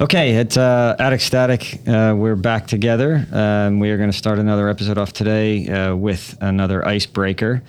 Okay, 0.00 0.30
it's 0.36 0.56
uh, 0.56 0.96
Attic 0.98 1.20
Static. 1.20 1.86
Uh, 1.86 2.14
we're 2.16 2.34
back 2.34 2.66
together. 2.66 3.26
Um, 3.30 3.80
we 3.80 3.90
are 3.90 3.98
going 3.98 4.10
to 4.10 4.16
start 4.16 4.38
another 4.38 4.70
episode 4.70 4.96
off 4.96 5.12
today 5.12 5.68
uh, 5.68 5.94
with 5.94 6.38
another 6.40 6.82
icebreaker. 6.88 7.62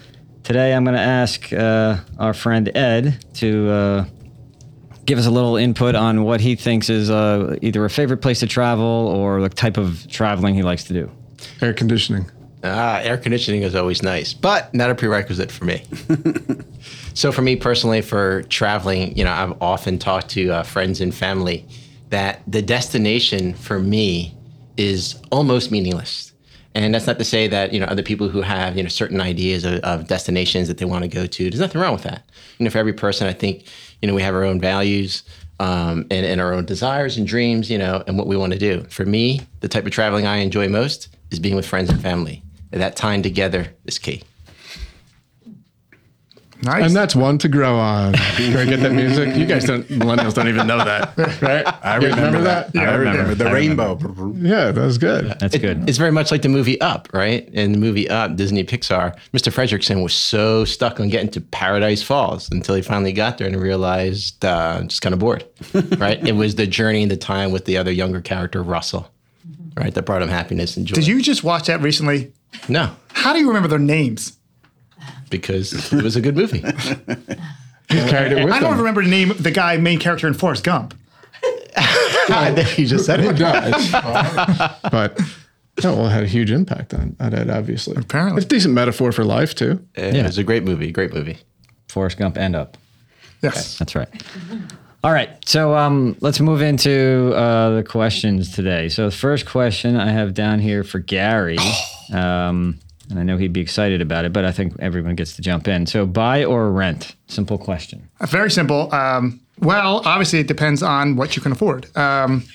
Today, 0.44 0.74
I'm 0.74 0.86
going 0.86 0.96
to 0.96 1.02
ask 1.02 1.52
uh, 1.52 1.98
our 2.18 2.34
friend 2.34 2.72
Ed 2.74 3.26
to 3.34 3.70
uh, 3.70 4.06
give 5.04 5.20
us 5.20 5.26
a 5.26 5.30
little 5.30 5.58
input 5.58 5.94
on 5.94 6.24
what 6.24 6.40
he 6.40 6.56
thinks 6.56 6.90
is 6.90 7.10
uh, 7.10 7.58
either 7.62 7.84
a 7.84 7.90
favorite 7.90 8.22
place 8.22 8.40
to 8.40 8.48
travel 8.48 8.86
or 8.86 9.42
the 9.42 9.50
type 9.50 9.76
of 9.76 10.08
traveling 10.10 10.56
he 10.56 10.64
likes 10.64 10.86
to 10.86 10.94
do. 10.94 11.12
Air 11.62 11.74
conditioning. 11.74 12.32
Ah, 12.64 13.00
air 13.00 13.18
conditioning 13.18 13.64
is 13.64 13.76
always 13.76 14.02
nice, 14.02 14.34
but 14.34 14.74
not 14.74 14.90
a 14.90 14.96
prerequisite 14.96 15.52
for 15.52 15.66
me. 15.66 15.84
so, 17.14 17.34
for 17.34 17.42
me 17.42 17.58
personally, 17.58 18.00
for 18.00 18.44
traveling, 18.44 19.18
you 19.18 19.26
know, 19.26 19.34
I've 19.34 19.62
often 19.62 20.00
talked 20.00 20.30
to 20.30 20.50
uh, 20.50 20.64
friends 20.64 21.02
and 21.02 21.14
family 21.14 21.68
that 22.12 22.42
the 22.46 22.62
destination 22.62 23.54
for 23.54 23.80
me 23.80 24.38
is 24.78 25.20
almost 25.32 25.72
meaningless. 25.72 26.34
And 26.74 26.94
that's 26.94 27.08
not 27.08 27.18
to 27.18 27.26
say 27.26 27.48
that 27.48 27.74
you 27.74 27.80
know 27.80 27.86
other 27.88 28.04
people 28.04 28.30
who 28.30 28.42
have 28.42 28.78
you 28.78 28.84
know 28.84 28.90
certain 28.90 29.20
ideas 29.20 29.66
of, 29.66 29.80
of 29.82 30.08
destinations 30.08 30.70
that 30.70 30.78
they 30.78 30.86
want 30.86 31.04
to 31.04 31.10
go 31.10 31.26
to. 31.26 31.50
There's 31.50 31.60
nothing 31.60 31.82
wrong 31.82 31.94
with 31.94 32.04
that. 32.04 32.24
You 32.60 32.64
know, 32.64 32.70
for 32.70 32.78
every 32.78 32.94
person, 32.94 33.28
I 33.28 33.34
think 33.34 33.66
you 34.02 34.08
know 34.08 34.14
we 34.14 34.22
have 34.22 34.36
our 34.36 34.46
own 34.46 34.62
values 34.62 35.24
um, 35.60 36.06
and, 36.10 36.26
and 36.26 36.40
our 36.40 36.54
own 36.54 36.66
desires 36.66 37.18
and 37.18 37.28
dreams. 37.28 37.70
You 37.70 37.78
know, 37.78 38.04
and 38.08 38.18
what 38.18 38.28
we 38.28 38.38
want 38.38 38.54
to 38.54 38.60
do. 38.60 38.84
For 38.86 39.06
me, 39.06 39.42
the 39.60 39.68
type 39.68 39.86
of 39.86 39.92
traveling 39.92 40.26
I 40.26 40.38
enjoy 40.38 40.70
most 40.70 41.10
is 41.30 41.40
being 41.40 41.56
with 41.56 41.66
friends 41.66 41.90
and 41.90 42.02
family. 42.02 42.42
That 42.72 42.96
time 42.96 43.22
together 43.22 43.68
is 43.86 44.00
key. 44.00 44.24
Nice. 46.64 46.86
And 46.86 46.96
that's 46.96 47.16
one 47.16 47.38
to 47.40 47.48
grow 47.48 47.76
on. 47.76 48.14
Can 48.36 48.56
I 48.56 48.66
get 48.66 48.82
that 48.82 48.92
music? 48.92 49.36
You 49.36 49.46
guys 49.46 49.66
don't, 49.66 49.88
millennials 49.88 50.36
don't 50.36 50.48
even 50.48 50.68
know 50.68 50.78
that, 50.78 51.18
right? 51.42 51.66
I 51.84 51.96
remember, 51.96 52.16
remember 52.18 52.42
that. 52.42 52.74
that? 52.74 52.82
Yeah, 52.82 52.92
I 52.92 52.96
remember 52.96 53.36
the 53.36 53.48
I 53.50 53.52
rainbow. 53.52 53.96
Remember. 53.96 54.48
Yeah, 54.48 54.72
that 54.72 54.82
was 54.82 54.98
good. 54.98 55.36
That's 55.40 55.56
it, 55.56 55.60
good. 55.60 55.90
It's 55.90 55.98
very 55.98 56.12
much 56.12 56.30
like 56.30 56.44
the 56.44 56.50
movie 56.50 56.80
Up, 56.82 57.08
right? 57.14 57.48
In 57.50 57.72
the 57.72 57.78
movie 57.80 58.08
Up, 58.10 58.36
Disney 58.36 58.64
Pixar, 58.64 59.16
Mr. 59.34 59.52
Fredricksen 59.52 60.04
was 60.04 60.14
so 60.14 60.64
stuck 60.66 61.00
on 61.00 61.10
getting 61.10 61.32
to 61.32 61.42
Paradise 61.42 62.04
Falls 62.04 62.50
until 62.52 62.76
he 62.76 62.82
finally 62.84 63.14
got 63.14 63.40
there 63.40 63.48
and 63.48 63.60
realized 63.60 64.44
uh, 64.46 64.84
just 64.84 65.02
kind 65.02 65.14
of 65.14 65.20
bored, 65.20 65.46
right? 65.98 66.26
it 66.28 66.34
was 66.34 66.56
the 66.56 66.68
journey 66.68 67.02
and 67.02 67.12
the 67.12 67.18
time 67.18 67.52
with 67.52 67.66
the 67.66 67.78
other 67.78 67.92
younger 67.92 68.22
character, 68.22 68.62
Russell, 68.62 69.12
right? 69.76 69.94
That 69.94 70.04
brought 70.04 70.22
him 70.22 70.30
happiness 70.30 70.78
and 70.78 70.86
joy. 70.86 70.94
Did 70.94 71.08
you 71.08 71.22
just 71.22 71.44
watch 71.44 71.68
that 71.68 71.82
recently? 71.82 72.34
No. 72.70 72.96
How 73.14 73.34
do 73.34 73.40
you 73.40 73.48
remember 73.48 73.68
their 73.68 73.80
names? 73.80 74.38
Because 75.32 75.92
it 75.92 76.04
was 76.04 76.16
a 76.16 76.22
good 76.22 76.36
movie. 76.36 76.60
He 77.90 77.98
carried 78.10 78.32
it 78.34 78.46
with 78.46 78.54
I 78.54 78.60
don't 78.60 78.74
him. 78.74 78.78
remember 78.80 79.04
the 79.04 79.10
name 79.10 79.34
the 79.40 79.52
guy, 79.52 79.78
main 79.78 80.00
character 80.00 80.28
in 80.28 80.34
Forrest 80.34 80.64
Gump. 80.64 80.94
you 82.78 82.86
just 82.86 83.06
said 83.06 83.20
Who 83.20 83.30
it. 83.32 83.38
does? 83.38 83.92
but 84.92 85.20
no, 85.84 85.96
well, 85.96 86.08
it 86.08 86.12
had 86.12 86.24
a 86.24 86.28
huge 86.28 86.52
impact 86.52 86.94
on, 86.94 87.16
on 87.20 87.34
Ed, 87.34 87.50
obviously. 87.50 87.96
Apparently. 87.98 88.38
It's 88.38 88.46
a 88.46 88.50
decent 88.50 88.74
metaphor 88.74 89.12
for 89.12 89.24
life, 89.24 89.56
too. 89.56 89.86
It 89.96 90.24
was 90.24 90.38
a 90.38 90.44
great 90.44 90.64
movie. 90.64 90.92
Great 90.92 91.14
movie. 91.14 91.38
Forrest 91.88 92.18
Gump 92.18 92.38
and 92.38 92.56
Up. 92.56 92.78
Yes. 93.42 93.78
That's 93.80 93.96
right. 93.96 94.08
All 95.04 95.12
right, 95.12 95.32
so 95.48 95.76
um, 95.76 96.16
let's 96.22 96.40
move 96.40 96.62
into 96.62 97.34
uh, 97.36 97.72
the 97.78 97.84
questions 97.84 98.54
today. 98.54 98.88
So 98.88 99.06
the 99.10 99.16
first 99.16 99.48
question 99.48 99.96
I 99.96 100.12
have 100.12 100.36
down 100.36 100.60
here 100.60 100.84
for 100.84 101.00
Gary, 101.00 101.58
um, 102.14 102.78
and 103.12 103.20
I 103.20 103.24
know 103.24 103.38
he'd 103.38 103.54
be 103.54 103.62
excited 103.62 104.02
about 104.02 104.26
it, 104.26 104.34
but 104.34 104.46
I 104.46 104.52
think 104.52 104.74
everyone 104.80 105.16
gets 105.16 105.36
to 105.36 105.42
jump 105.42 105.68
in. 105.68 105.86
So 105.86 106.06
buy 106.06 106.44
or 106.44 106.72
rent? 106.72 107.16
Simple 107.28 107.58
question. 107.58 108.10
Uh, 108.20 108.26
Very 108.26 108.50
simple. 108.50 108.94
Um, 108.94 109.40
well, 109.60 110.02
obviously, 110.06 110.40
it 110.40 110.48
depends 110.48 110.82
on 110.82 111.16
what 111.16 111.36
you 111.36 111.42
can 111.42 111.52
afford. 111.52 111.96
Um, 111.96 112.46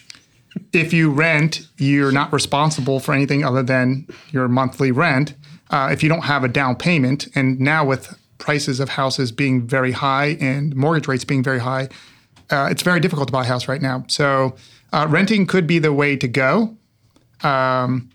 if 0.72 0.92
you 0.92 1.10
rent, 1.10 1.68
you're 1.76 2.12
not 2.12 2.32
responsible 2.32 2.98
for 2.98 3.12
anything 3.14 3.44
other 3.44 3.62
than 3.62 4.08
your 4.32 4.48
monthly 4.48 4.90
rent. 4.90 5.34
Uh, 5.70 5.90
if 5.92 6.02
you 6.02 6.08
don't 6.08 6.22
have 6.24 6.42
a 6.42 6.48
down 6.48 6.74
payment, 6.74 7.28
and 7.34 7.60
now 7.60 7.84
with 7.84 8.18
prices 8.38 8.80
of 8.80 8.88
houses 8.90 9.32
being 9.32 9.66
very 9.66 9.92
high 9.92 10.36
and 10.40 10.74
mortgage 10.74 11.08
rates 11.08 11.24
being 11.24 11.42
very 11.42 11.60
high, 11.60 11.88
uh, 12.50 12.68
it's 12.70 12.82
very 12.82 13.00
difficult 13.00 13.28
to 13.28 13.32
buy 13.32 13.42
a 13.42 13.46
house 13.46 13.68
right 13.68 13.82
now. 13.82 14.04
So 14.08 14.56
uh, 14.92 15.06
renting 15.08 15.46
could 15.46 15.66
be 15.66 15.78
the 15.78 15.92
way 15.92 16.16
to 16.16 16.28
go. 16.28 16.76
Um, 17.42 18.08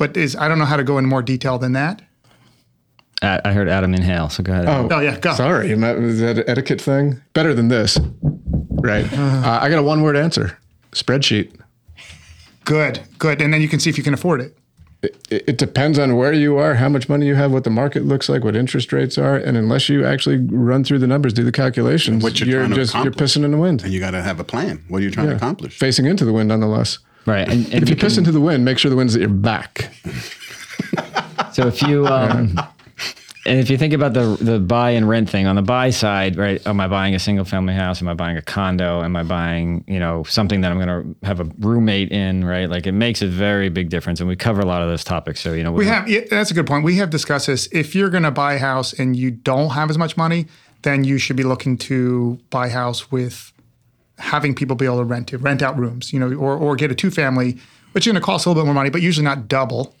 but 0.00 0.16
is 0.16 0.34
I 0.34 0.48
don't 0.48 0.58
know 0.58 0.64
how 0.64 0.76
to 0.78 0.82
go 0.82 0.96
in 0.98 1.04
more 1.06 1.20
detail 1.22 1.58
than 1.58 1.72
that. 1.74 2.00
I 3.22 3.52
heard 3.52 3.68
Adam 3.68 3.92
inhale, 3.92 4.30
so 4.30 4.42
go 4.42 4.50
ahead. 4.50 4.64
Oh, 4.66 4.88
Oh, 4.90 5.00
yeah, 5.00 5.18
go. 5.18 5.34
Sorry, 5.34 5.70
am 5.72 5.84
I- 5.84 5.92
was 5.92 6.20
that 6.20 6.38
an 6.38 6.44
etiquette 6.48 6.80
thing? 6.80 7.20
Better 7.34 7.52
than 7.52 7.68
this. 7.68 8.00
Right. 8.22 9.04
Uh, 9.12 9.58
I 9.60 9.68
got 9.68 9.78
a 9.78 9.82
one 9.82 10.00
word 10.00 10.16
answer 10.16 10.56
spreadsheet. 10.92 11.52
Good, 12.64 13.00
good, 13.18 13.42
and 13.42 13.52
then 13.52 13.60
you 13.60 13.68
can 13.68 13.78
see 13.78 13.90
if 13.90 13.98
you 13.98 14.04
can 14.04 14.14
afford 14.14 14.40
it. 14.40 14.56
It, 15.02 15.16
it 15.30 15.58
depends 15.58 15.98
on 15.98 16.16
where 16.16 16.32
you 16.32 16.56
are, 16.58 16.74
how 16.74 16.88
much 16.88 17.08
money 17.10 17.26
you 17.26 17.34
have, 17.34 17.52
what 17.52 17.64
the 17.64 17.70
market 17.70 18.04
looks 18.06 18.28
like, 18.30 18.42
what 18.44 18.56
interest 18.56 18.92
rates 18.92 19.18
are, 19.18 19.36
and 19.36 19.56
unless 19.56 19.88
you 19.90 20.04
actually 20.06 20.38
run 20.38 20.82
through 20.84 20.98
the 21.00 21.06
numbers, 21.06 21.32
do 21.34 21.42
the 21.44 21.52
calculations, 21.52 22.22
What 22.22 22.40
you're 22.40 22.60
trying 22.60 22.70
to 22.70 22.76
just 22.76 22.94
you're 22.94 23.12
pissing 23.12 23.44
in 23.44 23.50
the 23.50 23.58
wind, 23.58 23.82
And 23.82 23.92
you 23.92 24.00
got 24.00 24.10
to 24.12 24.22
have 24.22 24.40
a 24.40 24.44
plan. 24.44 24.82
What 24.88 25.00
are 25.00 25.04
you 25.04 25.10
trying 25.10 25.28
to 25.28 25.36
accomplish? 25.36 25.78
facing 25.78 26.06
into 26.06 26.24
the 26.24 26.32
wind, 26.32 26.48
nonetheless. 26.48 26.98
Right, 27.26 27.48
and, 27.48 27.66
and 27.66 27.82
If 27.82 27.88
you 27.88 27.94
you 27.94 28.00
piss 28.00 28.14
can- 28.14 28.20
into 28.22 28.32
the 28.32 28.40
wind, 28.40 28.64
make 28.64 28.78
sure 28.78 28.90
the 28.90 28.96
wind's 28.96 29.14
at 29.14 29.20
your 29.20 29.28
back. 29.30 29.92
So 31.52 31.66
if 31.66 31.82
you 31.82 32.06
um, 32.06 32.56
and 33.44 33.58
if 33.58 33.70
you 33.70 33.76
think 33.76 33.92
about 33.92 34.12
the 34.14 34.36
the 34.40 34.60
buy 34.60 34.90
and 34.90 35.08
rent 35.08 35.28
thing 35.28 35.46
on 35.48 35.56
the 35.56 35.62
buy 35.62 35.90
side, 35.90 36.36
right? 36.36 36.64
Am 36.66 36.78
I 36.80 36.86
buying 36.86 37.14
a 37.14 37.18
single 37.18 37.44
family 37.44 37.74
house? 37.74 38.00
Am 38.00 38.06
I 38.08 38.14
buying 38.14 38.36
a 38.36 38.42
condo? 38.42 39.02
Am 39.02 39.16
I 39.16 39.24
buying 39.24 39.82
you 39.88 39.98
know 39.98 40.22
something 40.24 40.60
that 40.60 40.70
I'm 40.70 40.78
going 40.80 41.16
to 41.20 41.26
have 41.26 41.40
a 41.40 41.44
roommate 41.58 42.12
in? 42.12 42.44
Right? 42.44 42.70
Like 42.70 42.86
it 42.86 42.92
makes 42.92 43.20
a 43.20 43.26
very 43.26 43.68
big 43.68 43.88
difference, 43.88 44.20
and 44.20 44.28
we 44.28 44.36
cover 44.36 44.60
a 44.60 44.64
lot 44.66 44.80
of 44.82 44.88
those 44.88 45.02
topics. 45.02 45.40
So 45.40 45.52
you 45.52 45.64
know 45.64 45.72
We 45.72 45.86
have 45.86 46.08
yeah, 46.08 46.20
that's 46.30 46.50
a 46.52 46.54
good 46.54 46.66
point. 46.66 46.84
We 46.84 46.96
have 46.96 47.10
discussed 47.10 47.48
this. 47.48 47.68
If 47.72 47.94
you're 47.96 48.10
going 48.10 48.22
to 48.24 48.30
buy 48.30 48.54
a 48.54 48.58
house 48.58 48.92
and 48.92 49.16
you 49.16 49.30
don't 49.32 49.70
have 49.70 49.90
as 49.90 49.98
much 49.98 50.16
money, 50.16 50.46
then 50.82 51.02
you 51.02 51.18
should 51.18 51.36
be 51.36 51.44
looking 51.44 51.76
to 51.78 52.38
buy 52.50 52.68
a 52.68 52.70
house 52.70 53.10
with 53.10 53.52
having 54.20 54.54
people 54.54 54.76
be 54.76 54.84
able 54.84 54.98
to 54.98 55.04
rent 55.04 55.32
it, 55.32 55.38
rent 55.38 55.62
out 55.62 55.78
rooms, 55.78 56.12
you 56.12 56.20
know, 56.20 56.32
or 56.34 56.56
or 56.56 56.76
get 56.76 56.90
a 56.90 56.94
two 56.94 57.10
family, 57.10 57.58
which 57.92 58.06
is 58.06 58.12
going 58.12 58.20
to 58.20 58.24
cost 58.24 58.46
a 58.46 58.48
little 58.48 58.62
bit 58.62 58.66
more 58.66 58.74
money, 58.74 58.90
but 58.90 59.02
usually 59.02 59.24
not 59.24 59.48
double. 59.48 59.94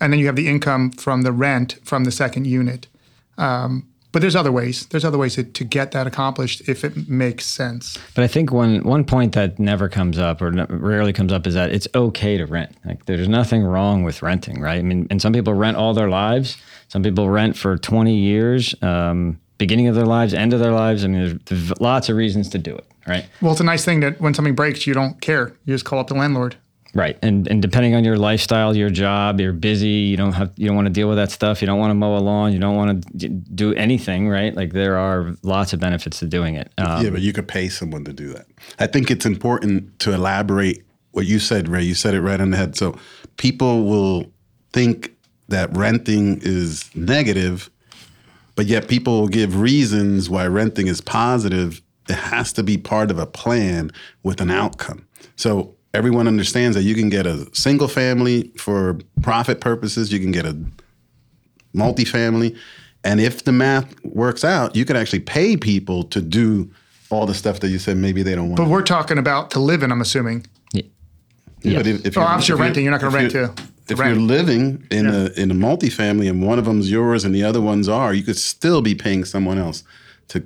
And 0.00 0.12
then 0.12 0.20
you 0.20 0.26
have 0.26 0.36
the 0.36 0.48
income 0.48 0.90
from 0.90 1.22
the 1.22 1.32
rent 1.32 1.78
from 1.84 2.04
the 2.04 2.12
second 2.12 2.46
unit. 2.46 2.86
Um, 3.38 3.88
but 4.16 4.22
there's 4.22 4.36
other 4.36 4.50
ways. 4.50 4.86
There's 4.86 5.04
other 5.04 5.18
ways 5.18 5.34
to, 5.34 5.44
to 5.44 5.62
get 5.62 5.90
that 5.92 6.06
accomplished 6.06 6.66
if 6.68 6.84
it 6.84 7.06
makes 7.06 7.44
sense. 7.44 7.98
But 8.14 8.24
I 8.24 8.28
think 8.28 8.50
one 8.50 8.82
one 8.82 9.04
point 9.04 9.34
that 9.34 9.58
never 9.58 9.90
comes 9.90 10.18
up 10.18 10.40
or 10.40 10.50
rarely 10.70 11.12
comes 11.12 11.34
up 11.34 11.46
is 11.46 11.52
that 11.52 11.70
it's 11.70 11.86
okay 11.94 12.38
to 12.38 12.46
rent. 12.46 12.74
Like 12.86 13.04
there's 13.04 13.28
nothing 13.28 13.62
wrong 13.62 14.04
with 14.04 14.22
renting, 14.22 14.60
right? 14.60 14.78
I 14.78 14.82
mean, 14.82 15.06
and 15.10 15.20
some 15.20 15.34
people 15.34 15.52
rent 15.52 15.76
all 15.76 15.92
their 15.92 16.08
lives. 16.08 16.56
Some 16.88 17.02
people 17.02 17.28
rent 17.28 17.58
for 17.58 17.76
20 17.76 18.16
years, 18.16 18.74
um, 18.80 19.38
beginning 19.58 19.86
of 19.86 19.94
their 19.94 20.06
lives, 20.06 20.32
end 20.32 20.54
of 20.54 20.60
their 20.60 20.72
lives. 20.72 21.04
I 21.04 21.08
mean, 21.08 21.20
there's, 21.20 21.38
there's 21.44 21.80
lots 21.80 22.08
of 22.08 22.16
reasons 22.16 22.48
to 22.50 22.58
do 22.58 22.74
it, 22.74 22.86
right? 23.06 23.26
Well, 23.40 23.52
it's 23.52 23.60
a 23.60 23.64
nice 23.64 23.84
thing 23.84 24.00
that 24.00 24.20
when 24.20 24.34
something 24.34 24.54
breaks, 24.54 24.86
you 24.86 24.94
don't 24.94 25.20
care. 25.20 25.56
You 25.64 25.74
just 25.74 25.84
call 25.84 25.98
up 25.98 26.08
the 26.08 26.14
landlord. 26.14 26.56
Right, 26.94 27.18
and 27.20 27.46
and 27.48 27.60
depending 27.60 27.94
on 27.94 28.04
your 28.04 28.16
lifestyle, 28.16 28.74
your 28.74 28.88
job, 28.88 29.38
you're 29.38 29.52
busy. 29.52 29.88
You 29.88 30.16
don't 30.16 30.32
have 30.32 30.52
you 30.56 30.66
don't 30.66 30.76
want 30.76 30.86
to 30.86 30.92
deal 30.92 31.08
with 31.08 31.18
that 31.18 31.30
stuff. 31.30 31.60
You 31.60 31.66
don't 31.66 31.78
want 31.78 31.90
to 31.90 31.94
mow 31.94 32.16
a 32.16 32.20
lawn. 32.20 32.54
You 32.54 32.58
don't 32.58 32.74
want 32.74 33.20
to 33.20 33.28
do 33.28 33.74
anything. 33.74 34.30
Right, 34.30 34.54
like 34.54 34.72
there 34.72 34.96
are 34.96 35.34
lots 35.42 35.74
of 35.74 35.80
benefits 35.80 36.20
to 36.20 36.26
doing 36.26 36.54
it. 36.54 36.72
Um, 36.78 37.04
yeah, 37.04 37.10
but 37.10 37.20
you 37.20 37.34
could 37.34 37.48
pay 37.48 37.68
someone 37.68 38.04
to 38.04 38.14
do 38.14 38.32
that. 38.32 38.46
I 38.78 38.86
think 38.86 39.10
it's 39.10 39.26
important 39.26 39.98
to 39.98 40.14
elaborate 40.14 40.86
what 41.10 41.26
you 41.26 41.38
said, 41.38 41.68
Ray. 41.68 41.82
You 41.82 41.94
said 41.94 42.14
it 42.14 42.22
right 42.22 42.40
on 42.40 42.50
the 42.50 42.56
head. 42.56 42.76
So 42.76 42.98
people 43.36 43.84
will 43.84 44.32
think 44.72 45.14
that 45.48 45.76
renting 45.76 46.40
is 46.42 46.94
negative, 46.94 47.70
but 48.54 48.66
yet 48.66 48.88
people 48.88 49.20
will 49.20 49.28
give 49.28 49.60
reasons 49.60 50.30
why 50.30 50.46
renting 50.46 50.86
is 50.86 51.00
positive. 51.00 51.82
It 52.08 52.14
has 52.14 52.52
to 52.54 52.62
be 52.62 52.76
part 52.78 53.10
of 53.10 53.18
a 53.18 53.26
plan 53.26 53.90
with 54.22 54.40
an 54.40 54.50
outcome. 54.50 55.06
So 55.36 55.74
everyone 55.94 56.28
understands 56.28 56.76
that 56.76 56.82
you 56.82 56.94
can 56.94 57.08
get 57.08 57.26
a 57.26 57.48
single 57.54 57.88
family 57.88 58.52
for 58.56 58.98
profit 59.22 59.60
purposes, 59.60 60.12
you 60.12 60.20
can 60.20 60.30
get 60.32 60.46
a 60.46 60.56
multifamily. 61.74 62.56
And 63.04 63.20
if 63.20 63.44
the 63.44 63.52
math 63.52 63.94
works 64.04 64.44
out, 64.44 64.74
you 64.74 64.84
can 64.84 64.96
actually 64.96 65.20
pay 65.20 65.56
people 65.56 66.02
to 66.04 66.20
do 66.20 66.70
all 67.10 67.26
the 67.26 67.34
stuff 67.34 67.60
that 67.60 67.68
you 67.68 67.78
said 67.78 67.96
maybe 67.96 68.22
they 68.22 68.34
don't 68.34 68.48
want. 68.48 68.56
But 68.56 68.68
we're 68.68 68.82
talking 68.82 69.18
about 69.18 69.50
to 69.52 69.60
live 69.60 69.82
in, 69.82 69.92
I'm 69.92 70.00
assuming. 70.00 70.46
Yeah, 71.62 71.78
but 71.78 71.86
if, 71.86 72.06
if 72.06 72.18
Oh, 72.18 72.20
obviously 72.20 72.52
you're 72.52 72.58
renting, 72.62 72.84
you're 72.84 72.92
not 72.92 73.00
gonna 73.00 73.14
rent 73.16 73.32
to- 73.32 73.46
to 73.56 73.62
If 73.88 73.98
rent. 73.98 74.14
you're 74.16 74.24
living 74.26 74.86
in 74.90 75.06
a 75.06 75.30
in 75.36 75.50
a 75.50 75.54
multifamily 75.54 76.28
and 76.28 76.42
one 76.42 76.58
of 76.58 76.64
them's 76.64 76.90
yours 76.90 77.24
and 77.24 77.34
the 77.34 77.42
other 77.42 77.60
ones 77.60 77.88
are, 77.88 78.12
you 78.14 78.22
could 78.22 78.36
still 78.36 78.82
be 78.82 78.94
paying 78.94 79.24
someone 79.24 79.58
else 79.58 79.82
to 80.28 80.44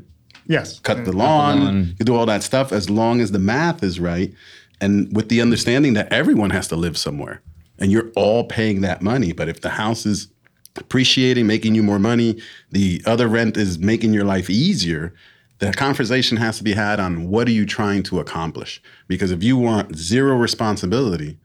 Yes. 0.51 0.81
cut 0.81 1.05
the 1.05 1.13
lawn, 1.13 1.95
you 1.99 2.05
do 2.05 2.17
all 2.17 2.27
that 2.27 2.43
stuff 2.43 2.73
as 2.73 2.91
long 2.91 3.21
as 3.21 3.31
the 3.31 3.39
math 3.39 3.85
is 3.85 4.01
right, 4.01 4.35
and 4.81 5.15
with 5.15 5.29
the 5.29 5.41
understanding 5.41 5.95
that 5.95 6.13
everyone 6.13 6.51
has 6.51 6.67
to 6.69 6.77
live 6.77 6.99
somewhere, 6.99 7.41
and 7.79 7.93
you're 7.93 8.11
all 8.17 8.45
paying 8.45 8.81
that 8.81 9.01
money. 9.01 9.33
But 9.33 9.49
if 9.49 9.61
the 9.61 9.71
house 9.71 10.05
is 10.05 10.29
appreciating, 10.77 11.47
making 11.47 11.77
you 11.77 11.85
more 11.85 12.01
money, 12.01 12.41
the 12.71 13.01
other 13.07 13.29
rent 13.29 13.57
is 13.57 13.79
making 13.79 14.13
your 14.13 14.25
life 14.25 14.51
easier, 14.51 15.15
the 15.59 15.73
conversation 15.73 16.37
has 16.39 16.59
to 16.59 16.65
be 16.65 16.73
had 16.73 16.99
on 16.99 17.29
what 17.29 17.47
are 17.47 17.53
you 17.53 17.65
trying 17.67 18.03
to 18.05 18.19
accomplish? 18.19 18.83
Because 19.07 19.31
if 19.31 19.45
you 19.45 19.57
want 19.57 19.95
zero 19.95 20.35
responsibility, 20.35 21.39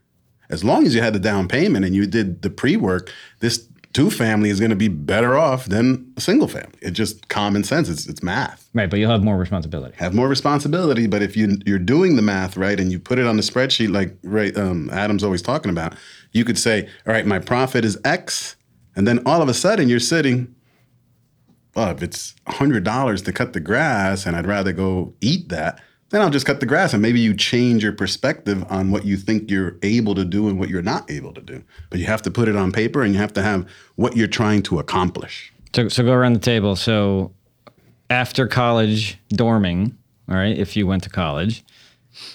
as 0.49 0.63
long 0.63 0.85
as 0.85 0.95
you 0.95 1.01
had 1.01 1.13
the 1.13 1.19
down 1.19 1.47
payment 1.47 1.85
and 1.85 1.95
you 1.95 2.05
did 2.07 2.41
the 2.41 2.49
pre-work, 2.49 3.11
this 3.39 3.67
two 3.95 4.11
family 4.11 4.49
is 4.49 4.59
going 4.59 4.71
to 4.71 4.75
be 4.75 4.89
better 4.89 5.37
off 5.37 5.67
than 5.67 6.11
a 6.17 6.21
single 6.21 6.49
family. 6.49 6.77
It's 6.81 6.97
just 6.97 7.29
common 7.29 7.63
sense. 7.63 7.87
It's 7.87 8.05
it's 8.07 8.21
math. 8.21 8.69
Right, 8.73 8.89
but 8.89 8.99
you'll 8.99 9.09
have 9.09 9.23
more 9.23 9.37
responsibility. 9.37 9.95
Have 9.95 10.13
more 10.13 10.27
responsibility, 10.27 11.07
but 11.07 11.21
if 11.21 11.37
you 11.37 11.57
you're 11.65 11.79
doing 11.79 12.17
the 12.17 12.21
math 12.21 12.57
right 12.57 12.77
and 12.77 12.91
you 12.91 12.99
put 12.99 13.19
it 13.19 13.25
on 13.25 13.37
the 13.37 13.41
spreadsheet 13.41 13.93
like 13.93 14.17
right 14.21 14.55
um, 14.57 14.89
Adam's 14.89 15.23
always 15.23 15.41
talking 15.41 15.71
about, 15.71 15.95
you 16.33 16.43
could 16.43 16.57
say, 16.57 16.89
all 17.07 17.13
right, 17.13 17.25
my 17.25 17.39
profit 17.39 17.85
is 17.85 17.97
X, 18.03 18.57
and 18.97 19.07
then 19.07 19.25
all 19.25 19.41
of 19.41 19.47
a 19.47 19.53
sudden 19.53 19.87
you're 19.87 20.01
sitting. 20.01 20.53
Well, 21.73 21.91
if 21.91 22.03
it's 22.03 22.35
hundred 22.47 22.83
dollars 22.83 23.21
to 23.21 23.31
cut 23.31 23.53
the 23.53 23.61
grass, 23.61 24.25
and 24.25 24.35
I'd 24.35 24.45
rather 24.45 24.73
go 24.73 25.13
eat 25.21 25.47
that, 25.49 25.81
then 26.15 26.21
I'll 26.21 26.29
just 26.29 26.45
cut 26.45 26.61
the 26.61 26.65
grass, 26.65 26.93
and 26.93 27.01
maybe 27.01 27.19
you 27.19 27.33
change 27.33 27.83
your 27.83 27.91
perspective 27.91 28.63
on 28.69 28.89
what 28.89 29.03
you 29.03 29.17
think 29.17 29.51
you're 29.51 29.75
able 29.83 30.15
to 30.15 30.23
do 30.23 30.47
and 30.47 30.57
what 30.57 30.69
you're 30.69 30.81
not 30.81 31.11
able 31.11 31.33
to 31.33 31.41
do. 31.41 31.61
But 31.89 31.99
you 31.99 32.05
have 32.05 32.21
to 32.21 32.31
put 32.31 32.47
it 32.47 32.55
on 32.55 32.71
paper, 32.71 33.03
and 33.03 33.13
you 33.13 33.19
have 33.19 33.33
to 33.33 33.41
have 33.41 33.67
what 33.95 34.15
you're 34.15 34.27
trying 34.27 34.63
to 34.63 34.79
accomplish. 34.79 35.51
So, 35.75 35.89
so 35.89 36.03
go 36.03 36.13
around 36.13 36.31
the 36.31 36.39
table. 36.39 36.77
So, 36.77 37.33
after 38.09 38.47
college 38.47 39.19
dorming, 39.33 39.93
all 40.29 40.37
right, 40.37 40.57
if 40.57 40.77
you 40.77 40.87
went 40.87 41.03
to 41.03 41.09
college, 41.09 41.65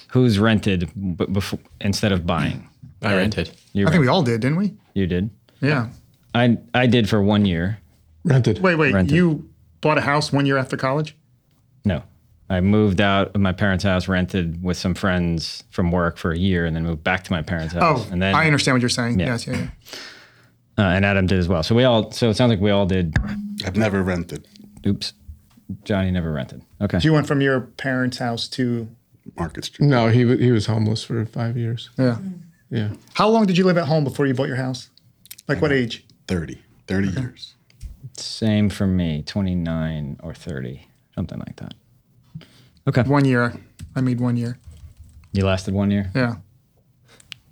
who's 0.09 0.37
rented 0.37 0.91
b- 1.17 1.25
before 1.25 1.59
instead 1.79 2.11
of 2.11 2.27
buying? 2.27 2.69
I 3.01 3.15
rented. 3.15 3.49
You, 3.73 3.87
I 3.87 3.89
think 3.89 4.01
we 4.01 4.07
all 4.07 4.21
did, 4.21 4.41
didn't 4.41 4.57
we? 4.57 4.75
you 4.93 5.07
did. 5.07 5.31
Yeah. 5.59 5.89
I 6.35 6.59
I 6.75 6.85
did 6.85 7.09
for 7.09 7.21
one 7.21 7.45
year. 7.45 7.79
Rented. 8.23 8.59
Wait, 8.59 8.75
wait. 8.75 8.93
Rented. 8.93 9.15
You 9.15 9.49
bought 9.81 9.97
a 9.97 10.01
house 10.01 10.31
one 10.31 10.45
year 10.45 10.57
after 10.57 10.77
college? 10.77 11.15
No, 11.83 12.03
I 12.51 12.59
moved 12.59 12.99
out 12.99 13.33
of 13.33 13.39
my 13.41 13.53
parents' 13.53 13.83
house, 13.83 14.07
rented 14.07 14.61
with 14.61 14.75
some 14.77 14.93
friends 14.93 15.63
from 15.69 15.89
work 15.91 16.17
for 16.17 16.31
a 16.31 16.37
year, 16.37 16.65
and 16.65 16.75
then 16.75 16.83
moved 16.83 17.03
back 17.03 17.23
to 17.23 17.31
my 17.31 17.41
parents' 17.41 17.73
house. 17.73 17.83
Oh, 17.83 18.11
and 18.11 18.21
then 18.21 18.35
I 18.35 18.45
understand 18.45 18.75
what 18.75 18.81
you're 18.81 18.89
saying. 18.89 19.19
Yeah. 19.19 19.27
Yes, 19.27 19.47
yeah, 19.47 19.53
yeah. 19.57 19.67
uh, 20.77 20.89
and 20.89 21.05
Adam 21.05 21.27
did 21.27 21.39
as 21.39 21.47
well. 21.47 21.63
So 21.63 21.73
we 21.75 21.83
all. 21.85 22.11
So 22.11 22.29
it 22.29 22.35
sounds 22.35 22.49
like 22.49 22.59
we 22.59 22.71
all 22.71 22.85
did. 22.85 23.15
I've 23.65 23.77
never 23.77 24.03
rented 24.03 24.47
Oops, 24.85 25.13
Johnny 25.83 26.11
never 26.11 26.31
rented. 26.31 26.63
Okay. 26.81 26.99
You 27.01 27.13
went 27.13 27.27
from 27.27 27.39
your 27.41 27.61
parents' 27.61 28.17
house 28.17 28.47
to 28.49 28.87
Market 29.37 29.65
Street. 29.65 29.87
No, 29.87 30.09
he 30.09 30.25
wa- 30.25 30.35
he 30.37 30.51
was 30.51 30.65
homeless 30.65 31.03
for 31.03 31.25
five 31.25 31.55
years. 31.57 31.89
yeah. 31.97 32.17
Yeah. 32.69 32.89
How 33.13 33.27
long 33.27 33.45
did 33.45 33.57
you 33.57 33.65
live 33.65 33.77
at 33.77 33.85
home 33.87 34.03
before 34.05 34.25
you 34.27 34.33
bought 34.33 34.47
your 34.47 34.55
house? 34.55 34.89
Like 35.47 35.61
what 35.61 35.71
age? 35.73 36.05
30, 36.27 36.57
30 36.87 37.07
years. 37.09 37.55
Same 38.17 38.69
for 38.69 38.87
me, 38.87 39.23
29 39.23 40.19
or 40.23 40.33
30, 40.33 40.87
something 41.13 41.37
like 41.39 41.57
that. 41.57 41.73
Okay. 42.87 43.03
One 43.03 43.25
year. 43.25 43.53
I 43.95 44.01
made 44.01 44.19
one 44.19 44.37
year. 44.37 44.57
You 45.33 45.45
lasted 45.45 45.73
one 45.73 45.91
year? 45.91 46.11
Yeah. 46.15 46.35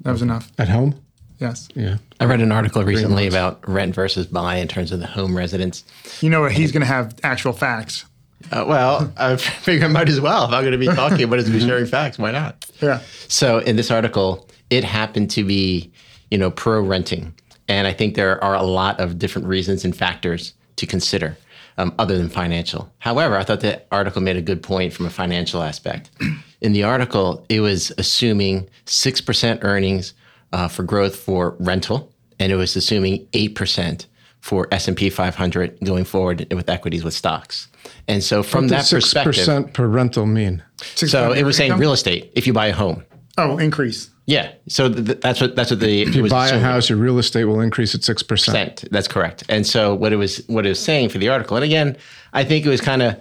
That 0.02 0.12
was 0.12 0.22
enough. 0.22 0.52
At 0.58 0.70
home? 0.70 1.00
Yes. 1.40 1.70
Yeah. 1.76 1.98
I 2.20 2.26
read 2.26 2.42
an 2.42 2.52
article 2.52 2.84
recently 2.84 3.28
about 3.28 3.68
rent 3.68 3.96
versus 3.96 4.28
buy 4.28 4.56
in 4.58 4.68
terms 4.68 4.92
of 4.92 5.00
the 5.00 5.08
home 5.08 5.36
residence. 5.36 5.86
You 6.22 6.30
know, 6.30 6.46
he's 6.46 6.72
going 6.72 6.81
to 6.81 6.88
have 6.88 7.16
actual 7.24 7.54
facts. 7.54 8.06
Uh, 8.52 8.66
well, 8.68 9.12
I 9.18 9.36
figure 9.38 9.86
I 9.86 9.90
might 9.90 10.10
as 10.10 10.20
well. 10.20 10.46
If 10.46 10.52
I'm 10.52 10.64
going 10.64 10.74
to 10.74 10.78
be 10.78 10.88
talking 10.96 11.24
about 11.24 11.40
it, 11.40 11.46
to 11.46 11.52
be 11.52 11.60
sharing 11.60 11.86
facts, 11.86 12.18
why 12.18 12.31
not? 12.31 12.66
Yeah. 12.81 13.02
So 13.28 13.60
in 13.60 13.76
this 13.76 13.92
article, 13.92 14.50
it 14.70 14.84
happened 14.84 15.31
to 15.31 15.44
be, 15.44 15.92
you 16.30 16.38
know, 16.38 16.52
pro 16.52 16.81
renting, 16.81 17.34
and 17.68 17.88
I 17.88 17.94
think 17.94 18.16
there 18.16 18.42
are 18.44 18.56
a 18.56 18.64
lot 18.64 19.00
of 19.00 19.18
different 19.18 19.48
reasons 19.48 19.86
and 19.86 19.96
factors 19.96 20.54
to 20.78 20.86
consider, 20.86 21.38
um, 21.80 21.96
other 21.98 22.18
than 22.18 22.30
financial. 22.30 22.92
However, 23.00 23.38
I 23.38 23.44
thought 23.44 23.62
the 23.62 23.81
article 23.92 24.22
made 24.22 24.36
a 24.36 24.42
good 24.42 24.62
point 24.62 24.94
from 24.94 25.06
a 25.06 25.10
financial 25.10 25.64
aspect. 25.64 26.12
In 26.62 26.74
the 26.74 26.84
article, 26.84 27.46
it 27.48 27.62
was 27.62 27.92
assuming 27.98 28.70
six 28.86 29.22
percent 29.22 29.62
earnings 29.64 30.14
uh, 30.52 30.68
for 30.68 30.84
growth 30.84 31.16
for 31.16 31.56
rental, 31.60 32.12
and 32.38 32.52
it 32.52 32.56
was 32.56 32.76
assuming 32.76 33.26
eight 33.34 33.56
percent 33.56 34.08
for 34.42 34.68
S 34.72 34.88
and 34.88 34.96
P 34.96 35.10
500 35.10 35.80
going 35.84 36.04
forward 36.06 36.46
with 36.54 36.70
equities 36.70 37.04
with 37.04 37.14
stocks. 37.14 37.68
And 38.08 38.24
so 38.24 38.44
from 38.44 38.68
that 38.70 38.86
Six 38.86 39.06
perspective, 39.06 39.36
percent 39.36 39.74
per 39.74 39.88
rental 39.88 40.26
mean? 40.26 40.64
so 40.96 41.31
it 41.34 41.44
was 41.44 41.58
saying 41.58 41.74
real 41.78 41.94
estate 41.94 42.31
if 42.36 42.46
you 42.48 42.54
buy 42.54 42.68
a 42.68 42.74
home. 42.74 43.06
Oh, 43.38 43.58
increase. 43.58 44.10
Yeah. 44.30 44.52
So 44.68 44.94
th- 44.94 45.06
th- 45.08 45.22
that's 45.22 45.42
what 45.42 45.56
that's 45.56 45.72
what 45.72 45.80
the 45.80 46.04
If 46.04 46.14
you 46.14 46.30
buy 46.30 46.50
a 46.50 46.60
house, 46.60 46.88
your 46.88 47.00
real 47.00 47.18
estate 47.18 47.46
will 47.46 47.62
increase 47.62 47.96
at 47.96 48.04
six 48.04 48.22
percent. 48.22 48.76
percent. 48.76 48.92
That's 48.92 49.08
correct. 49.08 49.44
And 49.50 49.66
so 49.66 49.96
what 49.96 50.14
it 50.14 50.18
was 50.18 50.44
what 50.48 50.68
it 50.68 50.70
was 50.70 50.80
saying 50.80 51.10
for 51.10 51.18
the 51.18 51.30
article, 51.30 51.58
and 51.58 51.64
again, 51.64 51.98
I 52.31 52.44
think 52.44 52.64
it 52.64 52.70
was 52.70 52.80
kind 52.80 53.02
of, 53.02 53.16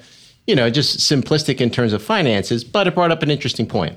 you 0.47 0.55
know, 0.55 0.69
just 0.69 0.99
simplistic 0.99 1.63
in 1.63 1.71
terms 1.71 1.95
of 1.95 2.03
finances, 2.03 2.63
but 2.63 2.87
it 2.87 2.95
brought 2.95 3.11
up 3.11 3.23
an 3.23 3.31
interesting 3.31 3.67
point. 3.67 3.97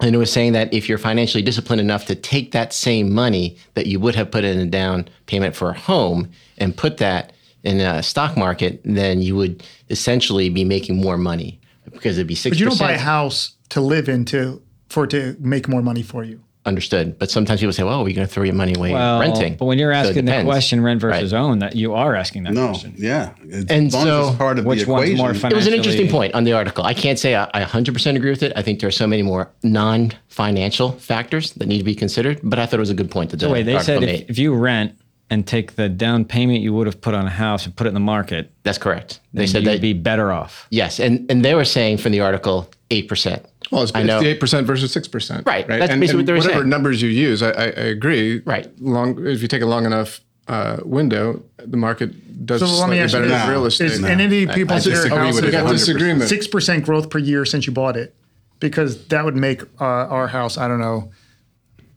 And 0.00 0.16
it 0.16 0.18
was 0.18 0.32
saying 0.32 0.52
that 0.54 0.74
if 0.74 0.88
you're 0.88 0.98
financially 0.98 1.44
disciplined 1.44 1.80
enough 1.80 2.06
to 2.06 2.16
take 2.16 2.50
that 2.50 2.72
same 2.72 3.12
money 3.14 3.56
that 3.74 3.86
you 3.86 4.00
would 4.00 4.16
have 4.16 4.32
put 4.32 4.42
in 4.42 4.58
a 4.58 4.66
down 4.66 5.08
payment 5.26 5.54
for 5.54 5.70
a 5.70 5.78
home 5.78 6.28
and 6.58 6.76
put 6.76 6.96
that 6.96 7.32
in 7.62 7.78
a 7.80 8.02
stock 8.02 8.36
market, 8.36 8.80
then 8.84 9.22
you 9.22 9.36
would 9.36 9.62
essentially 9.90 10.48
be 10.48 10.64
making 10.64 10.96
more 10.96 11.16
money 11.16 11.60
because 11.92 12.18
it'd 12.18 12.26
be 12.26 12.34
six. 12.34 12.56
But 12.56 12.58
you 12.58 12.66
don't 12.66 12.80
buy 12.80 12.92
a 12.92 12.98
house 12.98 13.52
to 13.68 13.80
live 13.80 14.08
in 14.08 14.24
to, 14.24 14.60
for 14.92 15.04
it 15.04 15.10
to 15.10 15.36
make 15.40 15.68
more 15.68 15.82
money 15.82 16.02
for 16.02 16.22
you. 16.24 16.40
Understood. 16.64 17.18
But 17.18 17.28
sometimes 17.28 17.58
people 17.58 17.72
say, 17.72 17.82
"Well, 17.82 18.04
we're 18.04 18.14
going 18.14 18.24
to 18.28 18.32
throw 18.32 18.44
your 18.44 18.54
money 18.54 18.74
away 18.76 18.92
Well, 18.92 19.18
renting." 19.18 19.56
but 19.56 19.64
when 19.64 19.78
you're 19.80 19.92
So 19.92 19.98
asking 19.98 20.26
the 20.26 20.30
depends. 20.30 20.46
question 20.48 20.80
rent 20.80 21.00
versus 21.00 21.32
Right. 21.32 21.38
own, 21.40 21.58
that 21.58 21.74
you 21.74 21.94
are 21.94 22.14
asking 22.14 22.44
that 22.44 22.52
No, 22.52 22.68
question. 22.68 22.94
yeah. 22.96 23.30
As 23.50 23.64
And 23.68 23.90
so 23.92 24.28
it's 24.28 24.36
part 24.36 24.60
of 24.60 24.64
which 24.64 24.84
the 24.84 24.90
one's 24.92 25.10
equation. 25.10 25.16
more 25.42 25.50
It 25.50 25.56
was 25.56 25.66
an 25.66 25.74
interesting 25.74 26.06
point 26.08 26.34
on 26.34 26.44
the 26.44 26.52
article. 26.52 26.84
I 26.84 26.94
can't 26.94 27.18
say 27.18 27.34
I, 27.34 27.48
I 27.52 27.62
100% 27.64 28.14
agree 28.14 28.30
with 28.30 28.44
it. 28.44 28.52
I 28.54 28.62
think 28.62 28.78
there 28.78 28.86
are 28.86 28.92
so 28.92 29.08
many 29.08 29.22
more 29.22 29.50
non-financial 29.64 30.92
factors 30.92 31.52
that 31.54 31.66
need 31.66 31.78
to 31.78 31.84
be 31.84 31.94
considered. 31.94 32.40
But 32.42 32.58
I 32.58 32.66
thought 32.66 32.76
it 32.76 32.80
was 32.80 32.90
a 32.90 32.94
good 32.94 33.10
point 33.10 33.30
to 33.30 33.36
that 33.36 33.46
the 33.46 33.52
Wait, 33.52 33.62
they 33.64 33.74
article 33.74 33.94
said 33.94 34.00
made. 34.02 34.20
if, 34.22 34.30
if 34.30 34.38
you 34.38 34.54
rent 34.54 34.92
and 35.30 35.46
take 35.46 35.76
the 35.76 35.88
down 35.88 36.24
payment 36.24 36.60
you 36.60 36.72
would 36.74 36.86
have 36.86 37.00
put 37.00 37.14
on 37.14 37.26
a 37.26 37.30
house 37.30 37.64
and 37.64 37.74
put 37.74 37.86
it 37.86 37.88
in 37.88 37.94
the 37.94 38.00
market, 38.00 38.50
That's 38.64 38.78
correct. 38.78 39.20
They 39.34 39.46
said 39.46 39.62
you'd 39.64 39.72
that 39.72 39.80
be 39.80 39.94
better 39.94 40.30
off. 40.30 40.66
yes, 40.70 41.00
and 41.00 41.28
and 41.30 41.44
they 41.44 41.54
were 41.54 41.64
saying 41.64 41.98
from 41.98 42.12
the 42.12 42.20
article 42.20 42.68
eight 42.90 43.08
percent. 43.08 43.44
Well, 43.72 43.82
it's, 43.82 43.92
I 43.94 44.00
it's 44.00 44.06
know. 44.06 44.20
the 44.20 44.28
eight 44.28 44.38
percent 44.40 44.66
versus 44.66 44.92
six 44.92 45.08
percent. 45.08 45.44
Right, 45.46 45.66
Right. 45.68 45.78
that's 45.80 45.90
and, 45.90 46.00
basically 46.00 46.20
and 46.20 46.20
what 46.20 46.26
they 46.26 46.32
were 46.34 46.38
whatever 46.38 46.60
saying. 46.60 46.68
numbers 46.68 47.02
you 47.02 47.08
use, 47.08 47.42
I, 47.42 47.50
I, 47.50 47.64
I 47.64 47.66
agree. 47.96 48.38
Right. 48.44 48.68
Long 48.80 49.26
if 49.26 49.42
you 49.42 49.48
take 49.48 49.62
a 49.62 49.66
long 49.66 49.86
enough 49.86 50.20
uh, 50.46 50.76
window, 50.84 51.42
the 51.56 51.76
market 51.76 52.46
does 52.46 52.60
So 52.60 52.66
let 52.66 52.72
me 52.72 52.76
slightly 52.78 52.98
ask 53.00 53.12
you 53.14 53.18
better 53.20 53.28
this. 53.30 53.40
than 53.42 53.50
real 53.50 53.66
estate. 53.66 53.90
Is 53.92 54.04
any 54.04 54.46
people 54.46 54.74
I 54.74 54.76
consider 54.76 54.96
disagree 54.96 55.16
a 55.16 55.20
house 55.24 55.34
with 55.34 55.44
we 55.44 55.48
it 55.48 55.52
got 55.52 55.66
100%. 55.66 55.72
disagreement. 55.72 56.28
six 56.28 56.46
percent 56.46 56.84
growth 56.84 57.10
per 57.10 57.18
year 57.18 57.44
since 57.44 57.66
you 57.66 57.72
bought 57.72 57.96
it? 57.96 58.14
Because 58.60 59.06
that 59.08 59.24
would 59.24 59.34
make 59.36 59.62
uh, 59.80 59.84
our 59.84 60.28
house, 60.28 60.56
I 60.58 60.68
don't 60.68 60.80
know, 60.80 61.10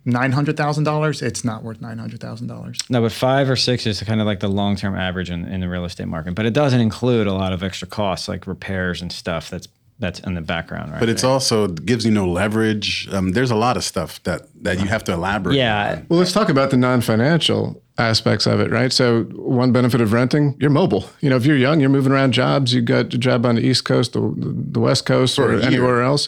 nine 0.06 0.32
hundred 0.32 0.58
thousand 0.58 0.84
dollars. 0.84 1.22
It's 1.22 1.44
not 1.44 1.64
worth 1.64 1.82
nine 1.82 1.98
hundred 1.98 2.20
thousand 2.22 2.48
dollars. 2.48 2.78
No, 2.90 3.02
but 3.02 3.12
five 3.12 3.50
or 3.50 3.56
six 3.56 3.86
is 3.86 4.02
kind 4.04 4.22
of 4.22 4.28
like 4.28 4.40
the 4.40 4.48
long 4.48 4.76
term 4.76 4.96
average 4.96 5.30
in, 5.30 5.46
in 5.46 5.60
the 5.62 5.68
real 5.70 5.86
estate 5.86 6.08
market. 6.08 6.36
But 6.36 6.46
it 6.46 6.54
doesn't 6.54 6.80
include 6.80 7.28
a 7.28 7.34
lot 7.34 7.54
of 7.54 7.64
extra 7.64 7.88
costs 7.88 8.28
like 8.28 8.48
repairs 8.48 9.02
and 9.02 9.12
stuff 9.12 9.50
that's 9.50 9.68
that's 10.00 10.20
in 10.20 10.34
the 10.34 10.42
background, 10.42 10.92
right? 10.92 11.00
But 11.00 11.10
it's 11.10 11.24
also 11.24 11.68
gives 11.68 12.06
you 12.06 12.12
no 12.12 12.28
leverage. 12.28 13.08
Um, 13.12 13.32
there's 13.32 13.52
a 13.52 13.56
lot 13.56 13.78
of 13.78 13.84
stuff 13.84 14.22
that 14.24 14.42
that 14.64 14.80
you 14.80 14.88
have 14.88 15.04
to 15.06 15.14
elaborate. 15.14 15.56
yeah. 15.56 16.02
Well, 16.10 16.20
let's 16.20 16.34
talk 16.34 16.50
about 16.50 16.70
the 16.70 16.78
non-financial 16.78 17.82
aspects 17.98 18.46
of 18.46 18.60
it, 18.60 18.72
right? 18.72 18.92
So, 18.92 19.24
one 19.24 19.72
benefit 19.72 20.02
of 20.02 20.12
renting, 20.12 20.58
you're 20.60 20.70
mobile. 20.70 21.06
You 21.22 21.30
know, 21.30 21.38
if 21.38 21.46
you're 21.46 21.56
young, 21.58 21.80
you're 21.80 21.90
moving 21.90 22.12
around 22.12 22.34
jobs. 22.34 22.74
You 22.74 22.82
got 22.82 23.14
a 23.14 23.18
job 23.18 23.46
on 23.46 23.56
the 23.56 23.62
East 23.62 23.86
Coast, 23.86 24.14
the, 24.14 24.34
the 24.36 24.80
West 24.80 25.06
Coast, 25.06 25.36
For 25.38 25.56
or 25.56 25.60
anywhere 25.62 26.02
else. 26.02 26.28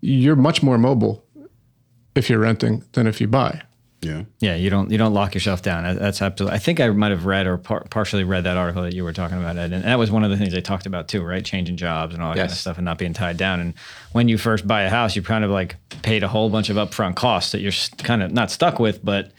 You're 0.00 0.36
much 0.36 0.62
more 0.62 0.76
mobile 0.78 1.24
if 2.14 2.28
you're 2.28 2.40
renting 2.40 2.84
than 2.92 3.06
if 3.06 3.20
you 3.20 3.26
buy. 3.26 3.62
Yeah. 4.00 4.24
Yeah, 4.38 4.54
you 4.54 4.70
don't 4.70 4.90
you 4.90 4.98
don't 4.98 5.12
lock 5.12 5.34
yourself 5.34 5.62
down. 5.62 5.96
That's 5.96 6.22
absolutely. 6.22 6.54
I 6.54 6.58
think 6.58 6.78
I 6.78 6.88
might 6.90 7.10
have 7.10 7.26
read 7.26 7.46
or 7.46 7.58
par- 7.58 7.84
partially 7.90 8.22
read 8.22 8.44
that 8.44 8.56
article 8.56 8.82
that 8.82 8.94
you 8.94 9.02
were 9.02 9.12
talking 9.12 9.38
about, 9.38 9.56
Ed, 9.56 9.72
and 9.72 9.84
that 9.84 9.98
was 9.98 10.10
one 10.10 10.22
of 10.22 10.30
the 10.30 10.36
things 10.36 10.52
they 10.52 10.60
talked 10.60 10.86
about 10.86 11.08
too, 11.08 11.22
right? 11.24 11.44
Changing 11.44 11.76
jobs 11.76 12.14
and 12.14 12.22
all 12.22 12.30
that 12.30 12.38
kind 12.38 12.50
of 12.50 12.56
stuff, 12.56 12.78
and 12.78 12.84
not 12.84 12.98
being 12.98 13.12
tied 13.12 13.36
down. 13.36 13.58
And 13.58 13.74
when 14.12 14.28
you 14.28 14.38
first 14.38 14.66
buy 14.68 14.82
a 14.82 14.90
house, 14.90 15.16
you 15.16 15.22
kind 15.22 15.44
of 15.44 15.50
like 15.50 15.76
paid 16.02 16.22
a 16.22 16.28
whole 16.28 16.48
bunch 16.48 16.70
of 16.70 16.76
upfront 16.76 17.16
costs 17.16 17.52
that 17.52 17.60
you're 17.60 17.72
kind 17.98 18.22
of 18.22 18.30
not 18.30 18.52
stuck 18.52 18.78
with, 18.78 19.04
but 19.04 19.32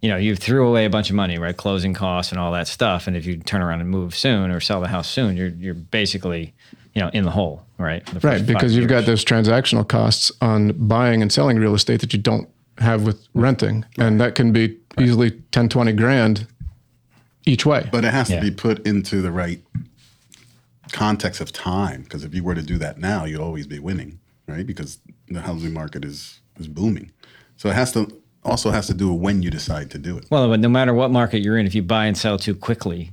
you 0.00 0.08
know 0.08 0.16
you 0.16 0.34
threw 0.34 0.66
away 0.66 0.86
a 0.86 0.90
bunch 0.90 1.10
of 1.10 1.16
money, 1.16 1.36
right? 1.36 1.56
Closing 1.56 1.92
costs 1.92 2.32
and 2.32 2.40
all 2.40 2.52
that 2.52 2.68
stuff. 2.68 3.06
And 3.06 3.16
if 3.18 3.26
you 3.26 3.36
turn 3.36 3.60
around 3.60 3.82
and 3.82 3.90
move 3.90 4.14
soon 4.14 4.50
or 4.50 4.60
sell 4.60 4.80
the 4.80 4.88
house 4.88 5.10
soon, 5.10 5.36
you're 5.36 5.48
you're 5.48 5.74
basically 5.74 6.54
you 6.94 7.02
know 7.02 7.10
in 7.12 7.24
the 7.24 7.30
hole, 7.30 7.66
right? 7.76 8.04
The 8.06 8.20
Right, 8.20 8.46
because 8.46 8.74
you've 8.74 8.88
got 8.88 9.04
those 9.04 9.26
transactional 9.26 9.86
costs 9.86 10.32
on 10.40 10.72
buying 10.88 11.20
and 11.20 11.30
selling 11.30 11.58
real 11.58 11.74
estate 11.74 12.00
that 12.00 12.14
you 12.14 12.18
don't 12.18 12.48
have 12.78 13.04
with 13.04 13.26
renting. 13.34 13.84
And 13.98 14.20
that 14.20 14.34
can 14.34 14.52
be 14.52 14.76
easily 14.98 15.30
10, 15.52 15.68
20 15.68 15.92
grand 15.92 16.46
each 17.46 17.64
way. 17.64 17.88
But 17.92 18.04
it 18.04 18.12
has 18.12 18.30
Yeah. 18.30 18.40
to 18.40 18.50
be 18.50 18.54
put 18.54 18.86
into 18.86 19.22
the 19.22 19.30
right 19.32 19.62
context 20.92 21.40
of 21.40 21.52
time. 21.52 22.02
Because 22.02 22.24
if 22.24 22.34
you 22.34 22.42
were 22.42 22.54
to 22.54 22.62
do 22.62 22.78
that 22.78 22.98
now, 22.98 23.24
you'd 23.24 23.40
always 23.40 23.66
be 23.66 23.78
winning, 23.78 24.18
right? 24.46 24.66
Because 24.66 24.98
the 25.28 25.40
housing 25.42 25.72
market 25.72 26.04
is 26.04 26.40
is 26.58 26.68
booming. 26.68 27.10
So 27.56 27.68
it 27.68 27.74
has 27.74 27.92
to 27.92 28.10
also 28.42 28.70
has 28.70 28.86
to 28.86 28.94
do 28.94 29.12
with 29.12 29.20
when 29.20 29.42
you 29.42 29.50
decide 29.50 29.90
to 29.90 29.98
do 29.98 30.16
it. 30.16 30.24
Well, 30.30 30.48
but 30.48 30.60
no 30.60 30.68
matter 30.68 30.94
what 30.94 31.10
market 31.10 31.40
you're 31.42 31.58
in, 31.58 31.66
if 31.66 31.74
you 31.74 31.82
buy 31.82 32.06
and 32.06 32.16
sell 32.16 32.38
too 32.38 32.54
quickly, 32.54 33.10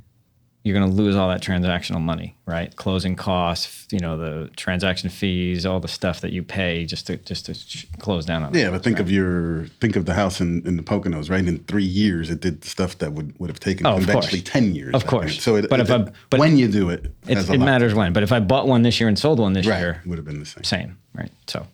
you're 0.65 0.74
going 0.79 0.89
to 0.89 0.96
lose 0.96 1.13
all 1.17 1.27
that 1.27 1.41
transactional 1.41 2.00
money, 2.00 2.38
right? 2.46 2.74
Closing 2.77 3.17
costs, 3.17 3.86
you 3.91 4.00
know, 4.00 4.15
the 4.17 4.50
transaction 4.55 5.10
fees, 5.10 5.65
all 5.65 5.82
the 5.82 5.89
stuff 5.89 6.22
that 6.22 6.32
you 6.32 6.41
pay 6.41 6.86
just 6.86 7.05
to 7.08 7.17
just 7.17 7.48
to 7.48 7.53
sh- 7.53 7.86
close 8.00 8.24
down 8.25 8.43
on. 8.43 8.55
it. 8.55 8.60
Yeah, 8.60 8.70
but 8.72 8.82
think 8.82 9.00
of 9.00 9.12
your 9.12 9.65
think 9.82 9.98
of 9.98 10.05
the 10.05 10.13
house 10.13 10.39
in, 10.39 10.65
in 10.65 10.77
the 10.77 10.84
Poconos, 10.84 11.29
right? 11.29 11.46
In 11.46 11.60
three 11.65 11.84
years, 11.84 12.29
it 12.29 12.39
did 12.39 12.63
stuff 12.63 12.98
that 13.00 13.12
would, 13.12 13.38
would 13.39 13.50
have 13.50 13.60
taken 13.60 13.86
Oh, 13.86 13.98
of 13.98 14.08
course. 14.08 14.41
ten 14.43 14.74
years. 14.74 14.93
Of 14.96 15.05
course. 15.05 15.41
So, 15.43 15.58
it, 15.58 15.70
But 15.70 15.82
if 15.82 15.89
it- 15.89 16.08
I- 16.08 16.12
but- 16.29 16.39
when 16.39 16.55
you 16.58 16.70
do 16.70 16.89
it, 16.89 17.12
It, 17.27 17.38
it 17.50 17.58
matters 17.60 17.93
when. 17.93 18.13
But 18.13 18.24
if 18.24 18.32
I 18.32 18.39
bought 18.39 18.65
one 18.65 18.84
this 18.84 19.00
year 19.01 19.10
and 19.10 19.20
sold 19.20 19.39
one 19.39 19.51
this 19.51 19.67
Right, 19.67 19.79
year, 19.79 20.01
would 20.05 20.17
have 20.17 20.25
been 20.25 20.39
the 20.39 20.46
same. 20.46 20.63
same, 20.63 20.98
right? 21.13 21.32
So, 21.48 21.67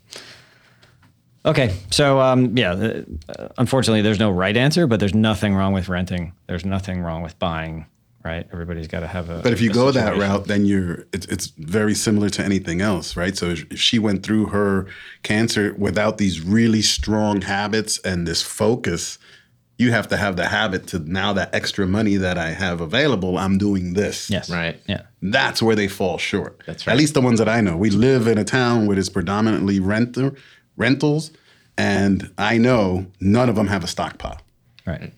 okay, 1.46 1.76
so 1.92 2.20
um, 2.20 2.58
yeah, 2.58 2.72
uh, 2.72 3.48
unfortunately, 3.58 4.02
there's 4.02 4.20
no 4.20 4.32
right 4.32 4.58
answer, 4.58 4.88
but 4.88 5.00
there's 5.00 5.14
nothing 5.14 5.54
wrong 5.56 5.74
with 5.74 5.90
renting. 5.90 6.34
There's 6.48 6.66
nothing 6.66 7.02
wrong 7.02 7.22
with 7.22 7.38
buying, 7.40 7.86
right? 8.24 8.48
Everybody's 8.52 8.88
got 8.88 9.00
to 9.02 9.08
have 9.08 9.30
a. 9.30 9.42
But 9.42 9.54
if 9.54 9.62
you 9.62 9.70
a 9.72 9.74
go 9.74 9.92
that 9.92 10.18
route, 10.18 10.46
then 10.48 10.66
you're 10.66 11.06
it's, 11.14 11.26
it's 11.28 11.48
very 11.58 11.94
similar 11.96 12.30
to 12.30 12.44
anything 12.44 12.82
else, 12.82 13.16
right? 13.16 13.36
So 13.38 13.50
if 13.50 13.80
she 13.80 14.00
went 14.00 14.24
through 14.24 14.48
her 14.48 14.88
cancer 15.24 15.74
without 15.78 16.18
these 16.18 16.42
really 16.42 16.82
strong 16.82 17.42
habits 17.42 17.98
and 18.00 18.28
this 18.28 18.42
focus, 18.42 19.18
you 19.78 19.92
have 19.92 20.08
to 20.10 20.18
have 20.18 20.36
the 20.36 20.48
habit 20.48 20.88
to 20.88 21.00
now 21.00 21.32
that 21.34 21.54
extra 21.56 21.88
money 21.88 22.18
that 22.18 22.38
I 22.38 22.50
have 22.52 22.82
available, 22.82 23.38
I'm 23.38 23.58
doing 23.58 23.94
this. 23.94 24.30
yes, 24.30 24.50
Right. 24.50 24.78
yeah, 24.88 25.04
That's 25.22 25.62
where 25.62 25.76
they 25.76 25.88
fall 25.88 26.18
short. 26.18 26.62
That's 26.66 26.86
right. 26.86 26.94
At 26.94 27.00
least 27.00 27.14
the 27.14 27.22
ones 27.22 27.40
that 27.40 27.48
I 27.48 27.62
know. 27.62 27.78
We 27.78 27.90
live 27.90 28.28
in 28.28 28.38
a 28.38 28.44
town 28.44 28.88
where 28.88 29.00
it's 29.00 29.08
predominantly 29.10 29.80
renter 29.80 30.34
rentals, 30.76 31.32
and 31.78 32.30
I 32.38 32.58
know 32.58 33.06
none 33.22 33.48
of 33.48 33.56
them 33.56 33.68
have 33.68 33.84
a 33.86 33.88
stockpile. 33.88 34.42
right. 34.86 35.14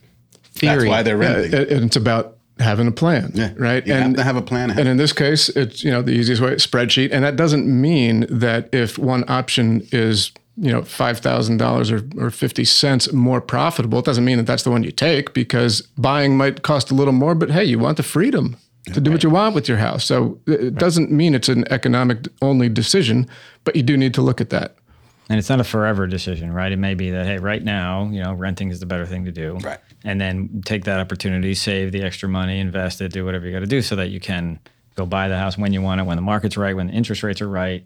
Theory. 0.54 0.76
That's 0.76 0.90
why 0.90 1.02
they're 1.04 1.22
Yeah, 1.24 1.30
renting. 1.34 1.60
it- 1.62 1.72
and 1.72 1.86
it's 1.86 1.96
about 1.96 2.38
having 2.62 2.88
a 2.88 2.92
plan, 2.92 3.32
Yeah. 3.34 3.52
right? 3.58 3.86
You 3.86 3.94
have 3.94 4.16
to 4.16 4.24
have 4.24 4.36
a 4.38 4.42
plan 4.42 4.70
ahead. 4.70 4.80
And 4.82 4.90
in 4.90 4.98
this 4.98 5.14
case, 5.14 5.50
it's 5.50 5.84
you 5.84 5.92
know 5.92 6.02
the 6.02 6.12
easiest 6.14 6.42
way 6.42 6.56
spreadsheet, 6.56 7.10
and 7.12 7.24
that 7.24 7.36
doesn't 7.36 7.66
mean 7.68 8.26
that 8.30 8.70
if 8.74 8.98
one 8.98 9.24
option 9.28 9.88
is 9.92 10.32
you 10.58 10.72
know 10.72 10.84
five 10.84 11.20
thousand 11.20 11.58
dollars 11.58 11.92
or 11.92 12.02
or 12.18 12.30
fifty 12.32 12.64
cents 12.66 13.12
more 13.14 13.42
profitable, 13.42 14.00
it 14.00 14.06
doesn't 14.06 14.26
mean 14.26 14.38
that 14.38 14.46
that's 14.48 14.64
the 14.64 14.72
one 14.72 14.84
you 14.84 14.92
take 14.92 15.34
because 15.34 15.82
buying 15.98 16.38
might 16.38 16.62
cost 16.64 16.92
a 16.92 16.94
little 16.94 17.14
more. 17.14 17.36
But 17.36 17.52
hey, 17.52 17.64
you 17.66 17.80
want 17.80 17.98
the 17.98 18.04
freedom 18.04 18.58
to 18.94 19.00
do 19.00 19.12
what 19.12 19.24
you 19.24 19.30
want 19.30 19.54
with 19.56 19.68
your 19.70 19.78
house, 19.78 20.04
so 20.06 20.40
it 20.48 20.62
it 20.64 20.76
doesn't 20.76 21.12
mean 21.12 21.36
it's 21.36 21.50
an 21.50 21.66
economic 21.72 22.28
only 22.42 22.68
decision, 22.70 23.28
but 23.64 23.76
you 23.76 23.84
do 23.84 23.96
need 23.98 24.14
to 24.16 24.22
look 24.22 24.42
at 24.42 24.50
that. 24.50 24.76
And 25.30 25.40
it's 25.40 25.48
not 25.50 25.62
a 25.62 25.64
forever 25.64 26.08
decision, 26.08 26.52
right? 26.52 26.72
It 26.74 26.78
may 26.80 26.94
be 26.94 27.10
that 27.12 27.26
hey, 27.26 27.38
right 27.38 27.64
now, 27.64 28.10
you 28.12 28.22
know, 28.22 28.34
renting 28.34 28.70
is 28.70 28.80
the 28.82 28.86
better 28.86 29.06
thing 29.06 29.24
to 29.26 29.32
do, 29.32 29.58
Right. 29.64 29.80
And 30.04 30.20
then 30.20 30.64
take 30.66 30.86
that 30.86 31.00
opportunity, 31.00 31.54
save 31.54 31.92
the 31.92 32.02
extra 32.02 32.28
money, 32.28 32.60
invest 32.60 33.02
it, 33.02 33.12
do 33.12 33.24
whatever 33.24 33.46
you 33.46 33.52
got 33.52 33.60
to 33.60 33.68
do, 33.68 33.82
so 33.82 33.96
that 33.98 34.10
you 34.10 34.20
can 34.20 34.60
go 34.96 35.06
buy 35.06 35.28
the 35.28 35.38
house 35.38 35.58
when 35.58 35.74
you 35.74 35.82
want 35.82 36.02
it, 36.02 36.06
when 36.06 36.18
the 36.18 36.24
market's 36.24 36.58
right, 36.58 36.76
when 36.76 36.88
the 36.88 36.94
interest 36.94 37.24
rates 37.24 37.42
are 37.42 37.48
right. 37.48 37.86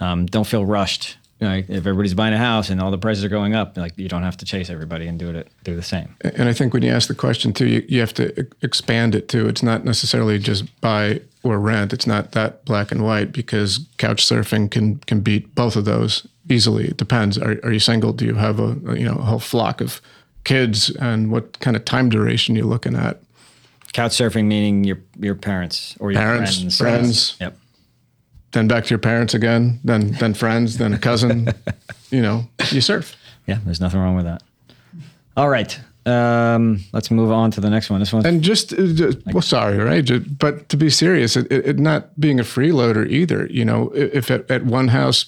Um, 0.00 0.26
don't 0.26 0.46
feel 0.46 0.64
rushed. 0.64 1.16
You 1.40 1.48
know, 1.48 1.54
if 1.56 1.70
everybody's 1.70 2.14
buying 2.14 2.32
a 2.32 2.38
house 2.38 2.70
and 2.70 2.80
all 2.80 2.90
the 2.90 2.98
prices 2.98 3.24
are 3.24 3.28
going 3.28 3.54
up, 3.54 3.76
like 3.76 3.98
you 3.98 4.08
don't 4.08 4.22
have 4.22 4.36
to 4.38 4.44
chase 4.44 4.70
everybody 4.70 5.06
and 5.06 5.18
do 5.18 5.30
it 5.30 5.48
do 5.64 5.74
the 5.74 5.82
same. 5.82 6.14
And 6.22 6.48
I 6.48 6.52
think 6.52 6.72
when 6.72 6.82
you 6.82 6.90
ask 6.90 7.08
the 7.08 7.14
question 7.14 7.52
too, 7.52 7.66
you, 7.66 7.84
you 7.88 8.00
have 8.00 8.14
to 8.14 8.46
expand 8.62 9.14
it 9.14 9.28
too. 9.28 9.48
It's 9.48 9.62
not 9.62 9.84
necessarily 9.84 10.38
just 10.38 10.80
buy 10.80 11.20
or 11.42 11.58
rent. 11.58 11.92
It's 11.92 12.06
not 12.06 12.32
that 12.32 12.64
black 12.64 12.92
and 12.92 13.04
white 13.04 13.32
because 13.32 13.80
couch 13.98 14.24
surfing 14.24 14.70
can 14.70 14.98
can 14.98 15.20
beat 15.20 15.54
both 15.54 15.76
of 15.76 15.84
those 15.84 16.26
easily. 16.48 16.86
It 16.86 16.96
depends. 16.96 17.36
Are, 17.36 17.58
are 17.64 17.72
you 17.72 17.80
single? 17.80 18.12
Do 18.12 18.24
you 18.24 18.34
have 18.34 18.60
a, 18.60 18.76
you 18.96 19.04
know 19.04 19.16
a 19.16 19.22
whole 19.22 19.40
flock 19.40 19.80
of 19.80 20.00
kids? 20.44 20.90
And 20.90 21.30
what 21.30 21.58
kind 21.60 21.76
of 21.76 21.84
time 21.84 22.08
duration 22.08 22.54
you're 22.56 22.66
looking 22.66 22.94
at? 22.96 23.20
Couch 23.92 24.12
surfing 24.12 24.44
meaning 24.46 24.84
your 24.84 24.98
your 25.18 25.34
parents 25.34 25.96
or 26.00 26.10
your 26.12 26.20
Parents, 26.20 26.56
friends. 26.58 26.78
friends. 26.78 27.36
Yep. 27.40 27.58
Then 28.52 28.68
back 28.68 28.84
to 28.84 28.90
your 28.90 28.98
parents 28.98 29.34
again. 29.34 29.80
Then 29.84 30.12
then 30.12 30.34
friends. 30.34 30.78
Then 30.78 30.92
a 30.94 30.98
cousin. 30.98 31.48
you 32.10 32.20
know, 32.22 32.44
you 32.70 32.80
surf. 32.80 33.16
Yeah, 33.46 33.58
there's 33.64 33.80
nothing 33.80 34.00
wrong 34.00 34.16
with 34.16 34.24
that. 34.24 34.42
All 35.36 35.48
right. 35.48 35.78
Um, 36.06 36.80
let's 36.92 37.10
move 37.10 37.30
on 37.32 37.50
to 37.52 37.60
the 37.60 37.70
next 37.70 37.88
one. 37.88 37.98
This 38.00 38.12
one. 38.12 38.26
And 38.26 38.42
just, 38.42 38.72
uh, 38.74 38.86
just 38.92 39.18
well, 39.26 39.40
sorry, 39.42 39.78
right? 39.78 40.04
Ju- 40.04 40.20
But 40.38 40.68
to 40.68 40.76
be 40.76 40.90
serious, 40.90 41.34
it, 41.34 41.50
it, 41.50 41.66
it 41.66 41.78
not 41.78 42.18
being 42.20 42.38
a 42.38 42.42
freeloader 42.42 43.08
either. 43.08 43.46
You 43.46 43.64
know, 43.64 43.90
if 43.94 44.30
at, 44.30 44.50
at 44.50 44.64
one 44.66 44.88
house 44.88 45.24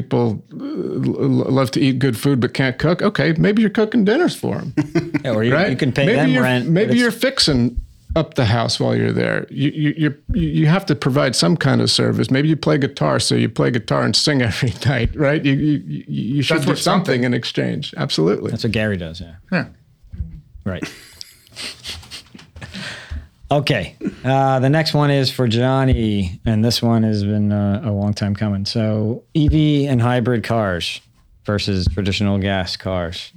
people 0.00 0.42
uh, 0.52 0.64
l- 0.64 1.52
love 1.58 1.70
to 1.72 1.80
eat 1.80 1.98
good 1.98 2.16
food 2.16 2.38
but 2.40 2.52
can't 2.54 2.78
cook, 2.78 3.02
okay, 3.02 3.32
maybe 3.38 3.60
you're 3.62 3.70
cooking 3.80 4.04
dinners 4.04 4.36
for 4.36 4.54
them, 4.58 4.74
Yeah, 5.24 5.34
or 5.34 5.42
you, 5.44 5.54
right? 5.54 5.70
you 5.70 5.76
can 5.76 5.92
pay 5.92 6.06
maybe 6.06 6.16
them 6.20 6.30
you're, 6.30 6.42
rent. 6.42 6.68
Maybe 6.68 6.98
you're 6.98 7.10
fixing 7.28 7.80
up 8.14 8.34
the 8.34 8.44
house 8.46 8.80
while 8.80 8.94
you're 8.96 9.12
there. 9.12 9.46
You 9.50 9.70
you 9.82 9.94
you're, 10.02 10.16
you 10.34 10.66
have 10.66 10.84
to 10.86 10.94
provide 10.94 11.34
some 11.36 11.56
kind 11.56 11.80
of 11.80 11.90
service. 11.90 12.30
Maybe 12.30 12.48
you 12.48 12.56
play 12.56 12.78
guitar, 12.78 13.18
so 13.20 13.34
you 13.34 13.48
play 13.48 13.70
guitar 13.70 14.02
and 14.04 14.14
sing 14.16 14.40
every 14.50 14.72
night, 14.86 15.14
right? 15.16 15.44
You 15.44 15.52
you, 15.54 15.82
you- 15.86 16.04
you 16.36 16.42
should 16.42 16.58
That's 16.58 16.66
do 16.66 16.76
something 16.76 16.82
something- 16.82 17.24
in 17.24 17.34
exchange. 17.34 17.94
Absolutely. 17.96 18.50
That's 18.52 18.64
what 18.64 18.72
Gary 18.72 18.96
does. 18.96 19.20
Yeah. 19.20 19.34
Yeah. 19.52 19.66
Right. 20.64 20.84
okay. 23.50 23.96
Uh, 24.24 24.58
the 24.60 24.68
next 24.68 24.94
one 24.94 25.10
is 25.10 25.30
for 25.30 25.46
Johnny, 25.48 26.40
and 26.44 26.64
this 26.64 26.82
one 26.82 27.02
has 27.02 27.24
been 27.24 27.52
uh, 27.52 27.82
a 27.84 27.92
long 27.92 28.14
time 28.14 28.34
coming. 28.34 28.64
So, 28.64 29.24
EV 29.34 29.88
and 29.90 30.00
hybrid 30.00 30.44
cars 30.44 31.00
versus 31.44 31.86
traditional 31.92 32.38
gas 32.38 32.76
cars. 32.76 33.32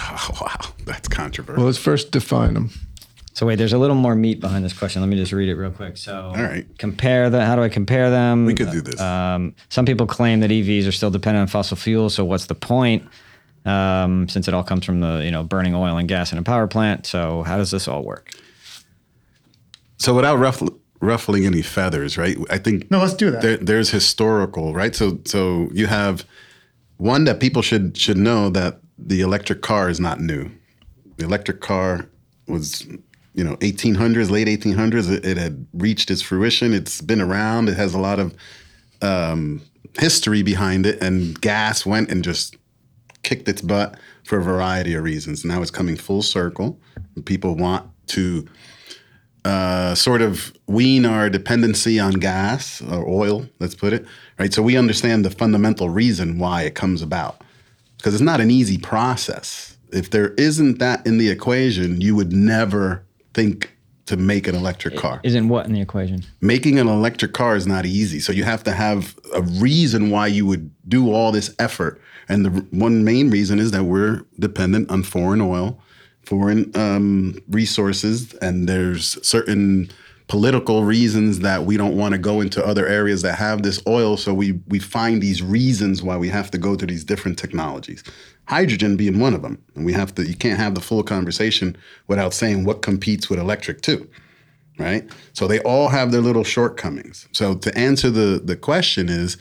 Oh, 0.00 0.28
wow, 0.40 0.72
that's 0.84 1.08
controversial. 1.08 1.58
well, 1.58 1.66
let's 1.66 1.78
first 1.78 2.10
define 2.10 2.54
them. 2.54 2.70
So 3.34 3.46
wait, 3.46 3.54
there's 3.54 3.72
a 3.72 3.78
little 3.78 3.94
more 3.94 4.16
meat 4.16 4.40
behind 4.40 4.64
this 4.64 4.72
question. 4.76 5.00
Let 5.00 5.08
me 5.08 5.16
just 5.16 5.30
read 5.30 5.48
it 5.48 5.54
real 5.54 5.70
quick. 5.70 5.96
So, 5.96 6.32
All 6.36 6.42
right. 6.42 6.66
compare 6.76 7.30
the. 7.30 7.44
How 7.44 7.54
do 7.54 7.62
I 7.62 7.68
compare 7.68 8.10
them? 8.10 8.46
We 8.46 8.54
could 8.54 8.72
do 8.72 8.80
this. 8.80 9.00
Um, 9.00 9.54
some 9.68 9.86
people 9.86 10.08
claim 10.08 10.40
that 10.40 10.50
EVs 10.50 10.88
are 10.88 10.92
still 10.92 11.12
dependent 11.12 11.42
on 11.42 11.46
fossil 11.46 11.76
fuels. 11.76 12.14
So 12.16 12.24
what's 12.24 12.46
the 12.46 12.56
point? 12.56 13.04
Um, 13.64 14.28
since 14.28 14.48
it 14.48 14.54
all 14.54 14.64
comes 14.64 14.84
from 14.84 14.98
the 14.98 15.22
you 15.24 15.30
know 15.30 15.44
burning 15.44 15.72
oil 15.74 15.98
and 15.98 16.08
gas 16.08 16.32
in 16.32 16.38
a 16.38 16.42
power 16.42 16.66
plant. 16.66 17.06
So 17.06 17.44
how 17.44 17.58
does 17.58 17.70
this 17.70 17.86
all 17.86 18.02
work? 18.02 18.32
So 19.98 20.14
without 20.14 20.36
ruff, 20.36 20.62
ruffling 21.00 21.44
any 21.44 21.62
feathers, 21.62 22.16
right? 22.16 22.36
I 22.50 22.58
think 22.58 22.90
No, 22.90 23.00
let's 23.00 23.14
do 23.14 23.30
that. 23.30 23.42
There, 23.42 23.56
there's 23.56 23.90
historical, 23.90 24.74
right? 24.74 24.94
So 24.94 25.18
so 25.24 25.68
you 25.72 25.86
have 25.86 26.24
one 26.96 27.24
that 27.24 27.40
people 27.40 27.62
should 27.62 27.96
should 27.96 28.16
know 28.16 28.50
that 28.50 28.80
the 28.98 29.20
electric 29.20 29.62
car 29.62 29.88
is 29.88 30.00
not 30.00 30.20
new. 30.20 30.50
The 31.16 31.24
electric 31.24 31.60
car 31.60 32.08
was 32.46 32.86
you 33.34 33.44
know 33.44 33.56
1800s, 33.56 34.30
late 34.30 34.48
1800s. 34.48 35.10
It, 35.10 35.24
it 35.24 35.36
had 35.36 35.66
reached 35.74 36.10
its 36.10 36.22
fruition. 36.22 36.72
It's 36.72 37.00
been 37.00 37.20
around. 37.20 37.68
It 37.68 37.76
has 37.76 37.94
a 37.94 37.98
lot 37.98 38.18
of 38.18 38.34
um, 39.02 39.62
history 39.98 40.42
behind 40.42 40.86
it, 40.86 41.02
and 41.02 41.40
gas 41.40 41.86
went 41.86 42.10
and 42.10 42.24
just 42.24 42.56
kicked 43.22 43.48
its 43.48 43.60
butt 43.60 43.98
for 44.24 44.38
a 44.38 44.42
variety 44.42 44.94
of 44.94 45.02
reasons. 45.02 45.44
Now 45.44 45.60
it's 45.62 45.70
coming 45.70 45.96
full 45.96 46.22
circle. 46.22 46.78
People 47.24 47.56
want 47.56 47.88
to 48.08 48.46
uh, 49.44 49.94
sort 49.94 50.22
of 50.22 50.52
wean 50.66 51.06
our 51.06 51.30
dependency 51.30 51.98
on 51.98 52.14
gas 52.14 52.82
or 52.82 53.08
oil, 53.08 53.48
let's 53.60 53.74
put 53.74 53.92
it, 53.92 54.04
right? 54.38 54.52
So 54.52 54.62
we 54.62 54.76
understand 54.76 55.24
the 55.24 55.30
fundamental 55.30 55.88
reason 55.88 56.38
why 56.38 56.62
it 56.62 56.74
comes 56.74 57.02
about 57.02 57.42
because 57.96 58.14
it's 58.14 58.22
not 58.22 58.40
an 58.40 58.50
easy 58.50 58.78
process. 58.78 59.76
If 59.92 60.10
there 60.10 60.34
isn't 60.34 60.78
that 60.78 61.06
in 61.06 61.18
the 61.18 61.28
equation, 61.28 62.00
you 62.00 62.14
would 62.14 62.32
never 62.32 63.04
think 63.34 63.74
to 64.06 64.16
make 64.16 64.46
an 64.46 64.54
electric 64.54 64.96
car. 64.96 65.20
Isn't 65.22 65.48
what 65.48 65.66
in 65.66 65.74
the 65.74 65.82
equation? 65.82 66.24
Making 66.40 66.78
an 66.78 66.88
electric 66.88 67.34
car 67.34 67.56
is 67.56 67.66
not 67.66 67.84
easy. 67.84 68.20
So 68.20 68.32
you 68.32 68.42
have 68.44 68.64
to 68.64 68.72
have 68.72 69.18
a 69.34 69.42
reason 69.42 70.08
why 70.10 70.28
you 70.28 70.46
would 70.46 70.70
do 70.88 71.12
all 71.12 71.30
this 71.30 71.54
effort. 71.58 72.00
And 72.26 72.44
the 72.46 72.50
one 72.70 73.04
main 73.04 73.30
reason 73.30 73.58
is 73.58 73.70
that 73.72 73.84
we're 73.84 74.24
dependent 74.38 74.90
on 74.90 75.02
foreign 75.02 75.42
oil, 75.42 75.78
foreign 76.28 76.70
um, 76.76 77.38
resources, 77.48 78.34
and 78.34 78.68
there's 78.68 79.18
certain 79.26 79.90
political 80.26 80.84
reasons 80.84 81.38
that 81.38 81.64
we 81.64 81.78
don't 81.78 81.96
want 81.96 82.12
to 82.12 82.18
go 82.18 82.42
into 82.42 82.64
other 82.64 82.86
areas 82.86 83.22
that 83.22 83.34
have 83.38 83.62
this 83.62 83.80
oil. 83.86 84.18
So 84.18 84.34
we 84.34 84.52
we 84.68 84.78
find 84.78 85.22
these 85.22 85.42
reasons 85.42 86.02
why 86.02 86.18
we 86.18 86.28
have 86.28 86.50
to 86.50 86.58
go 86.58 86.76
to 86.76 86.84
these 86.84 87.02
different 87.02 87.38
technologies. 87.38 88.04
Hydrogen 88.46 88.96
being 88.96 89.18
one 89.18 89.32
of 89.32 89.40
them, 89.40 89.62
and 89.74 89.86
we 89.86 89.94
have 89.94 90.14
to. 90.16 90.22
You 90.26 90.36
can't 90.36 90.60
have 90.60 90.74
the 90.74 90.82
full 90.82 91.02
conversation 91.02 91.76
without 92.08 92.34
saying 92.34 92.64
what 92.64 92.82
competes 92.82 93.30
with 93.30 93.38
electric 93.38 93.80
too 93.80 94.08
right? 94.78 95.10
So 95.32 95.48
they 95.48 95.58
all 95.62 95.88
have 95.88 96.12
their 96.12 96.20
little 96.20 96.44
shortcomings. 96.44 97.28
So 97.32 97.56
to 97.56 97.76
answer 97.76 98.10
the 98.10 98.40
the 98.42 98.54
question 98.54 99.08
is, 99.08 99.36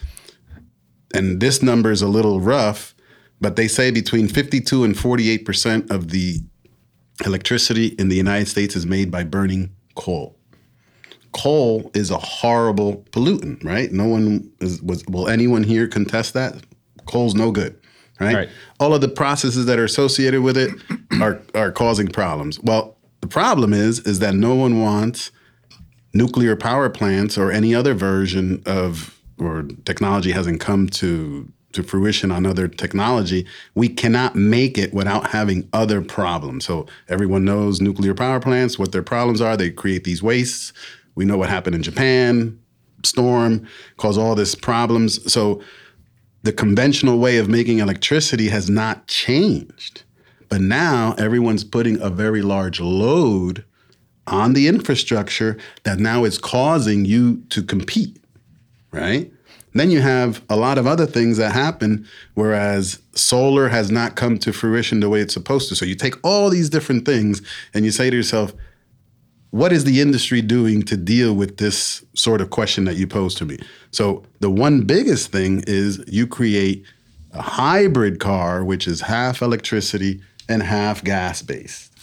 and 1.13 1.39
this 1.39 1.61
number 1.61 1.91
is 1.91 2.01
a 2.01 2.07
little 2.07 2.41
rough, 2.41 2.95
but 3.39 3.55
they 3.55 3.67
say 3.67 3.91
between 3.91 4.27
52 4.27 4.83
and 4.83 4.97
48 4.97 5.45
percent 5.45 5.91
of 5.91 6.09
the 6.09 6.41
electricity 7.25 7.87
in 7.99 8.09
the 8.09 8.15
United 8.15 8.47
States 8.47 8.75
is 8.75 8.85
made 8.85 9.11
by 9.11 9.23
burning 9.23 9.71
coal. 9.95 10.35
Coal 11.33 11.91
is 11.93 12.09
a 12.09 12.17
horrible 12.17 13.05
pollutant, 13.11 13.63
right? 13.63 13.91
No 13.91 14.05
one 14.05 14.51
is 14.59 14.81
was 14.81 15.05
will 15.07 15.27
anyone 15.27 15.63
here 15.63 15.87
contest 15.87 16.33
that? 16.33 16.55
Coal's 17.05 17.35
no 17.35 17.51
good, 17.51 17.79
right? 18.19 18.35
Right. 18.35 18.49
All 18.79 18.93
of 18.93 19.01
the 19.01 19.07
processes 19.07 19.65
that 19.65 19.77
are 19.79 19.85
associated 19.85 20.41
with 20.41 20.57
it 20.57 20.71
are 21.21 21.41
are 21.53 21.71
causing 21.71 22.07
problems. 22.07 22.59
Well, 22.61 22.97
the 23.21 23.27
problem 23.27 23.73
is 23.73 23.99
is 23.99 24.19
that 24.19 24.35
no 24.35 24.55
one 24.55 24.81
wants 24.81 25.31
nuclear 26.13 26.55
power 26.55 26.89
plants 26.89 27.37
or 27.37 27.51
any 27.51 27.75
other 27.75 27.93
version 27.93 28.63
of 28.65 29.21
or 29.39 29.63
technology 29.85 30.31
hasn't 30.31 30.59
come 30.59 30.87
to 30.87 31.51
to 31.73 31.83
fruition 31.83 32.31
on 32.31 32.45
other 32.45 32.67
technology, 32.67 33.45
we 33.75 33.89
cannot 33.89 34.35
make 34.35 34.77
it 34.77 34.93
without 34.93 35.27
having 35.31 35.67
other 35.73 36.01
problems. 36.01 36.65
So 36.65 36.87
everyone 37.09 37.45
knows 37.45 37.81
nuclear 37.81 38.13
power 38.13 38.39
plants, 38.39 38.79
what 38.79 38.91
their 38.91 39.03
problems 39.03 39.41
are. 39.41 39.57
They 39.57 39.69
create 39.69 40.03
these 40.03 40.23
wastes. 40.23 40.73
We 41.15 41.25
know 41.25 41.37
what 41.37 41.49
happened 41.49 41.75
in 41.75 41.83
Japan, 41.83 42.59
storm, 43.03 43.67
cause 43.97 44.17
all 44.17 44.35
this 44.35 44.55
problems. 44.55 45.31
So 45.31 45.61
the 46.43 46.53
conventional 46.53 47.19
way 47.19 47.37
of 47.37 47.49
making 47.49 47.79
electricity 47.79 48.47
has 48.49 48.69
not 48.69 49.07
changed. 49.07 50.03
But 50.49 50.61
now 50.61 51.13
everyone's 51.17 51.63
putting 51.63 51.99
a 51.99 52.09
very 52.09 52.41
large 52.41 52.79
load 52.79 53.65
on 54.27 54.53
the 54.53 54.67
infrastructure 54.67 55.57
that 55.83 55.99
now 55.99 56.23
is 56.23 56.37
causing 56.37 57.05
you 57.05 57.43
to 57.49 57.63
compete, 57.63 58.17
right? 58.91 59.31
Then 59.79 59.91
you 59.91 60.01
have 60.01 60.43
a 60.49 60.55
lot 60.55 60.77
of 60.77 60.87
other 60.87 61.05
things 61.05 61.37
that 61.37 61.51
happen, 61.51 62.07
whereas 62.33 62.99
solar 63.13 63.69
has 63.69 63.91
not 63.91 64.15
come 64.15 64.37
to 64.39 64.53
fruition 64.53 64.99
the 64.99 65.09
way 65.09 65.21
it's 65.21 65.33
supposed 65.33 65.69
to. 65.69 65.75
So 65.75 65.85
you 65.85 65.95
take 65.95 66.15
all 66.23 66.49
these 66.49 66.69
different 66.69 67.05
things 67.05 67.41
and 67.73 67.85
you 67.85 67.91
say 67.91 68.09
to 68.09 68.15
yourself, 68.15 68.53
what 69.51 69.71
is 69.71 69.85
the 69.85 70.01
industry 70.01 70.41
doing 70.41 70.83
to 70.83 70.97
deal 70.97 71.33
with 71.33 71.57
this 71.57 72.03
sort 72.13 72.41
of 72.41 72.49
question 72.49 72.85
that 72.85 72.95
you 72.95 73.07
pose 73.07 73.33
to 73.35 73.45
me? 73.45 73.57
So 73.91 74.23
the 74.39 74.49
one 74.49 74.81
biggest 74.81 75.31
thing 75.31 75.63
is 75.67 76.03
you 76.07 76.27
create 76.27 76.85
a 77.31 77.41
hybrid 77.41 78.19
car, 78.19 78.63
which 78.63 78.87
is 78.87 79.01
half 79.01 79.41
electricity 79.41 80.21
and 80.49 80.63
half 80.63 81.03
gas 81.03 81.41
based. 81.41 81.93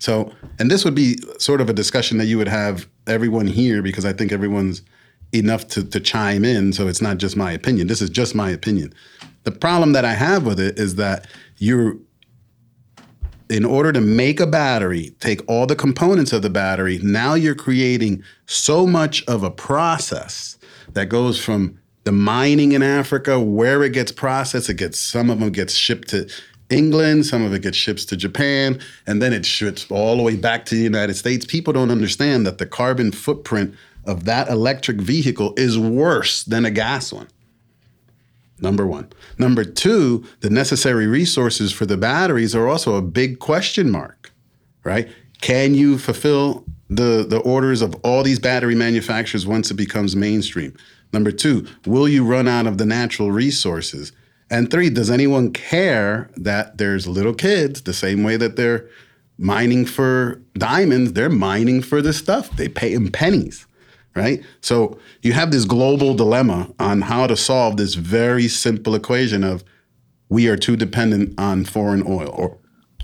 So, 0.00 0.32
and 0.58 0.70
this 0.70 0.84
would 0.84 0.94
be 0.94 1.18
sort 1.38 1.60
of 1.60 1.68
a 1.68 1.72
discussion 1.72 2.18
that 2.18 2.26
you 2.26 2.38
would 2.38 2.48
have 2.48 2.88
everyone 3.06 3.46
here 3.46 3.82
because 3.82 4.04
I 4.04 4.12
think 4.12 4.32
everyone's 4.32 4.82
enough 5.32 5.68
to, 5.68 5.84
to 5.84 6.00
chime 6.00 6.44
in. 6.44 6.72
So 6.72 6.88
it's 6.88 7.02
not 7.02 7.18
just 7.18 7.36
my 7.36 7.52
opinion. 7.52 7.86
This 7.86 8.00
is 8.00 8.10
just 8.10 8.34
my 8.34 8.50
opinion. 8.50 8.92
The 9.44 9.52
problem 9.52 9.92
that 9.92 10.04
I 10.04 10.14
have 10.14 10.46
with 10.46 10.60
it 10.60 10.78
is 10.78 10.96
that 10.96 11.26
you're, 11.58 11.96
in 13.50 13.64
order 13.64 13.92
to 13.92 14.00
make 14.00 14.40
a 14.40 14.46
battery, 14.46 15.14
take 15.20 15.40
all 15.48 15.66
the 15.66 15.76
components 15.76 16.32
of 16.32 16.42
the 16.42 16.50
battery, 16.50 16.98
now 17.02 17.34
you're 17.34 17.54
creating 17.54 18.22
so 18.46 18.86
much 18.86 19.24
of 19.26 19.42
a 19.42 19.50
process 19.50 20.58
that 20.92 21.06
goes 21.06 21.42
from 21.42 21.78
the 22.04 22.12
mining 22.12 22.72
in 22.72 22.82
Africa, 22.82 23.38
where 23.38 23.82
it 23.82 23.92
gets 23.92 24.12
processed, 24.12 24.70
it 24.70 24.74
gets 24.74 24.98
some 24.98 25.28
of 25.28 25.40
them 25.40 25.50
gets 25.50 25.74
shipped 25.74 26.08
to 26.08 26.26
England, 26.70 27.26
some 27.26 27.42
of 27.42 27.52
it 27.54 27.62
gets 27.62 27.76
shipped 27.76 28.08
to 28.08 28.16
Japan, 28.16 28.78
and 29.06 29.22
then 29.22 29.32
it 29.32 29.44
ships 29.44 29.86
all 29.90 30.16
the 30.16 30.22
way 30.22 30.36
back 30.36 30.64
to 30.66 30.74
the 30.74 30.82
United 30.82 31.14
States. 31.14 31.46
People 31.46 31.72
don't 31.72 31.90
understand 31.90 32.46
that 32.46 32.58
the 32.58 32.66
carbon 32.66 33.12
footprint 33.12 33.74
of 34.08 34.24
that 34.24 34.48
electric 34.48 34.96
vehicle 34.96 35.52
is 35.56 35.78
worse 35.78 36.42
than 36.42 36.64
a 36.64 36.70
gas 36.70 37.12
one. 37.12 37.28
Number 38.58 38.86
one. 38.86 39.12
Number 39.36 39.64
two, 39.64 40.24
the 40.40 40.50
necessary 40.50 41.06
resources 41.06 41.72
for 41.72 41.84
the 41.84 41.98
batteries 41.98 42.56
are 42.56 42.66
also 42.66 42.96
a 42.96 43.02
big 43.02 43.38
question 43.38 43.90
mark, 43.90 44.32
right? 44.82 45.08
Can 45.42 45.74
you 45.74 45.98
fulfill 45.98 46.64
the, 46.88 47.24
the 47.28 47.38
orders 47.40 47.82
of 47.82 47.94
all 48.02 48.22
these 48.22 48.40
battery 48.40 48.74
manufacturers 48.74 49.46
once 49.46 49.70
it 49.70 49.74
becomes 49.74 50.16
mainstream? 50.16 50.74
Number 51.12 51.30
two, 51.30 51.66
will 51.86 52.08
you 52.08 52.24
run 52.24 52.48
out 52.48 52.66
of 52.66 52.78
the 52.78 52.86
natural 52.86 53.30
resources? 53.30 54.10
And 54.50 54.70
three, 54.70 54.88
does 54.88 55.10
anyone 55.10 55.52
care 55.52 56.30
that 56.36 56.78
there's 56.78 57.06
little 57.06 57.34
kids 57.34 57.82
the 57.82 57.92
same 57.92 58.24
way 58.24 58.38
that 58.38 58.56
they're 58.56 58.88
mining 59.36 59.84
for 59.84 60.42
diamonds, 60.54 61.12
they're 61.12 61.30
mining 61.30 61.82
for 61.82 62.02
this 62.02 62.16
stuff. 62.16 62.50
They 62.56 62.68
pay 62.68 62.94
in 62.94 63.12
pennies 63.12 63.66
right? 64.14 64.42
So 64.60 64.98
you 65.22 65.32
have 65.32 65.50
this 65.50 65.64
global 65.64 66.14
dilemma 66.14 66.72
on 66.78 67.02
how 67.02 67.26
to 67.26 67.36
solve 67.36 67.76
this 67.76 67.94
very 67.94 68.48
simple 68.48 68.94
equation 68.94 69.44
of 69.44 69.64
we 70.28 70.48
are 70.48 70.56
too 70.56 70.76
dependent 70.76 71.38
on 71.38 71.64
foreign 71.64 72.02
oil 72.06 72.30
or 72.32 72.58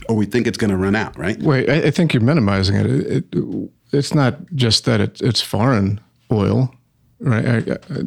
or 0.09 0.17
we 0.17 0.27
think 0.27 0.47
it's 0.47 0.59
going 0.59 0.71
to 0.71 0.77
run 0.77 0.95
out, 0.95 1.19
right? 1.19 1.41
Wait, 1.41 1.71
I, 1.71 1.87
I 1.87 1.91
think 1.91 2.13
you're 2.13 2.23
minimizing 2.23 2.77
it. 2.77 2.87
it, 2.87 3.25
it 3.33 3.71
it's 3.93 4.15
not 4.15 4.39
just 4.55 4.85
that 4.85 5.01
it, 5.01 5.21
it's 5.23 5.41
foreign 5.41 5.99
oil, 6.31 6.75
right? 7.21 7.47
I, 7.47 7.73
I, 7.73 8.03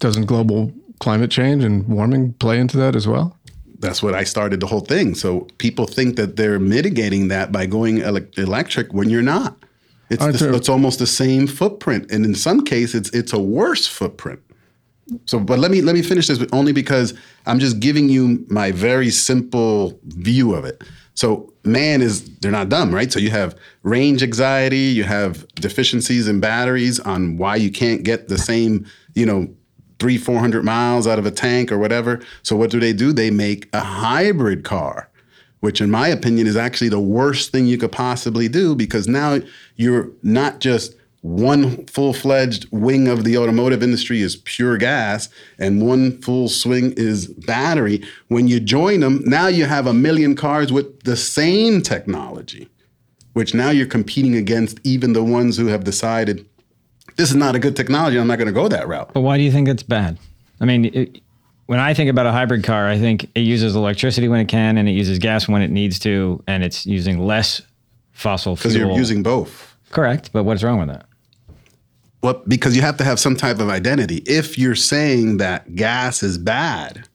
doesn't 0.00 0.26
global 0.26 0.72
climate 0.98 1.30
change 1.30 1.64
and 1.64 1.86
warming 1.88 2.32
play 2.34 2.58
into 2.58 2.76
that 2.76 2.94
as 2.96 3.06
well? 3.06 3.36
That's 3.78 4.02
what 4.02 4.14
I 4.14 4.24
started 4.24 4.60
the 4.60 4.66
whole 4.66 4.80
thing. 4.80 5.14
So 5.14 5.46
people 5.58 5.86
think 5.86 6.16
that 6.16 6.36
they're 6.36 6.58
mitigating 6.58 7.28
that 7.28 7.52
by 7.52 7.66
going 7.66 8.02
ele- 8.02 8.26
electric 8.36 8.92
when 8.92 9.10
you're 9.10 9.22
not. 9.22 9.56
It's, 10.14 10.40
the, 10.40 10.54
it's 10.54 10.68
almost 10.68 10.98
the 10.98 11.06
same 11.06 11.46
footprint, 11.46 12.10
and 12.10 12.24
in 12.24 12.34
some 12.34 12.64
cases, 12.64 12.94
it's 12.94 13.10
it's 13.10 13.32
a 13.32 13.40
worse 13.40 13.86
footprint. 13.86 14.40
So, 15.26 15.38
but 15.38 15.58
let 15.58 15.70
me 15.70 15.82
let 15.82 15.94
me 15.94 16.02
finish 16.02 16.26
this 16.26 16.42
only 16.52 16.72
because 16.72 17.14
I'm 17.46 17.58
just 17.58 17.80
giving 17.80 18.08
you 18.08 18.44
my 18.48 18.72
very 18.72 19.10
simple 19.10 19.98
view 20.04 20.54
of 20.54 20.64
it. 20.64 20.82
So, 21.14 21.52
man 21.64 22.02
is 22.02 22.24
they're 22.38 22.50
not 22.50 22.68
dumb, 22.68 22.94
right? 22.94 23.12
So 23.12 23.18
you 23.18 23.30
have 23.30 23.56
range 23.82 24.22
anxiety, 24.22 24.76
you 24.78 25.04
have 25.04 25.46
deficiencies 25.54 26.26
in 26.26 26.40
batteries 26.40 27.00
on 27.00 27.36
why 27.36 27.56
you 27.56 27.70
can't 27.70 28.02
get 28.02 28.28
the 28.28 28.38
same, 28.38 28.86
you 29.14 29.26
know, 29.26 29.48
three 29.98 30.18
four 30.18 30.38
hundred 30.38 30.64
miles 30.64 31.06
out 31.06 31.18
of 31.18 31.26
a 31.26 31.30
tank 31.30 31.70
or 31.70 31.78
whatever. 31.78 32.20
So 32.42 32.56
what 32.56 32.70
do 32.70 32.80
they 32.80 32.92
do? 32.92 33.12
They 33.12 33.30
make 33.30 33.68
a 33.72 33.80
hybrid 33.80 34.64
car 34.64 35.10
which 35.64 35.80
in 35.80 35.90
my 35.90 36.08
opinion 36.08 36.46
is 36.46 36.58
actually 36.58 36.90
the 36.90 37.00
worst 37.00 37.50
thing 37.50 37.66
you 37.66 37.78
could 37.78 37.90
possibly 37.90 38.48
do 38.48 38.74
because 38.74 39.08
now 39.08 39.38
you're 39.76 40.10
not 40.22 40.60
just 40.60 40.94
one 41.22 41.86
full-fledged 41.86 42.66
wing 42.70 43.08
of 43.08 43.24
the 43.24 43.38
automotive 43.38 43.82
industry 43.82 44.20
is 44.20 44.36
pure 44.36 44.76
gas 44.76 45.30
and 45.58 45.80
one 45.80 46.20
full 46.20 46.50
swing 46.50 46.92
is 46.98 47.28
battery. 47.28 48.02
When 48.28 48.46
you 48.46 48.60
join 48.60 49.00
them 49.00 49.22
now 49.24 49.46
you 49.46 49.64
have 49.64 49.86
a 49.86 49.94
million 49.94 50.36
cars 50.36 50.70
with 50.70 51.00
the 51.04 51.16
same 51.16 51.80
technology 51.80 52.68
which 53.32 53.54
now 53.54 53.70
you're 53.70 53.86
competing 53.86 54.36
against 54.36 54.78
even 54.84 55.14
the 55.14 55.24
ones 55.24 55.56
who 55.56 55.68
have 55.68 55.82
decided 55.82 56.44
this 57.16 57.30
is 57.30 57.36
not 57.36 57.56
a 57.56 57.58
good 57.58 57.74
technology. 57.74 58.18
I'm 58.18 58.26
not 58.26 58.36
going 58.36 58.48
to 58.48 58.52
go 58.52 58.68
that 58.68 58.86
route. 58.86 59.14
But 59.14 59.22
why 59.22 59.38
do 59.38 59.44
you 59.44 59.50
think 59.50 59.68
it's 59.68 59.82
bad? 59.82 60.18
I 60.60 60.66
mean 60.66 60.84
it, 60.84 61.22
when 61.66 61.78
I 61.78 61.94
think 61.94 62.10
about 62.10 62.26
a 62.26 62.32
hybrid 62.32 62.64
car, 62.64 62.88
I 62.88 62.98
think 62.98 63.30
it 63.34 63.40
uses 63.40 63.74
electricity 63.74 64.28
when 64.28 64.40
it 64.40 64.46
can, 64.46 64.76
and 64.76 64.88
it 64.88 64.92
uses 64.92 65.18
gas 65.18 65.48
when 65.48 65.62
it 65.62 65.70
needs 65.70 65.98
to, 66.00 66.42
and 66.46 66.62
it's 66.62 66.84
using 66.84 67.24
less 67.24 67.62
fossil 68.12 68.56
fuel. 68.56 68.72
Because 68.72 68.76
you're 68.76 68.96
using 68.96 69.22
both. 69.22 69.74
Correct, 69.90 70.30
but 70.32 70.44
what's 70.44 70.62
wrong 70.62 70.78
with 70.78 70.88
that? 70.88 71.06
Well, 72.22 72.42
because 72.48 72.74
you 72.74 72.82
have 72.82 72.96
to 72.98 73.04
have 73.04 73.20
some 73.20 73.36
type 73.36 73.60
of 73.60 73.68
identity. 73.68 74.22
If 74.26 74.58
you're 74.58 74.74
saying 74.74 75.38
that 75.38 75.74
gas 75.74 76.22
is 76.22 76.38
bad, 76.38 77.06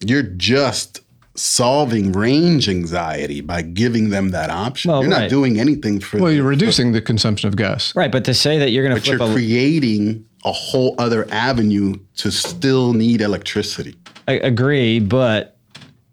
you're 0.00 0.22
just 0.22 1.00
solving 1.34 2.12
range 2.12 2.68
anxiety 2.68 3.40
by 3.40 3.62
giving 3.62 4.10
them 4.10 4.30
that 4.30 4.50
option. 4.50 4.90
Well, 4.90 5.02
you're 5.02 5.10
right. 5.10 5.22
not 5.22 5.30
doing 5.30 5.60
anything 5.60 6.00
for. 6.00 6.18
Well, 6.18 6.26
the, 6.26 6.36
you're 6.36 6.44
reducing 6.44 6.92
the 6.92 7.00
consumption 7.02 7.48
of 7.48 7.56
gas. 7.56 7.94
Right, 7.94 8.10
but 8.10 8.24
to 8.24 8.34
say 8.34 8.58
that 8.58 8.70
you're 8.70 8.86
going 8.86 9.00
to, 9.00 9.00
but 9.00 9.18
you're 9.18 9.30
a, 9.30 9.32
creating 9.32 10.26
a 10.44 10.52
whole 10.52 10.94
other 10.98 11.26
avenue 11.30 11.94
to 12.16 12.30
still 12.30 12.92
need 12.92 13.20
electricity. 13.20 13.94
I 14.26 14.32
agree, 14.32 15.00
but 15.00 15.56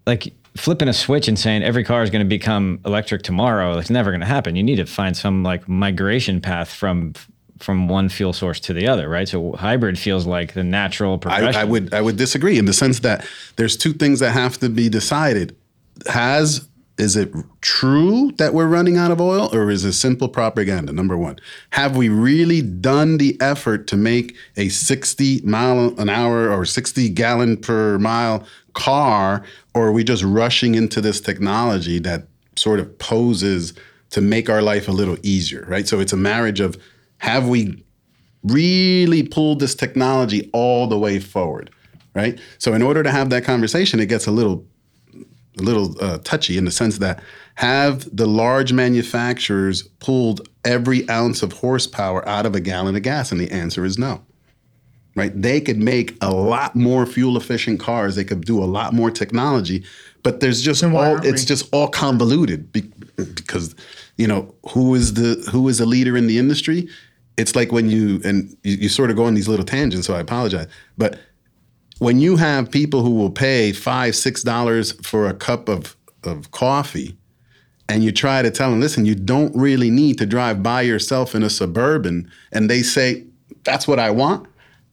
like 0.05 0.33
flipping 0.55 0.87
a 0.87 0.93
switch 0.93 1.27
and 1.27 1.37
saying 1.37 1.63
every 1.63 1.83
car 1.83 2.03
is 2.03 2.09
going 2.09 2.23
to 2.23 2.29
become 2.29 2.79
electric 2.85 3.23
tomorrow, 3.23 3.77
it's 3.77 3.89
never 3.89 4.11
going 4.11 4.21
to 4.21 4.27
happen. 4.27 4.55
You 4.55 4.63
need 4.63 4.77
to 4.77 4.85
find 4.85 5.15
some 5.15 5.43
like 5.43 5.67
migration 5.67 6.41
path 6.41 6.69
from 6.69 7.13
from 7.59 7.87
one 7.87 8.07
fuel 8.07 8.33
source 8.33 8.59
to 8.59 8.73
the 8.73 8.87
other, 8.87 9.09
right? 9.09 9.27
So 9.27 9.53
hybrid 9.53 9.97
feels 9.97 10.27
like 10.27 10.53
the 10.53 10.63
natural 10.63 11.17
progression. 11.17 11.55
I, 11.55 11.61
I 11.61 11.63
would 11.63 11.93
I 11.93 12.01
would 12.01 12.17
disagree 12.17 12.57
in 12.57 12.65
the 12.65 12.73
sense 12.73 12.99
that 12.99 13.25
there's 13.55 13.77
two 13.77 13.93
things 13.93 14.19
that 14.19 14.31
have 14.31 14.57
to 14.59 14.69
be 14.69 14.89
decided. 14.89 15.55
Has 16.07 16.67
is 16.97 17.15
it 17.15 17.31
true 17.61 18.31
that 18.37 18.53
we're 18.53 18.67
running 18.67 18.97
out 18.97 19.11
of 19.11 19.21
oil 19.21 19.49
or 19.53 19.69
is 19.69 19.85
it 19.85 19.93
simple 19.93 20.27
propaganda? 20.27 20.91
Number 20.91 21.15
one, 21.15 21.37
have 21.71 21.95
we 21.95 22.09
really 22.09 22.61
done 22.61 23.17
the 23.17 23.39
effort 23.39 23.87
to 23.87 23.97
make 23.97 24.35
a 24.55 24.69
60 24.69 25.41
mile 25.41 25.93
an 25.99 26.09
hour 26.09 26.49
or 26.49 26.65
60 26.65 27.09
gallon 27.09 27.57
per 27.57 27.99
mile 27.99 28.45
car, 28.73 29.43
or 29.73 29.87
are 29.87 29.91
we 29.91 30.03
just 30.03 30.23
rushing 30.23 30.75
into 30.75 31.01
this 31.01 31.19
technology 31.19 31.99
that 31.99 32.27
sort 32.55 32.79
of 32.79 32.97
poses 32.99 33.73
to 34.11 34.21
make 34.21 34.49
our 34.49 34.61
life 34.61 34.87
a 34.87 34.91
little 34.91 35.17
easier, 35.23 35.65
right? 35.67 35.87
So 35.87 35.99
it's 35.99 36.13
a 36.13 36.17
marriage 36.17 36.59
of 36.59 36.77
have 37.17 37.47
we 37.47 37.83
really 38.43 39.23
pulled 39.23 39.59
this 39.59 39.75
technology 39.75 40.49
all 40.53 40.87
the 40.87 40.97
way 40.97 41.19
forward, 41.19 41.69
right? 42.13 42.39
So 42.59 42.73
in 42.73 42.81
order 42.81 43.03
to 43.03 43.11
have 43.11 43.29
that 43.31 43.43
conversation, 43.43 43.99
it 43.99 44.05
gets 44.05 44.27
a 44.27 44.31
little 44.31 44.65
a 45.59 45.63
little 45.63 45.95
uh, 46.03 46.19
touchy 46.19 46.57
in 46.57 46.65
the 46.65 46.71
sense 46.71 46.97
that 46.99 47.21
have 47.55 48.07
the 48.15 48.27
large 48.27 48.73
manufacturers 48.73 49.83
pulled 49.99 50.47
every 50.63 51.09
ounce 51.09 51.41
of 51.41 51.53
horsepower 51.53 52.27
out 52.27 52.45
of 52.45 52.55
a 52.55 52.59
gallon 52.59 52.95
of 52.95 53.01
gas? 53.01 53.31
And 53.31 53.41
the 53.41 53.51
answer 53.51 53.85
is 53.85 53.97
no. 53.97 54.23
right? 55.17 55.31
They 55.41 55.59
could 55.59 55.79
make 55.79 56.15
a 56.21 56.31
lot 56.31 56.75
more 56.75 57.05
fuel 57.05 57.35
efficient 57.35 57.79
cars. 57.79 58.15
They 58.15 58.23
could 58.23 58.45
do 58.45 58.63
a 58.63 58.65
lot 58.65 58.93
more 58.93 59.11
technology, 59.11 59.83
but 60.23 60.39
there's 60.39 60.61
just 60.61 60.83
all 60.83 61.25
it's 61.25 61.43
just 61.43 61.67
all 61.73 61.87
convoluted 61.89 62.71
be- 62.71 62.91
because 63.15 63.75
you 64.17 64.27
know 64.27 64.53
who 64.69 64.93
is 64.95 65.15
the 65.15 65.43
who 65.51 65.67
is 65.67 65.79
a 65.79 65.85
leader 65.85 66.15
in 66.15 66.27
the 66.27 66.37
industry. 66.37 66.87
It's 67.35 67.55
like 67.55 67.71
when 67.71 67.89
you 67.89 68.21
and 68.23 68.55
you, 68.63 68.75
you 68.77 68.89
sort 68.89 69.09
of 69.09 69.15
go 69.15 69.25
on 69.25 69.33
these 69.33 69.47
little 69.47 69.65
tangents, 69.65 70.07
so 70.07 70.13
I 70.13 70.19
apologize, 70.19 70.67
but 70.97 71.19
when 71.99 72.19
you 72.19 72.35
have 72.37 72.71
people 72.71 73.01
who 73.01 73.11
will 73.11 73.31
pay 73.31 73.71
five 73.71 74.15
six 74.15 74.43
dollars 74.43 74.93
for 75.05 75.27
a 75.27 75.33
cup 75.33 75.69
of 75.69 75.95
of 76.23 76.51
coffee 76.51 77.17
and 77.89 78.03
you 78.03 78.11
try 78.11 78.41
to 78.41 78.51
tell 78.51 78.69
them, 78.69 78.81
listen, 78.81 79.05
you 79.05 79.15
don't 79.15 79.55
really 79.55 79.89
need 79.89 80.17
to 80.17 80.25
drive 80.25 80.61
by 80.61 80.81
yourself 80.81 81.33
in 81.33 81.43
a 81.43 81.49
suburban, 81.49 82.29
and 82.51 82.69
they 82.69 82.81
say, 82.81 83.23
that's 83.63 83.87
what 83.87 83.99
I 83.99 84.11
want. 84.11 84.47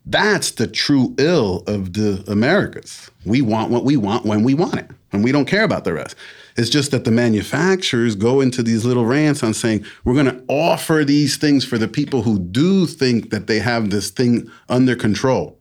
That's 0.06 0.52
the 0.52 0.66
true 0.66 1.14
ill 1.18 1.64
of 1.66 1.94
the 1.94 2.22
Americas. 2.28 3.10
We 3.24 3.40
want 3.40 3.70
what 3.70 3.84
we 3.84 3.96
want 3.96 4.26
when 4.26 4.44
we 4.44 4.54
want 4.54 4.74
it, 4.74 4.90
and 5.12 5.24
we 5.24 5.32
don't 5.32 5.46
care 5.46 5.64
about 5.64 5.84
the 5.84 5.94
rest. 5.94 6.14
It's 6.56 6.70
just 6.70 6.92
that 6.92 7.04
the 7.04 7.10
manufacturers 7.10 8.14
go 8.14 8.40
into 8.40 8.62
these 8.62 8.84
little 8.84 9.06
rants 9.06 9.42
on 9.42 9.54
saying, 9.54 9.84
we're 10.04 10.14
going 10.14 10.26
to 10.26 10.44
offer 10.46 11.04
these 11.04 11.36
things 11.36 11.64
for 11.64 11.78
the 11.78 11.88
people 11.88 12.22
who 12.22 12.38
do 12.38 12.86
think 12.86 13.30
that 13.30 13.48
they 13.48 13.58
have 13.58 13.90
this 13.90 14.10
thing 14.10 14.48
under 14.68 14.94
control. 14.94 15.58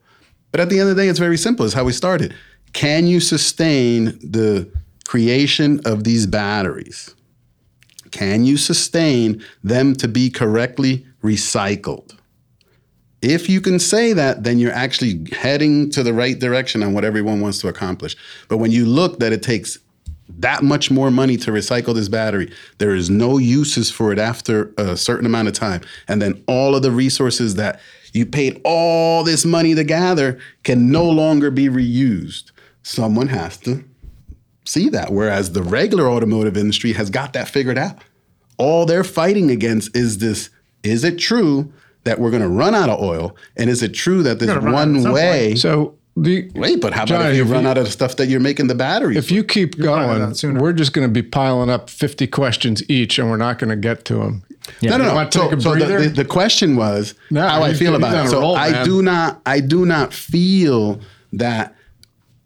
But 0.54 0.62
at 0.62 0.70
the 0.70 0.80
end 0.80 0.88
of 0.88 0.96
the 0.96 1.02
day, 1.02 1.10
it's 1.10 1.20
very 1.20 1.36
simple. 1.38 1.66
It's 1.66 1.74
how 1.74 1.84
we 1.84 1.92
started. 1.92 2.34
Can 2.74 3.08
you 3.08 3.20
sustain 3.20 4.20
the 4.20 4.72
creation 5.06 5.82
of 5.84 6.04
these 6.04 6.28
batteries? 6.28 7.16
Can 8.12 8.46
you 8.46 8.58
sustain 8.58 9.44
them 9.64 9.96
to 9.96 10.08
be 10.08 10.30
correctly 10.30 11.08
recycled? 11.24 12.16
If 13.24 13.50
you 13.50 13.62
can 13.62 13.80
say 13.80 14.14
that, 14.14 14.44
then 14.44 14.60
you're 14.60 14.72
actually 14.72 15.26
heading 15.32 15.90
to 15.90 16.04
the 16.04 16.14
right 16.14 16.38
direction 16.38 16.84
on 16.84 16.94
what 16.94 17.04
everyone 17.04 17.42
wants 17.42 17.58
to 17.62 17.68
accomplish. 17.68 18.16
But 18.48 18.58
when 18.58 18.70
you 18.70 18.86
look 18.86 19.18
that 19.20 19.34
it 19.34 19.42
takes 19.42 19.80
that 20.38 20.62
much 20.62 20.92
more 20.92 21.10
money 21.10 21.36
to 21.38 21.52
recycle 21.52 21.96
this 21.96 22.10
battery, 22.10 22.52
there 22.78 22.94
is 22.94 23.10
no 23.10 23.40
uses 23.40 23.90
for 23.90 24.12
it 24.12 24.20
after 24.20 24.72
a 24.78 24.96
certain 24.98 25.26
amount 25.26 25.48
of 25.48 25.56
time. 25.56 25.82
And 26.08 26.22
then 26.22 26.44
all 26.48 26.76
of 26.76 26.84
the 26.84 26.92
resources 26.92 27.56
that 27.56 27.80
you 28.14 28.26
paid 28.26 28.62
all 28.64 29.24
this 29.24 29.44
money 29.44 29.76
to 29.76 29.84
gather 29.84 30.40
can 30.64 30.92
no 30.92 31.04
longer 31.10 31.52
be 31.52 31.68
reused. 31.68 32.52
Someone 32.84 33.28
has 33.30 33.58
to 33.58 33.84
see 34.66 34.90
that. 34.90 35.12
Whereas 35.12 35.52
the 35.54 35.64
regular 35.64 36.08
automotive 36.08 36.56
industry 36.56 36.94
has 36.94 37.10
got 37.10 37.34
that 37.34 37.48
figured 37.50 37.78
out. 37.78 37.98
All 38.58 38.86
they're 38.86 39.04
fighting 39.04 39.50
against 39.52 39.96
is 39.96 40.20
this 40.20 40.50
is 40.84 41.04
it 41.04 41.18
true 41.18 41.72
that 42.04 42.20
we're 42.20 42.30
going 42.32 42.42
to 42.44 42.50
run 42.50 42.76
out 42.76 42.90
of 42.90 43.00
oil? 43.02 43.36
And 43.56 43.70
is 43.70 43.82
it 43.82 43.94
true 43.94 44.22
that 44.24 44.40
this 44.40 44.50
We're 44.50 44.56
gonna 44.56 44.72
run 44.72 44.76
out 44.76 44.82
at 44.90 44.94
one 44.94 45.02
some 45.04 45.14
way? 45.14 45.56
So 45.56 45.96
the 46.16 46.52
Wait, 46.54 46.80
but 46.82 46.94
how 46.94 47.04
about 47.04 47.32
if 47.32 47.38
you 47.38 47.44
if 47.44 47.50
run 47.50 47.64
you- 47.64 47.70
out 47.70 47.78
of 47.78 47.86
the 47.86 47.92
stuff 47.92 48.18
that 48.18 48.28
you're 48.28 48.40
making 48.40 48.68
the 48.68 48.76
batteries? 48.76 49.18
if 49.18 49.32
you 49.32 49.44
keep 49.44 49.80
running 49.80 50.34
going, 50.34 50.58
we're 50.60 50.74
just 50.74 50.94
going 50.94 51.08
to 51.08 51.12
be 51.12 51.24
piling 51.24 51.70
up 51.72 51.90
50 51.90 52.28
questions 52.28 52.84
each, 52.90 53.18
and 53.18 53.30
we're 53.30 53.38
not 53.38 53.58
going 53.58 53.70
to 53.72 53.76
get 53.76 54.06
to 54.06 54.16
them. 54.16 54.44
No, 54.82 54.98
no, 54.98 55.14
no. 55.14 55.30
to 55.30 55.32
So, 55.32 55.60
so 55.60 55.76
the, 55.76 55.86
the, 55.86 56.10
the 56.10 56.26
question 56.26 56.76
was 56.76 57.16
No, 57.30 57.48
how 57.48 57.64
I 57.64 57.74
feel 57.74 57.96
about 57.96 58.26
it. 58.26 58.30
So 58.30 58.40
roll, 58.40 58.56
I 58.56 58.72
man. 58.72 58.86
do 58.86 59.02
not, 59.02 59.42
I 59.46 59.60
do 59.60 59.86
not 59.86 60.14
feel 60.14 61.00
that 61.34 61.76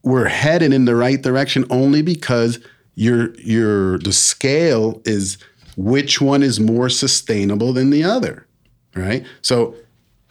we're 0.03 0.27
headed 0.27 0.73
in 0.73 0.85
the 0.85 0.95
right 0.95 1.21
direction 1.21 1.65
only 1.69 2.01
because 2.01 2.59
your 2.95 3.35
your 3.39 3.99
the 3.99 4.13
scale 4.13 5.01
is 5.05 5.37
which 5.75 6.19
one 6.19 6.41
is 6.41 6.59
more 6.59 6.89
sustainable 6.89 7.73
than 7.73 7.91
the 7.91 8.03
other, 8.03 8.47
right? 8.95 9.25
So 9.41 9.75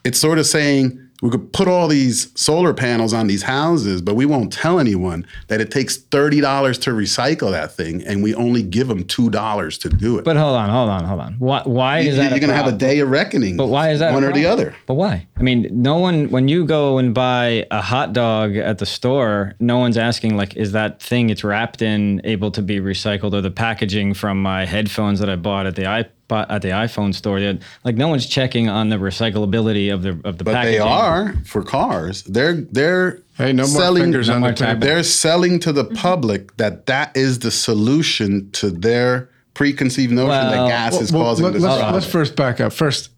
it's 0.03 0.19
sort 0.19 0.39
of 0.39 0.45
saying 0.45 0.99
we 1.21 1.29
could 1.29 1.51
put 1.51 1.67
all 1.67 1.87
these 1.87 2.31
solar 2.39 2.73
panels 2.73 3.13
on 3.13 3.27
these 3.27 3.43
houses, 3.43 4.01
but 4.01 4.15
we 4.15 4.25
won't 4.25 4.53
tell 4.53 4.79
anyone 4.79 5.25
that 5.47 5.59
it 5.61 5.71
takes 5.71 5.97
thirty 5.97 6.41
dollars 6.41 6.77
to 6.79 6.91
recycle 6.91 7.51
that 7.51 7.71
thing, 7.71 8.03
and 8.05 8.21
we 8.21 8.35
only 8.35 8.61
give 8.61 8.87
them 8.87 9.03
two 9.03 9.29
dollars 9.29 9.77
to 9.79 9.89
do 9.89 10.17
it. 10.19 10.25
But 10.25 10.37
hold 10.37 10.55
on, 10.55 10.69
hold 10.69 10.89
on, 10.89 11.03
hold 11.05 11.19
on. 11.19 11.33
Why, 11.39 11.61
why 11.65 11.99
You- 11.99 12.09
is 12.11 12.17
that? 12.17 12.29
you're 12.31 12.39
going 12.39 12.49
to 12.51 12.55
have 12.55 12.67
a 12.67 12.71
day 12.77 12.99
of 12.99 13.09
reckoning. 13.09 13.57
But 13.57 13.67
why 13.67 13.89
is 13.91 13.99
that 13.99 14.13
one 14.13 14.23
or 14.23 14.31
the 14.31 14.45
other? 14.45 14.75
But 14.85 14.93
why? 14.95 15.25
I 15.37 15.41
mean, 15.41 15.67
no 15.71 15.97
one 15.97 16.29
when 16.29 16.47
you 16.47 16.65
go 16.65 16.97
and 16.99 17.13
buy 17.13 17.65
a 17.71 17.81
hot 17.81 18.13
dog 18.13 18.55
at 18.55 18.77
the 18.77 18.85
store, 18.85 19.55
no 19.59 19.77
one's 19.79 19.97
asking 19.97 20.37
like, 20.37 20.55
is 20.55 20.73
that 20.73 21.01
thing 21.01 21.29
it's 21.29 21.43
wrapped 21.43 21.81
in 21.81 22.21
able 22.25 22.51
to 22.51 22.61
be 22.61 22.79
recycled, 22.79 23.33
or 23.33 23.41
the 23.41 23.51
packaging 23.51 24.13
from 24.13 24.41
my 24.41 24.65
headphones 24.65 25.19
that 25.19 25.29
I 25.29 25.35
bought 25.35 25.65
at 25.65 25.75
the 25.75 25.85
iPod 26.29 26.45
at 26.49 26.61
the 26.61 26.69
iPhone 26.69 27.13
store? 27.13 27.39
that- 27.39 27.59
Like, 27.83 27.95
no 27.95 28.07
one's 28.07 28.25
checking 28.25 28.69
on 28.69 28.89
the 28.89 28.97
recyclability 28.97 29.93
of 29.93 30.03
the 30.03 30.19
of 30.23 30.37
the 30.37 30.43
But 30.43 30.53
packaging. 30.55 30.79
they 30.79 30.79
are 30.79 31.35
for 31.45 31.63
cars. 31.63 32.23
They're 32.23 32.53
they're 32.71 33.19
Hey, 33.37 33.53
no 33.53 33.63
more 33.67 33.81
selling, 33.81 34.03
fingers 34.03 34.29
on 34.29 34.39
more 34.41 34.49
the 34.49 34.55
table. 34.55 34.79
They're 34.79 35.03
selling 35.03 35.59
to 35.59 35.71
the 35.71 35.85
public 35.85 36.57
that 36.57 36.87
that 36.87 37.15
is 37.15 37.39
the 37.39 37.51
solution 37.51 38.49
to 38.53 38.71
their 38.71 39.29
preconceived 39.53 40.11
notion 40.11 40.29
Well, 40.29 40.51
that 40.51 40.67
gas 40.69 40.99
is 41.01 41.11
Well, 41.11 41.23
causing 41.23 41.45
let, 41.45 41.53
this 41.53 41.63
us 41.63 41.75
problem. 41.77 41.93
let's 41.93 42.05
first 42.07 42.35
back 42.35 42.59
up. 42.59 42.73
First, 42.73 43.09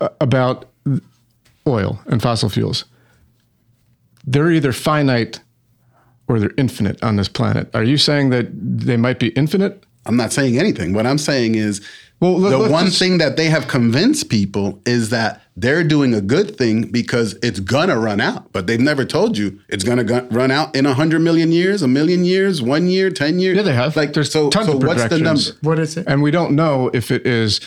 uh, 0.00 0.08
about 0.20 0.66
oil 1.66 2.00
and 2.06 2.22
fossil 2.22 2.48
fuels. 2.48 2.84
They're 4.24 4.50
either 4.50 4.72
finite 4.72 5.40
or 6.28 6.38
they're 6.38 6.52
infinite 6.56 7.02
on 7.02 7.16
this 7.16 7.28
planet. 7.28 7.68
Are 7.74 7.82
you 7.82 7.96
saying 7.96 8.30
that 8.30 8.48
they 8.52 8.96
might 8.96 9.18
be 9.18 9.28
infinite? 9.28 9.84
I'm 10.06 10.16
not 10.16 10.32
saying 10.32 10.58
anything. 10.58 10.92
What 10.92 11.06
I'm 11.06 11.18
saying 11.18 11.56
is, 11.56 11.80
Well, 12.20 12.38
let- 12.38 12.50
the 12.50 12.70
one 12.70 12.86
just- 12.86 12.98
thing 12.98 13.18
that 13.18 13.36
they 13.36 13.46
have 13.50 13.66
convinced 13.66 14.28
people 14.28 14.80
is 14.84 15.08
that 15.10 15.40
they're 15.56 15.82
doing 15.84 16.14
a 16.14 16.20
good 16.20 16.56
thing 16.56 16.82
because 16.90 17.36
it's 17.42 17.60
gonna 17.60 17.98
run 17.98 18.20
out. 18.20 18.52
But 18.52 18.66
they've 18.66 18.80
never 18.80 19.04
told 19.04 19.36
you 19.38 19.58
it's 19.68 19.84
gonna 19.84 20.04
go- 20.04 20.26
run 20.30 20.50
out 20.50 20.74
in 20.76 20.86
a 20.86 20.94
hundred 20.94 21.20
million 21.22 21.50
years, 21.52 21.82
a 21.82 21.88
million 21.88 22.24
years, 22.24 22.60
one 22.62 22.86
year, 22.88 23.10
ten 23.10 23.38
years. 23.38 23.56
Yeah, 23.56 23.62
they 23.62 23.74
have. 23.74 23.96
Like, 23.96 24.12
There's 24.12 24.30
so, 24.30 24.50
tons 24.50 24.66
so 24.66 24.76
of 24.76 24.82
what's 24.82 25.02
the 25.04 25.18
number? 25.18 25.30
projections. 25.40 25.52
What 25.62 25.78
is 25.78 25.96
it? 25.96 26.04
And 26.06 26.22
we 26.22 26.30
don't 26.30 26.52
know 26.52 26.90
if 26.92 27.10
it 27.10 27.26
is 27.26 27.60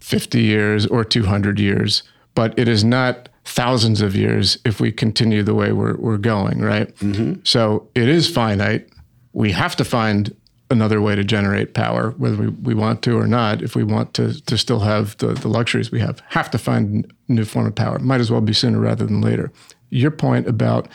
50 0.00 0.42
years 0.42 0.86
or 0.86 1.04
200 1.04 1.58
years, 1.60 2.02
but 2.34 2.58
it 2.58 2.68
is 2.68 2.82
not 2.82 3.28
thousands 3.44 4.00
of 4.00 4.14
years 4.16 4.58
if 4.64 4.80
we 4.80 4.92
continue 4.92 5.42
the 5.42 5.54
way 5.54 5.72
we're, 5.72 5.96
we're 5.96 6.16
going, 6.18 6.60
right? 6.60 6.94
Mm-hmm. 6.96 7.34
So 7.44 7.88
it 7.94 8.08
is 8.08 8.28
finite. 8.28 8.88
We 9.32 9.52
have 9.52 9.76
to 9.76 9.84
find 9.84 10.34
another 10.70 11.00
way 11.00 11.16
to 11.16 11.24
generate 11.24 11.74
power, 11.74 12.10
whether 12.12 12.36
we, 12.36 12.48
we 12.48 12.74
want 12.74 13.02
to 13.02 13.18
or 13.18 13.26
not, 13.26 13.62
if 13.62 13.74
we 13.74 13.82
want 13.82 14.14
to, 14.14 14.40
to 14.42 14.56
still 14.56 14.80
have 14.80 15.16
the, 15.18 15.28
the 15.28 15.48
luxuries 15.48 15.90
we 15.90 16.00
have. 16.00 16.20
Have 16.28 16.50
to 16.52 16.58
find 16.58 17.12
a 17.28 17.32
new 17.32 17.44
form 17.44 17.66
of 17.66 17.74
power. 17.74 17.98
Might 17.98 18.20
as 18.20 18.30
well 18.30 18.40
be 18.40 18.52
sooner 18.52 18.78
rather 18.78 19.04
than 19.04 19.20
later. 19.20 19.52
Your 19.90 20.10
point 20.10 20.46
about 20.46 20.88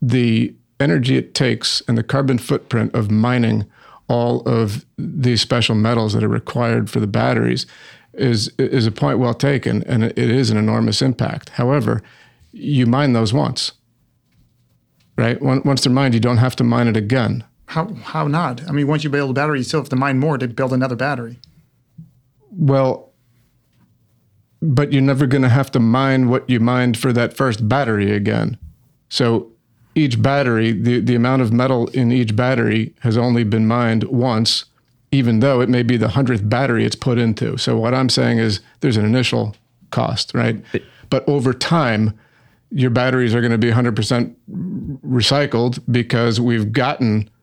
the 0.00 0.54
energy 0.80 1.16
it 1.16 1.34
takes 1.34 1.82
and 1.88 1.98
the 1.98 2.02
carbon 2.02 2.38
footprint 2.38 2.94
of 2.94 3.10
mining 3.10 3.66
all 4.08 4.40
of 4.48 4.86
these 4.96 5.40
special 5.40 5.74
metals 5.74 6.14
that 6.14 6.24
are 6.24 6.28
required 6.28 6.88
for 6.88 7.00
the 7.00 7.06
batteries 7.06 7.66
is 8.14 8.48
is 8.58 8.86
a 8.86 8.90
point 8.90 9.18
well 9.18 9.34
taken, 9.34 9.82
and 9.84 10.02
it 10.02 10.18
is 10.18 10.50
an 10.50 10.56
enormous 10.56 11.02
impact. 11.02 11.50
However, 11.50 12.02
you 12.52 12.86
mine 12.86 13.12
those 13.12 13.32
once, 13.32 13.72
right? 15.16 15.40
Once 15.40 15.64
once 15.64 15.84
they're 15.84 15.92
mined, 15.92 16.14
you 16.14 16.20
don't 16.20 16.38
have 16.38 16.56
to 16.56 16.64
mine 16.64 16.88
it 16.88 16.96
again. 16.96 17.44
How 17.68 17.92
how 18.02 18.26
not? 18.26 18.66
I 18.66 18.72
mean, 18.72 18.86
once 18.86 19.04
you 19.04 19.10
build 19.10 19.30
a 19.30 19.34
battery, 19.34 19.58
you 19.58 19.64
still 19.64 19.80
have 19.80 19.90
to 19.90 19.96
mine 19.96 20.18
more 20.18 20.38
to 20.38 20.48
build 20.48 20.72
another 20.72 20.96
battery. 20.96 21.38
Well, 22.50 23.12
but 24.62 24.90
you're 24.90 25.02
never 25.02 25.26
going 25.26 25.42
to 25.42 25.50
have 25.50 25.70
to 25.72 25.80
mine 25.80 26.30
what 26.30 26.48
you 26.48 26.60
mined 26.60 26.96
for 26.96 27.12
that 27.12 27.36
first 27.36 27.68
battery 27.68 28.10
again. 28.10 28.56
So 29.10 29.52
each 29.94 30.20
battery, 30.22 30.72
the, 30.72 31.00
the 31.00 31.14
amount 31.14 31.42
of 31.42 31.52
metal 31.52 31.88
in 31.88 32.10
each 32.10 32.34
battery 32.34 32.94
has 33.00 33.18
only 33.18 33.44
been 33.44 33.66
mined 33.66 34.04
once, 34.04 34.64
even 35.12 35.40
though 35.40 35.60
it 35.60 35.68
may 35.68 35.82
be 35.82 35.98
the 35.98 36.08
hundredth 36.08 36.48
battery 36.48 36.86
it's 36.86 36.96
put 36.96 37.18
into. 37.18 37.58
So 37.58 37.76
what 37.76 37.92
I'm 37.92 38.08
saying 38.08 38.38
is 38.38 38.60
there's 38.80 38.96
an 38.96 39.04
initial 39.04 39.54
cost, 39.90 40.32
right? 40.32 40.64
But 41.10 41.28
over 41.28 41.52
time, 41.52 42.18
your 42.70 42.90
batteries 42.90 43.34
are 43.34 43.42
going 43.42 43.52
to 43.52 43.58
be 43.58 43.70
100% 43.70 44.34
recycled 45.06 45.80
because 45.92 46.40
we've 46.40 46.72
gotten 46.72 47.28
Well, 47.28 47.37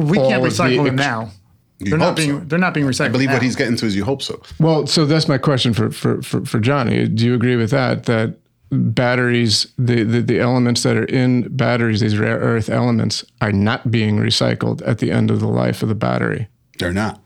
we 0.00 0.16
can't 0.16 0.34
All 0.34 0.42
the 0.42 0.48
recycle 0.48 0.84
them 0.84 0.96
now. 0.96 1.30
You 1.78 1.90
They're 1.90 1.98
not 1.98 2.16
being 2.16 2.40
so. 2.40 2.44
they're 2.44 2.58
not 2.58 2.74
being 2.74 2.86
recycled. 2.86 3.06
I 3.06 3.08
believe 3.08 3.28
now. 3.28 3.36
what 3.36 3.42
he's 3.42 3.56
getting 3.56 3.76
to 3.76 3.86
is 3.86 3.96
you 3.96 4.04
hope 4.04 4.22
so. 4.22 4.42
Well, 4.58 4.86
so 4.86 5.06
that's 5.06 5.28
my 5.28 5.38
question 5.38 5.72
for 5.72 5.90
for 5.90 6.20
for, 6.22 6.44
for 6.44 6.60
Johnny. 6.60 7.08
Do 7.08 7.24
you 7.24 7.34
agree 7.34 7.56
with 7.56 7.70
that? 7.70 8.04
That 8.04 8.36
batteries, 8.70 9.66
the, 9.78 10.04
the 10.04 10.20
the 10.20 10.38
elements 10.40 10.82
that 10.82 10.96
are 10.96 11.04
in 11.06 11.48
batteries, 11.56 12.00
these 12.00 12.18
rare 12.18 12.38
earth 12.38 12.68
elements, 12.68 13.24
are 13.40 13.52
not 13.52 13.90
being 13.90 14.18
recycled 14.18 14.86
at 14.86 14.98
the 14.98 15.10
end 15.10 15.30
of 15.30 15.40
the 15.40 15.48
life 15.48 15.82
of 15.82 15.88
the 15.88 15.94
battery. 15.94 16.48
They're 16.78 16.92
not. 16.92 17.22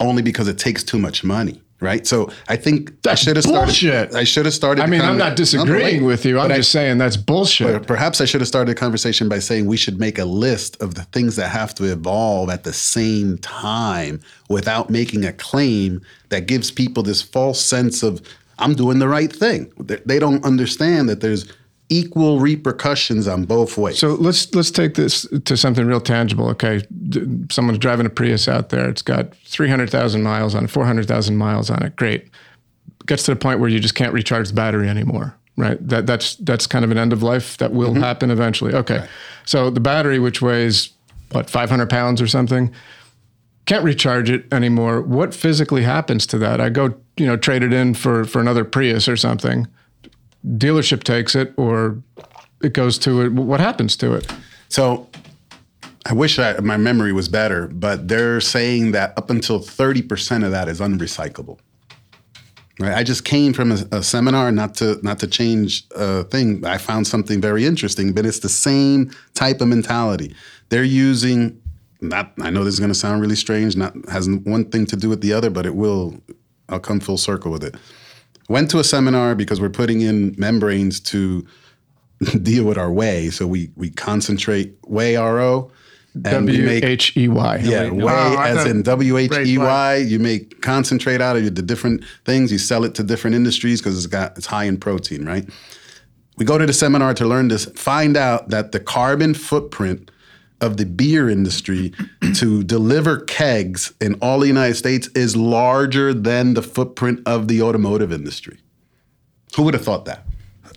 Only 0.00 0.22
because 0.22 0.46
it 0.46 0.58
takes 0.58 0.84
too 0.84 0.98
much 0.98 1.24
money, 1.24 1.60
right? 1.80 2.06
So 2.06 2.30
I 2.48 2.56
think 2.56 3.02
That's 3.02 3.22
I 3.22 3.24
should 3.24 3.36
have 3.36 3.44
started. 3.44 4.14
I 4.14 4.24
should 4.24 4.44
have 4.46 4.54
started. 4.54 4.82
I 4.82 4.86
mean, 4.86 5.00
I'm 5.00 5.18
not 5.18 5.36
disagreeing 5.36 6.04
with 6.04 6.24
you. 6.24 6.38
I'm 6.38 6.48
But 6.48 6.54
I- 6.54 6.56
just 6.58 6.72
saying 6.72 6.98
that's 6.98 7.16
bullshit. 7.16 7.86
Perhaps 7.86 8.20
I 8.20 8.24
should 8.24 8.40
have 8.40 8.48
started 8.48 8.70
the 8.76 8.78
conversation 8.78 9.28
by 9.28 9.38
saying 9.38 9.66
we 9.66 9.76
should 9.76 9.98
make 10.00 10.18
a 10.18 10.24
list 10.24 10.80
of 10.82 10.94
the 10.94 11.02
things 11.04 11.36
that 11.36 11.48
have 11.50 11.74
to 11.76 11.84
evolve 11.84 12.50
at 12.50 12.64
the 12.64 12.72
same 12.72 13.38
time 13.38 14.20
without 14.48 14.90
making 14.90 15.24
a 15.24 15.32
claim 15.32 16.00
that 16.30 16.46
gives 16.46 16.70
people 16.70 17.02
this 17.02 17.22
false 17.22 17.60
sense 17.60 18.02
of 18.02 18.20
I'm 18.58 18.74
doing 18.74 18.98
the 18.98 19.08
right 19.08 19.32
thing. 19.32 19.72
They 19.78 20.18
don't 20.18 20.44
understand 20.44 21.08
that 21.08 21.20
there's 21.20 21.46
equal 21.90 22.38
repercussions 22.38 23.26
on 23.26 23.44
both 23.44 23.78
ways. 23.78 23.98
So 23.98 24.08
let's 24.08 24.54
let's 24.54 24.70
take 24.70 24.94
this 24.94 25.26
to 25.44 25.56
something 25.56 25.86
real 25.86 26.00
tangible. 26.00 26.48
Okay, 26.50 26.82
someone's 27.50 27.78
driving 27.78 28.06
a 28.06 28.10
Prius 28.10 28.48
out 28.48 28.68
there. 28.68 28.88
It's 28.88 29.02
got 29.02 29.34
three 29.36 29.68
hundred 29.68 29.90
thousand 29.90 30.22
miles 30.22 30.54
on 30.54 30.64
it, 30.64 30.70
four 30.70 30.84
hundred 30.84 31.08
thousand 31.08 31.36
miles 31.36 31.70
on 31.70 31.82
it. 31.82 31.96
Great. 31.96 32.28
Gets 33.06 33.24
to 33.24 33.32
the 33.32 33.36
point 33.36 33.58
where 33.60 33.70
you 33.70 33.80
just 33.80 33.94
can't 33.94 34.12
recharge 34.12 34.48
the 34.48 34.54
battery 34.54 34.88
anymore. 34.88 35.34
Right. 35.56 35.78
That 35.88 36.06
that's 36.06 36.36
that's 36.36 36.66
kind 36.66 36.84
of 36.84 36.90
an 36.90 36.98
end 36.98 37.12
of 37.12 37.22
life 37.22 37.56
that 37.56 37.72
will 37.72 37.90
mm-hmm. 37.90 38.02
happen 38.02 38.30
eventually. 38.30 38.74
Okay. 38.74 39.06
So 39.44 39.70
the 39.70 39.80
battery, 39.80 40.18
which 40.18 40.42
weighs 40.42 40.90
what 41.32 41.48
five 41.48 41.70
hundred 41.70 41.88
pounds 41.88 42.20
or 42.20 42.26
something, 42.26 42.70
can't 43.66 43.82
recharge 43.82 44.30
it 44.30 44.52
anymore. 44.52 45.00
What 45.00 45.34
physically 45.34 45.82
happens 45.82 46.26
to 46.28 46.38
that? 46.38 46.60
I 46.60 46.68
go, 46.68 46.94
you 47.16 47.26
know, 47.26 47.36
trade 47.36 47.62
it 47.62 47.72
in 47.72 47.94
for 47.94 48.24
for 48.24 48.40
another 48.40 48.64
Prius 48.64 49.08
or 49.08 49.16
something. 49.16 49.66
Dealership 50.56 51.02
takes 51.02 51.34
it, 51.34 51.52
or 51.56 52.02
it 52.62 52.72
goes 52.72 52.98
to 52.98 53.22
it. 53.22 53.32
What 53.32 53.60
happens 53.60 53.96
to 53.98 54.14
it? 54.14 54.32
So 54.68 55.08
I 56.06 56.14
wish 56.14 56.38
I, 56.38 56.58
my 56.60 56.76
memory 56.76 57.12
was 57.12 57.28
better, 57.28 57.68
but 57.68 58.08
they're 58.08 58.40
saying 58.40 58.92
that 58.92 59.12
up 59.18 59.30
until 59.30 59.60
30% 59.60 60.44
of 60.44 60.50
that 60.52 60.68
is 60.68 60.80
unrecyclable. 60.80 61.58
Right? 62.80 62.94
I 62.94 63.02
just 63.02 63.24
came 63.24 63.52
from 63.52 63.72
a, 63.72 63.84
a 63.92 64.02
seminar, 64.02 64.52
not 64.52 64.74
to 64.76 65.00
not 65.02 65.18
to 65.18 65.26
change 65.26 65.84
a 65.96 66.22
thing. 66.24 66.64
I 66.64 66.78
found 66.78 67.08
something 67.08 67.40
very 67.40 67.66
interesting, 67.66 68.12
but 68.12 68.24
it's 68.24 68.38
the 68.38 68.48
same 68.48 69.10
type 69.34 69.60
of 69.60 69.68
mentality. 69.68 70.34
They're 70.68 70.84
using 70.84 71.60
not. 72.00 72.32
I 72.40 72.50
know 72.50 72.62
this 72.62 72.74
is 72.74 72.80
going 72.80 72.92
to 72.92 72.98
sound 72.98 73.20
really 73.20 73.34
strange. 73.34 73.76
Not 73.76 73.94
has 74.08 74.28
one 74.28 74.70
thing 74.70 74.86
to 74.86 74.96
do 74.96 75.08
with 75.08 75.22
the 75.22 75.32
other, 75.32 75.50
but 75.50 75.66
it 75.66 75.74
will. 75.74 76.22
I'll 76.68 76.78
come 76.78 77.00
full 77.00 77.18
circle 77.18 77.50
with 77.50 77.64
it. 77.64 77.74
Went 78.48 78.70
to 78.70 78.78
a 78.78 78.84
seminar 78.84 79.34
because 79.34 79.60
we're 79.60 79.68
putting 79.68 80.00
in 80.00 80.34
membranes 80.38 81.00
to 81.00 81.46
deal 82.42 82.64
with 82.64 82.78
our 82.78 82.90
whey. 82.90 83.30
So 83.30 83.46
we 83.46 83.70
we 83.76 83.90
concentrate 83.90 84.76
whey 84.86 85.16
RO. 85.16 85.70
And 86.24 86.46
we 86.46 86.52
W 86.56 86.64
make 86.64 86.82
H 86.84 87.16
E 87.16 87.28
Y. 87.28 87.56
yeah, 87.62 87.90
whey 87.90 88.02
Oh, 88.12 88.40
as 88.40 88.66
in 88.66 88.82
W 88.82 89.16
H 89.18 89.32
E 89.32 89.58
Y. 89.58 89.96
You 89.96 90.18
make 90.18 90.60
concentrate 90.62 91.20
out 91.20 91.36
of 91.36 91.54
the 91.54 91.62
different 91.62 92.02
things. 92.24 92.50
You 92.50 92.58
sell 92.58 92.82
it 92.84 92.94
to 92.96 93.02
different 93.04 93.36
industries 93.36 93.80
because 93.80 93.96
it's 93.96 94.06
got 94.06 94.36
it's 94.36 94.46
high 94.46 94.64
in 94.64 94.78
protein, 94.78 95.24
right? 95.26 95.48
We 96.36 96.44
go 96.44 96.56
to 96.56 96.66
the 96.66 96.72
seminar 96.72 97.14
to 97.14 97.26
learn 97.26 97.48
this. 97.48 97.66
Find 97.76 98.16
out 98.16 98.48
that 98.48 98.72
the 98.72 98.80
carbon 98.80 99.34
footprint 99.34 100.10
of 100.60 100.76
the 100.76 100.86
beer 100.86 101.28
industry 101.28 101.92
to 102.34 102.62
deliver 102.64 103.20
kegs 103.20 103.92
in 104.00 104.14
all 104.20 104.40
the 104.40 104.46
United 104.48 104.74
States 104.74 105.08
is 105.14 105.36
larger 105.36 106.12
than 106.12 106.54
the 106.54 106.62
footprint 106.62 107.20
of 107.26 107.48
the 107.48 107.62
automotive 107.62 108.12
industry. 108.12 108.58
Who 109.56 109.62
would 109.62 109.74
have 109.74 109.84
thought 109.84 110.04
that? 110.06 110.24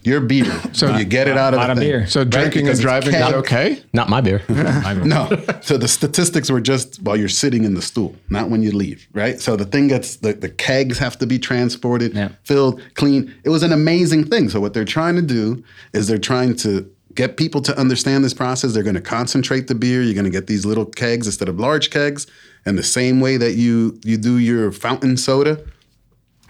Your 0.04 0.20
beer, 0.20 0.52
so 0.72 0.98
you 0.98 1.06
get 1.06 1.28
it 1.28 1.38
out 1.38 1.54
of 1.54 1.60
lot 1.60 1.68
the 1.68 1.72
of 1.74 1.78
thing. 1.78 1.88
beer. 1.88 2.08
So 2.08 2.24
drinking 2.24 2.66
Because 2.66 2.68
and 2.68 2.70
it's 2.70 2.80
driving 2.80 3.14
is 3.14 3.34
okay. 3.34 3.84
Not 3.94 4.10
my 4.16 4.20
beer. 4.20 4.42
No. 4.50 5.30
So 5.62 5.78
the 5.78 5.88
statistics 5.88 6.50
were 6.50 6.62
just 6.62 7.00
while 7.04 7.16
you're 7.16 7.30
sitting 7.30 7.66
in 7.66 7.76
the 7.76 7.84
stool, 7.84 8.16
not 8.30 8.50
when 8.50 8.64
you 8.64 8.72
leave, 8.72 9.08
right? 9.14 9.40
So 9.40 9.56
the 9.56 9.66
thing 9.66 9.90
gets 9.90 10.16
the, 10.16 10.34
the 10.34 10.50
kegs 10.50 10.98
have 10.98 11.20
to 11.20 11.28
be 11.28 11.38
transported, 11.38 12.16
Yeah. 12.16 12.30
filled, 12.46 12.82
clean. 12.96 13.32
It 13.44 13.50
was 13.50 13.62
an 13.62 13.72
amazing 13.74 14.24
thing. 14.26 14.50
So 14.50 14.60
what 14.60 14.74
they're 14.74 14.86
trying 14.86 15.18
to 15.18 15.22
do 15.22 15.64
is 15.94 16.08
they're 16.08 16.18
trying 16.18 16.56
to 16.58 16.90
get 17.16 17.38
people 17.38 17.62
to 17.62 17.78
understand 17.78 18.24
this 18.24 18.34
process. 18.34 18.74
They're 18.74 18.84
going 18.84 18.96
to 18.96 19.02
concentrate 19.02 19.68
the 19.68 19.76
beer. 19.76 20.02
You're 20.02 20.14
going 20.14 20.26
to 20.26 20.32
get 20.32 20.48
these 20.48 20.66
little 20.66 20.86
kegs 20.86 21.28
instead 21.28 21.50
of 21.50 21.60
large 21.60 21.90
kegs. 21.90 22.28
And 22.66 22.78
the 22.78 22.84
same 22.84 23.20
way 23.20 23.38
that 23.38 23.54
you 23.54 24.00
you 24.04 24.18
do 24.18 24.38
your 24.38 24.72
fountain 24.72 25.18
soda, 25.18 25.64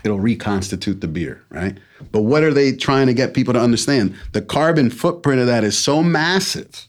it'll 0.04 0.20
reconstitute 0.20 1.02
the 1.02 1.08
beer, 1.08 1.44
right? 1.50 1.78
But 2.12 2.22
what 2.22 2.44
are 2.44 2.54
they 2.54 2.74
trying 2.74 3.08
to 3.08 3.14
get 3.14 3.34
people 3.34 3.54
to 3.54 3.62
understand? 3.62 4.16
The 4.34 4.42
carbon 4.42 4.90
footprint 4.90 5.40
of 5.40 5.48
that 5.48 5.64
is 5.64 5.78
so 5.78 6.04
massive 6.04 6.88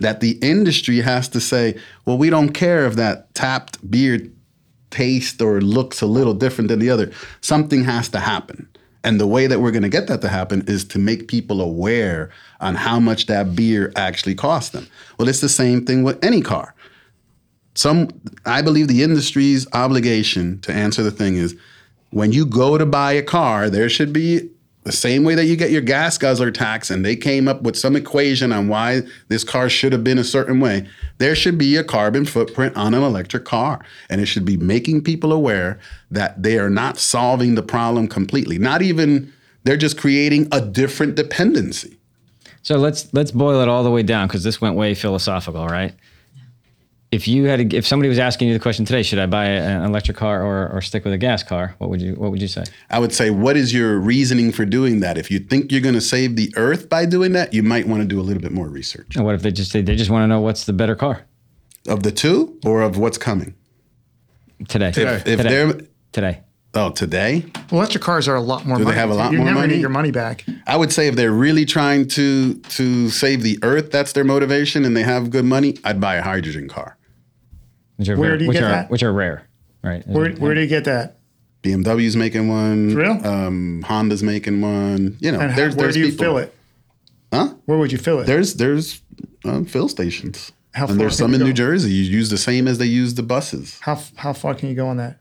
that 0.00 0.20
the 0.20 0.32
industry 0.42 1.00
has 1.00 1.28
to 1.28 1.40
say, 1.40 1.78
well, 2.04 2.18
we 2.18 2.30
don't 2.30 2.50
care 2.50 2.86
if 2.86 2.96
that 2.96 3.34
tapped 3.34 3.88
beer 3.90 4.26
tastes 4.90 5.40
or 5.40 5.60
looks 5.60 6.02
a 6.02 6.06
little 6.06 6.34
different 6.34 6.68
than 6.68 6.78
the 6.78 6.90
other. 6.90 7.12
Something 7.40 7.84
has 7.84 8.08
to 8.10 8.20
happen. 8.20 8.68
And 9.02 9.18
the 9.18 9.26
way 9.26 9.46
that 9.46 9.60
we're 9.60 9.70
going 9.70 9.82
to 9.82 9.88
get 9.88 10.08
that 10.08 10.20
to 10.20 10.28
happen 10.28 10.62
is 10.66 10.84
to 10.86 10.98
make 10.98 11.28
people 11.28 11.60
aware 11.60 12.30
on 12.60 12.74
how 12.74 13.00
much 13.00 13.26
that 13.26 13.56
beer 13.56 13.92
actually 13.96 14.34
costs 14.34 14.70
them. 14.70 14.86
Well, 15.18 15.28
it's 15.28 15.40
the 15.40 15.48
same 15.48 15.86
thing 15.86 16.02
with 16.02 16.22
any 16.22 16.42
car. 16.42 16.74
Some 17.74 18.08
I 18.44 18.62
believe 18.62 18.88
the 18.88 19.02
industry's 19.02 19.66
obligation 19.72 20.60
to 20.60 20.72
answer 20.72 21.02
the 21.02 21.10
thing 21.10 21.36
is 21.36 21.56
when 22.10 22.32
you 22.32 22.44
go 22.44 22.76
to 22.76 22.84
buy 22.84 23.12
a 23.12 23.22
car, 23.22 23.70
there 23.70 23.88
should 23.88 24.12
be 24.12 24.50
the 24.90 24.96
same 24.96 25.22
way 25.22 25.36
that 25.36 25.44
you 25.44 25.54
get 25.54 25.70
your 25.70 25.82
gas 25.82 26.18
guzzler 26.18 26.50
tax 26.50 26.90
and 26.90 27.04
they 27.04 27.14
came 27.14 27.46
up 27.46 27.62
with 27.62 27.76
some 27.76 27.94
equation 27.94 28.52
on 28.52 28.66
why 28.66 29.02
this 29.28 29.44
car 29.44 29.68
should 29.68 29.92
have 29.92 30.02
been 30.02 30.18
a 30.18 30.24
certain 30.24 30.58
way. 30.58 30.86
There 31.18 31.36
should 31.36 31.58
be 31.58 31.76
a 31.76 31.84
carbon 31.84 32.24
footprint 32.24 32.76
on 32.76 32.92
an 32.92 33.02
electric 33.02 33.44
car. 33.44 33.84
And 34.08 34.20
it 34.20 34.26
should 34.26 34.44
be 34.44 34.56
making 34.56 35.02
people 35.02 35.32
aware 35.32 35.78
that 36.10 36.42
they 36.42 36.58
are 36.58 36.70
not 36.70 36.98
solving 36.98 37.54
the 37.54 37.62
problem 37.62 38.08
completely. 38.08 38.58
Not 38.58 38.82
even 38.82 39.32
they're 39.62 39.76
just 39.76 39.96
creating 39.96 40.48
a 40.50 40.60
different 40.60 41.14
dependency. 41.14 41.96
So 42.62 42.76
let's 42.76 43.12
let's 43.14 43.30
boil 43.30 43.60
it 43.60 43.68
all 43.68 43.84
the 43.84 43.90
way 43.90 44.02
down 44.02 44.26
because 44.26 44.42
this 44.42 44.60
went 44.60 44.74
way 44.74 44.94
philosophical, 44.94 45.66
right? 45.66 45.94
If 47.12 47.26
you 47.26 47.46
had, 47.46 47.70
to, 47.70 47.76
if 47.76 47.84
somebody 47.88 48.08
was 48.08 48.20
asking 48.20 48.46
you 48.48 48.54
the 48.54 48.60
question 48.60 48.84
today, 48.84 49.02
should 49.02 49.18
I 49.18 49.26
buy 49.26 49.46
an 49.46 49.82
electric 49.84 50.16
car 50.16 50.44
or, 50.44 50.68
or 50.68 50.80
stick 50.80 51.02
with 51.04 51.12
a 51.12 51.18
gas 51.18 51.42
car? 51.42 51.74
What 51.78 51.90
would 51.90 52.00
you 52.00 52.14
What 52.14 52.30
would 52.30 52.40
you 52.40 52.46
say? 52.46 52.62
I 52.88 53.00
would 53.00 53.12
say, 53.12 53.30
what 53.30 53.56
is 53.56 53.74
your 53.74 53.98
reasoning 53.98 54.52
for 54.52 54.64
doing 54.64 55.00
that? 55.00 55.18
If 55.18 55.28
you 55.28 55.40
think 55.40 55.72
you're 55.72 55.80
going 55.80 55.96
to 55.96 56.00
save 56.00 56.36
the 56.36 56.52
earth 56.56 56.88
by 56.88 57.06
doing 57.06 57.32
that, 57.32 57.52
you 57.52 57.64
might 57.64 57.88
want 57.88 58.02
to 58.02 58.06
do 58.06 58.20
a 58.20 58.22
little 58.22 58.40
bit 58.40 58.52
more 58.52 58.68
research. 58.68 59.16
And 59.16 59.24
what 59.24 59.34
if 59.34 59.42
they 59.42 59.50
just 59.50 59.72
they 59.72 59.82
just 59.82 60.08
want 60.10 60.22
to 60.22 60.28
know 60.28 60.40
what's 60.40 60.64
the 60.66 60.72
better 60.72 60.94
car 60.94 61.26
Of 61.88 62.04
the 62.04 62.12
two 62.12 62.60
or 62.64 62.82
of 62.82 62.96
what's 62.96 63.18
coming? 63.18 63.54
today? 64.68 64.90
If, 64.90 64.98
if 64.98 65.24
today. 65.24 65.42
they're, 65.48 65.80
today. 66.12 66.40
oh, 66.74 66.90
today, 66.90 67.44
Electric 67.72 68.04
cars 68.04 68.28
are 68.28 68.36
a 68.36 68.40
lot 68.40 68.66
more 68.66 68.76
Do 68.76 68.84
they 68.84 68.90
money. 68.90 68.98
have 68.98 69.10
a 69.10 69.14
lot 69.14 69.32
You're 69.32 69.38
more 69.38 69.46
never 69.46 69.54
gonna 69.56 69.66
money? 69.66 69.74
get 69.74 69.80
your 69.80 69.90
money 69.90 70.10
back. 70.12 70.44
I 70.68 70.76
would 70.76 70.92
say 70.92 71.08
if 71.08 71.16
they're 71.16 71.32
really 71.32 71.64
trying 71.64 72.06
to 72.08 72.54
to 72.54 73.10
save 73.10 73.42
the 73.42 73.58
earth, 73.64 73.90
that's 73.90 74.12
their 74.12 74.22
motivation, 74.22 74.84
and 74.84 74.96
they 74.96 75.02
have 75.02 75.30
good 75.30 75.44
money, 75.44 75.76
I'd 75.82 76.00
buy 76.00 76.14
a 76.14 76.22
hydrogen 76.22 76.68
car. 76.68 76.96
Which 78.00 78.08
are 78.08 78.16
Where 78.16 78.30
very- 78.30 78.38
do 78.38 78.44
you 78.44 78.48
which 78.48 78.56
get 78.56 78.64
are, 78.64 78.68
that? 78.70 78.90
Which 78.90 79.02
are 79.02 79.12
rare, 79.12 79.46
right? 79.84 80.02
Where, 80.08 80.32
where 80.32 80.54
do 80.54 80.62
you 80.62 80.66
get 80.66 80.84
that? 80.84 81.18
BMW's 81.62 82.16
making 82.16 82.48
one. 82.48 82.92
For 82.92 82.96
real? 83.00 83.26
Um, 83.26 83.82
Honda's 83.86 84.22
making 84.22 84.62
one. 84.62 85.18
You 85.20 85.32
know, 85.32 85.40
And 85.40 85.50
how, 85.50 85.56
there's 85.58 85.76
where 85.76 85.84
there's 85.84 85.94
do 85.96 86.00
you 86.00 86.06
people. 86.12 86.24
fill 86.24 86.38
it? 86.38 86.54
Huh? 87.30 87.52
Where 87.66 87.76
would 87.76 87.92
you 87.92 87.98
fill 87.98 88.20
it? 88.20 88.24
There's 88.26 88.54
there's 88.54 89.02
um, 89.44 89.66
fill 89.66 89.88
stations. 89.90 90.50
How 90.72 90.86
far 90.86 90.92
and 90.92 91.00
there's 91.00 91.12
can 91.16 91.24
some 91.24 91.30
you 91.32 91.34
in 91.34 91.40
go? 91.40 91.46
New 91.48 91.52
Jersey. 91.52 91.90
You 91.90 92.02
use 92.04 92.30
the 92.30 92.38
same 92.38 92.66
as 92.66 92.78
they 92.78 92.86
use 92.86 93.12
the 93.14 93.22
buses. 93.22 93.78
how 93.82 94.00
how 94.16 94.32
far 94.32 94.54
can 94.54 94.70
you 94.70 94.74
go 94.74 94.86
on 94.88 94.96
that? 94.96 95.18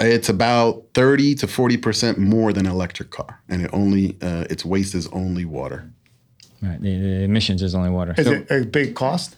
It's 0.00 0.28
about 0.28 0.86
thirty 0.94 1.36
to 1.36 1.46
forty 1.46 1.76
percent 1.76 2.18
more 2.18 2.52
than 2.52 2.66
an 2.66 2.72
electric 2.72 3.10
car, 3.10 3.40
and 3.48 3.62
it 3.62 3.70
only 3.72 4.16
uh, 4.20 4.46
its 4.50 4.64
waste 4.64 4.96
is 4.96 5.06
only 5.12 5.44
water. 5.44 5.88
Right. 6.60 6.80
The, 6.80 6.98
the 6.98 7.22
emissions 7.22 7.62
is 7.62 7.74
only 7.76 7.90
water. 7.90 8.14
Is 8.18 8.26
it 8.26 8.50
a 8.50 8.64
big 8.64 8.96
cost? 8.96 9.36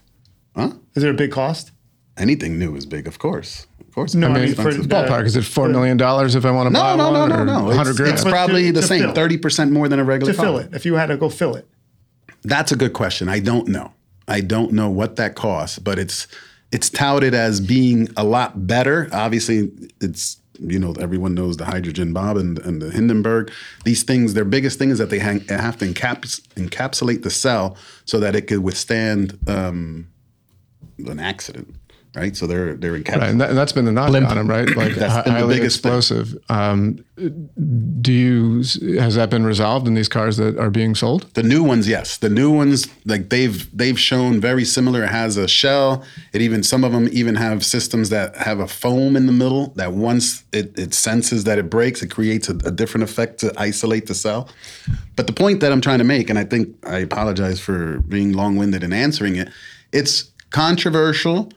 Huh? 0.57 0.71
Is 0.95 1.03
it 1.03 1.11
a 1.11 1.14
big 1.14 1.33
cost? 1.33 1.72
Anything 2.18 2.59
new 2.59 2.77
is 2.77 2.85
big, 2.87 3.07
of 3.07 3.18
course. 3.18 3.66
Of 3.81 3.94
course. 3.94 4.14
No, 4.14 4.35
it's 4.35 4.59
I 4.59 4.64
mean, 4.64 4.75
for 4.75 4.83
the- 4.83 4.88
Ballpark 4.88 5.25
is 5.25 5.37
it 5.37 5.44
four 5.44 5.68
million 5.68 5.96
dollars 5.96 6.35
if 6.35 6.44
I 6.44 6.51
want 6.51 6.66
to 6.68 6.72
no, 6.72 6.81
buy 6.81 6.96
no, 6.96 7.12
no, 7.12 7.20
one? 7.20 7.29
no, 7.31 7.37
or 7.37 7.44
no. 7.44 7.64
100 7.64 7.90
It's, 7.90 7.98
grand. 7.98 8.12
it's 8.14 8.25
probably 8.25 8.66
to- 8.66 8.72
the 8.72 8.81
to 8.83 8.87
same, 8.87 9.14
thirty 9.14 9.38
percent 9.38 9.72
more 9.72 9.88
than 9.88 9.98
a 9.98 10.05
regular 10.05 10.33
To 10.33 10.37
car. 10.37 10.44
fill 10.46 10.59
it, 10.59 10.70
if 10.75 10.85
you 10.85 10.94
had 10.94 11.07
to 11.07 11.16
go 11.16 11.29
fill 11.29 11.55
it. 11.57 11.66
That's 12.44 12.72
a 12.72 12.77
good 12.77 12.92
question. 12.92 13.29
I 13.29 13.38
don't 13.40 13.68
know. 13.68 13.92
I 14.29 14.40
don't 14.40 14.72
know 14.72 14.88
what 14.90 15.16
that 15.16 15.35
costs, 15.35 15.79
but 15.79 15.98
it's 15.98 16.27
it's 16.70 16.88
touted 16.90 17.35
as 17.35 17.61
being 17.61 18.09
a 18.16 18.25
lot 18.25 18.66
better. 18.66 19.09
Obviously, 19.12 19.70
it's 20.01 20.38
you 20.61 20.79
know 20.79 20.94
everyone 21.01 21.35
knows 21.35 21.57
the 21.57 21.64
hydrogen 21.64 22.12
bomb 22.12 22.37
and, 22.37 22.59
and 22.61 22.81
the 22.83 22.90
Hindenburg. 22.90 23.51
These 23.85 24.03
things, 24.05 24.35
their 24.35 24.44
biggest 24.44 24.79
thing 24.79 24.90
is 24.90 24.98
that 24.98 25.11
they 25.11 25.18
hang, 25.18 25.40
have 25.48 25.77
to 25.79 25.87
encaps, 25.87 26.40
encapsulate 26.57 27.22
the 27.22 27.31
cell 27.31 27.77
so 28.05 28.20
that 28.20 28.35
it 28.37 28.42
could 28.48 28.61
withstand 28.61 29.38
um, 29.48 30.09
an 30.98 31.18
accident. 31.20 31.75
Right, 32.14 32.37
so 32.37 32.46
they're 32.46 32.75
they're 32.75 32.92
encapsulated. 32.92 33.20
Right, 33.20 33.31
and, 33.31 33.40
that, 33.40 33.48
and 33.51 33.59
that's 33.59 33.72
been 33.72 33.87
the 33.87 33.92
knock 33.92 34.14
on 34.14 34.22
them, 34.22 34.46
right? 34.46 34.68
Like 34.77 34.94
That's 34.96 35.14
hi- 35.14 35.22
been 35.22 35.33
the 35.33 35.40
highly 35.40 35.55
biggest 35.55 35.79
explosive. 35.79 36.37
Um, 36.51 37.03
do 37.16 38.12
you 38.12 38.57
has 38.98 39.14
that 39.14 39.31
been 39.31 39.44
resolved 39.44 39.87
in 39.87 39.94
these 39.94 40.09
cars 40.09 40.37
that 40.37 40.59
are 40.59 40.68
being 40.68 40.94
sold? 40.94 41.33
The 41.33 41.42
new 41.42 41.62
ones, 41.62 41.88
yes. 41.88 42.18
The 42.18 42.29
new 42.29 42.51
ones, 42.51 42.87
like 43.07 43.31
they've 43.31 43.75
they've 43.75 43.98
shown 43.98 44.42
very 44.42 44.66
similar. 44.66 45.05
It 45.05 45.09
has 45.09 45.38
a 45.38 45.48
shell. 45.48 46.05
It 46.35 46.42
even 46.42 46.62
some 46.62 46.85
of 46.85 46.92
them 46.92 47.09
even 47.12 47.37
have 47.37 47.64
systems 47.64 48.11
that 48.11 48.37
have 48.37 48.61
a 48.61 48.68
foam 48.68 49.16
in 49.16 49.25
the 49.25 49.33
middle 49.33 49.68
that 49.77 49.94
once 49.94 50.44
it, 50.53 50.79
it 50.79 50.92
senses 50.92 51.44
that 51.44 51.59
it 51.59 51.70
breaks, 51.70 52.03
it 52.03 52.11
creates 52.11 52.46
a, 52.51 52.53
a 52.66 52.70
different 52.70 53.05
effect 53.05 53.40
to 53.40 53.55
isolate 53.57 54.07
the 54.07 54.14
cell. 54.14 54.51
But 55.16 55.27
the 55.27 55.33
point 55.33 55.61
that 55.61 55.72
I'm 55.72 55.81
trying 55.81 55.98
to 55.98 56.05
make, 56.05 56.29
and 56.29 56.38
I 56.38 56.44
think 56.44 56.77
I 56.87 56.98
apologize 56.98 57.59
for 57.59 58.01
being 58.01 58.33
long 58.33 58.57
winded 58.57 58.83
in 58.83 58.92
answering 58.92 59.37
it, 59.37 59.48
it's 59.92 60.31
controversial, 60.51 61.51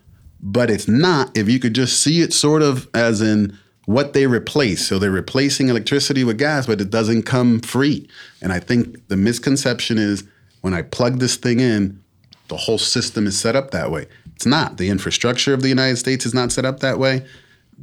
but 0.46 0.70
it's 0.70 0.88
not 0.88 1.36
if 1.36 1.50
you 1.50 1.60
could 1.60 1.74
just 1.74 2.00
see 2.02 2.22
it 2.22 2.32
sort 2.32 2.62
of 2.62 2.88
as 2.94 3.20
in 3.20 3.58
what 3.86 4.14
they 4.14 4.28
replace. 4.28 4.88
So 4.88 5.00
they're 5.00 5.10
replacing 5.10 5.70
electricity 5.70 6.24
with 6.24 6.38
gas, 6.38 6.68
but 6.68 6.80
it 6.80 6.92
doesn't 6.92 7.24
come 7.24 7.60
free. 7.60 8.08
And 8.44 8.54
I 8.54 8.60
think 8.60 9.08
the 9.08 9.18
misconception 9.18 9.98
is 9.98 10.24
when 10.62 10.74
I 10.74 10.84
plug 10.84 11.20
this 11.20 11.36
thing 11.36 11.60
in, 11.60 12.00
the 12.48 12.58
whole 12.58 12.78
system 12.78 13.26
is 13.26 13.40
set 13.40 13.56
up 13.56 13.72
that 13.72 13.90
way. 13.90 14.06
It's 14.36 14.46
not. 14.46 14.78
The 14.78 14.90
infrastructure 14.90 15.52
of 15.52 15.64
the 15.64 15.68
United 15.70 15.98
States 15.98 16.28
is 16.28 16.34
not 16.36 16.52
set 16.52 16.64
up 16.64 16.80
that 16.82 17.00
way. 17.00 17.26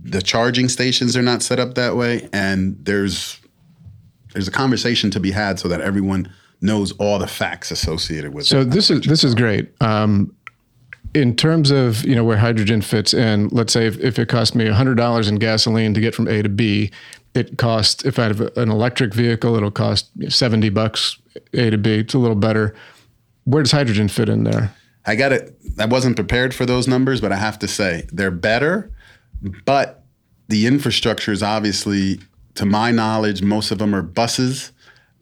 The 0.00 0.22
charging 0.22 0.68
stations 0.68 1.16
are 1.16 1.22
not 1.22 1.42
set 1.42 1.58
up 1.58 1.74
that 1.74 1.96
way. 1.96 2.28
And 2.32 2.76
there's 2.84 3.40
there's 4.34 4.46
a 4.46 4.52
conversation 4.52 5.10
to 5.10 5.20
be 5.20 5.32
had 5.32 5.58
so 5.58 5.68
that 5.68 5.80
everyone 5.80 6.32
knows 6.60 6.92
all 6.92 7.18
the 7.18 7.26
facts 7.26 7.72
associated 7.72 8.32
with 8.32 8.46
So 8.46 8.60
it. 8.60 8.64
So 8.64 8.70
this 8.70 8.90
is 8.90 9.00
this 9.02 9.24
is 9.24 9.34
great. 9.34 9.72
Um, 9.80 10.32
in 11.14 11.36
terms 11.36 11.70
of 11.70 12.04
you 12.04 12.14
know 12.14 12.24
where 12.24 12.38
hydrogen 12.38 12.82
fits 12.82 13.12
in, 13.12 13.48
let's 13.48 13.72
say 13.72 13.86
if, 13.86 13.98
if 13.98 14.18
it 14.18 14.28
cost 14.28 14.54
me 14.54 14.66
hundred 14.68 14.96
dollars 14.96 15.28
in 15.28 15.36
gasoline 15.36 15.94
to 15.94 16.00
get 16.00 16.14
from 16.14 16.28
A 16.28 16.42
to 16.42 16.48
B, 16.48 16.90
it 17.34 17.58
costs 17.58 18.04
if 18.04 18.18
I 18.18 18.24
have 18.24 18.40
an 18.40 18.70
electric 18.70 19.14
vehicle, 19.14 19.54
it'll 19.56 19.70
cost 19.70 20.10
seventy 20.28 20.68
bucks 20.68 21.18
A 21.52 21.70
to 21.70 21.78
B. 21.78 21.98
It's 21.98 22.14
a 22.14 22.18
little 22.18 22.36
better. 22.36 22.74
Where 23.44 23.62
does 23.62 23.72
hydrogen 23.72 24.08
fit 24.08 24.28
in 24.28 24.44
there? 24.44 24.74
I 25.04 25.16
got 25.16 25.32
it. 25.32 25.56
I 25.78 25.86
wasn't 25.86 26.16
prepared 26.16 26.54
for 26.54 26.64
those 26.64 26.86
numbers, 26.86 27.20
but 27.20 27.32
I 27.32 27.36
have 27.36 27.58
to 27.60 27.68
say 27.68 28.06
they're 28.12 28.30
better. 28.30 28.92
But 29.64 30.04
the 30.48 30.66
infrastructure 30.66 31.32
is 31.32 31.42
obviously, 31.42 32.20
to 32.54 32.64
my 32.64 32.92
knowledge, 32.92 33.42
most 33.42 33.72
of 33.72 33.78
them 33.78 33.94
are 33.94 34.02
buses 34.02 34.70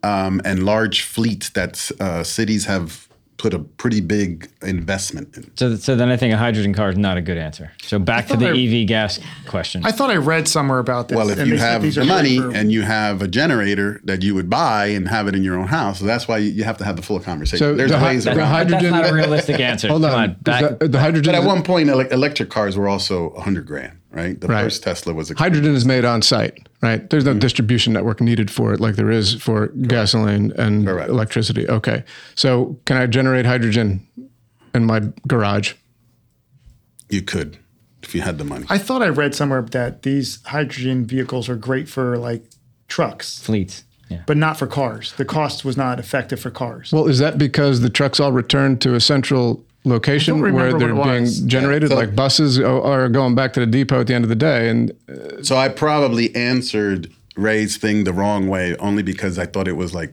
um, 0.03 0.43
and 0.45 0.65
large 0.65 1.03
fleets 1.03 1.51
that 1.51 1.91
uh, 1.99 2.23
cities 2.25 2.67
have 2.67 3.09
put 3.41 3.55
a 3.55 3.59
pretty 3.59 4.03
big 4.03 4.51
investment 4.61 5.35
in. 5.35 5.51
So, 5.57 5.75
so 5.77 5.97
then 5.97 6.11
I 6.11 6.19
think 6.19 6.35
a 6.35 6.37
hydrogen 6.37 6.75
car 6.75 6.91
is 6.91 6.99
not 6.99 7.17
a 7.17 7.23
good 7.23 7.39
answer. 7.39 7.73
So 7.83 7.99
back 7.99 8.27
to 8.27 8.37
the 8.37 8.49
I- 8.51 8.83
EV 8.83 8.87
gas 8.87 9.19
question. 9.47 9.83
I 9.83 9.93
thought 9.93 10.11
I 10.11 10.17
read 10.17 10.47
somewhere 10.47 10.79
about 10.79 11.09
this. 11.09 11.17
Well, 11.17 11.31
if 11.31 11.47
you 11.47 11.57
have 11.57 11.81
the 11.83 12.05
money 12.05 12.39
for- 12.39 12.51
and 12.55 12.71
you 12.71 12.83
have 12.83 13.23
a 13.23 13.29
generator 13.29 13.99
that 14.05 14.23
you 14.23 14.35
would 14.35 14.51
buy 14.51 14.87
and 14.89 15.09
have 15.09 15.27
it 15.27 15.35
in 15.35 15.43
your 15.43 15.57
own 15.59 15.69
house, 15.69 16.01
so 16.01 16.05
that's 16.05 16.29
why 16.29 16.37
you, 16.37 16.51
you 16.51 16.65
have 16.65 16.77
to 16.79 16.85
have 16.85 16.97
the 16.97 17.03
full 17.03 17.19
conversation. 17.19 17.59
So 17.65 17.75
There's 17.75 17.91
the, 17.91 17.99
hy- 17.99 18.09
ways 18.09 18.25
the 18.25 18.33
around. 18.33 18.39
it. 18.39 18.43
But 18.43 18.49
hydrogen. 18.49 18.91
that's 18.93 19.03
not 19.05 19.11
a 19.11 19.15
realistic 19.15 19.59
answer. 19.61 19.89
Hold 19.89 20.05
on. 20.05 20.13
on, 20.13 20.37
back- 20.43 20.79
the, 20.79 20.89
the 20.89 21.01
hydrogen. 21.01 21.33
But 21.33 21.41
at 21.41 21.47
one 21.47 21.63
point, 21.63 21.89
electric 21.89 22.51
cars 22.51 22.77
were 22.77 22.89
also 22.89 23.31
100 23.31 23.67
grand, 23.67 23.99
right? 24.13 24.41
The 24.41 24.49
Right. 24.49 24.65
first 24.65 24.83
Tesla 24.83 25.15
was 25.15 25.31
a 25.31 25.35
hydrogen 25.35 25.75
is 25.75 25.85
made 25.85 26.05
on 26.05 26.23
site, 26.23 26.69
right? 26.83 27.09
There's 27.11 27.25
no 27.25 27.33
mm-hmm. 27.33 27.41
distribution 27.41 27.93
network 27.93 28.21
needed 28.21 28.51
for 28.51 28.73
it 28.73 28.81
like 28.81 28.97
there 28.97 29.11
is 29.11 29.35
for 29.35 29.69
gasoline 29.69 30.53
and 30.57 30.87
Correct. 30.87 31.09
electricity. 31.11 31.69
Okay. 31.69 32.05
So 32.35 32.79
can 32.87 32.97
I 32.97 33.07
generate 33.07 33.47
hydrogen 33.47 34.07
in 34.75 34.85
my 34.85 35.03
garage? 35.27 35.75
You 37.09 37.23
could 37.23 37.59
if 38.03 38.15
you 38.15 38.23
had 38.23 38.39
the 38.39 38.45
money. 38.45 38.67
I 38.69 38.79
thought 38.79 39.03
I 39.03 39.09
read 39.09 39.35
somewhere 39.35 39.63
that 39.63 40.03
these 40.03 40.43
hydrogen 40.45 41.05
vehicles 41.07 41.49
are 41.49 41.57
great 41.57 41.89
for 41.89 42.17
like 42.19 42.45
trucks, 42.89 43.39
fleets. 43.41 43.85
Yeah. 44.09 44.23
but 44.27 44.37
not 44.37 44.57
for 44.59 44.67
cars. 44.67 45.13
The 45.13 45.25
cost 45.25 45.65
was 45.65 45.77
not 45.77 46.01
effective 46.01 46.41
for 46.41 46.51
cars. 46.51 46.91
Well, 46.93 47.07
is 47.07 47.21
that 47.21 47.39
because 47.39 47.81
the 47.81 47.91
trucks 47.91 48.19
all 48.19 48.33
return 48.33 48.77
to 48.79 48.97
a 48.97 49.01
central 49.01 49.65
location 49.85 50.41
where 50.41 50.73
they're 50.79 50.95
being 50.95 51.27
generated? 51.49 51.91
Yeah, 51.91 51.97
so- 51.97 52.01
like 52.01 52.15
buses 52.15 52.59
are 52.59 52.83
are 52.83 53.09
going 53.09 53.35
back 53.35 53.53
to 53.55 53.61
the 53.61 53.67
depot 53.67 54.01
at 54.01 54.07
the 54.07 54.15
end 54.15 54.25
of 54.25 54.29
the 54.29 54.35
day. 54.37 54.69
And 54.69 54.93
uh, 55.09 55.43
So 55.43 55.57
I 55.57 55.69
probably 55.69 56.35
answered 56.35 57.11
Ray's 57.37 57.77
thing 57.77 58.05
the 58.05 58.13
wrong 58.13 58.49
way, 58.49 58.77
only 58.77 59.03
because 59.03 59.39
I 59.39 59.47
thought 59.47 59.69
it 59.69 59.77
was 59.77 59.95
like 59.95 60.13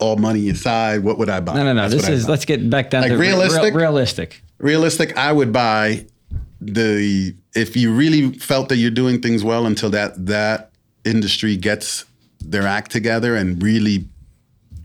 all 0.00 0.16
money 0.16 0.48
aside. 0.48 1.04
What 1.04 1.18
would 1.18 1.28
I 1.28 1.40
buy? 1.40 1.54
No, 1.54 1.64
no, 1.64 1.72
no. 1.74 1.82
That's 1.88 1.94
This 2.06 2.08
is 2.08 2.28
let's 2.28 2.44
get 2.44 2.68
back 2.70 2.90
down 2.90 3.02
Like 3.02 3.12
to 3.12 3.16
re- 3.18 3.28
realistic? 3.28 3.74
realistic. 3.74 4.42
realistic. 4.58 5.16
I 5.16 5.32
would 5.32 5.52
buy 5.52 6.06
the 6.60 7.34
if 7.54 7.76
you 7.76 7.92
really 7.92 8.32
felt 8.38 8.68
that 8.70 8.76
you're 8.76 8.90
doing 8.90 9.20
things 9.20 9.44
well 9.44 9.66
until 9.66 9.90
that 9.90 10.26
that 10.26 10.70
industry 11.04 11.56
gets 11.56 12.04
their 12.40 12.66
act 12.66 12.90
together 12.90 13.36
and 13.36 13.62
really 13.62 14.06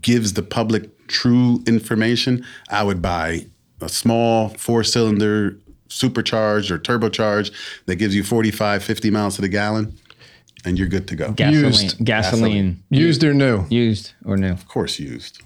gives 0.02 0.34
the 0.34 0.42
public 0.42 0.90
true 1.08 1.62
information. 1.66 2.44
I 2.70 2.82
would 2.82 3.00
buy 3.02 3.46
a 3.80 3.88
small 3.88 4.50
four 4.50 4.84
cylinder 4.84 5.58
supercharged 5.88 6.70
or 6.70 6.78
turbocharged 6.78 7.52
that 7.86 7.96
gives 7.96 8.14
you 8.14 8.22
45, 8.24 8.82
50 8.82 9.10
miles 9.10 9.36
to 9.36 9.42
the 9.42 9.48
gallon, 9.48 9.98
and 10.64 10.78
you're 10.78 10.88
good 10.88 11.06
to 11.08 11.16
go. 11.16 11.32
Gasoline, 11.32 11.64
Used. 11.72 12.04
gasoline, 12.04 12.82
used 12.90 13.24
or 13.24 13.34
new? 13.34 13.66
used 13.68 14.12
or 14.24 14.36
new. 14.36 14.52
Of 14.52 14.66
course, 14.68 14.98
used. 14.98 15.40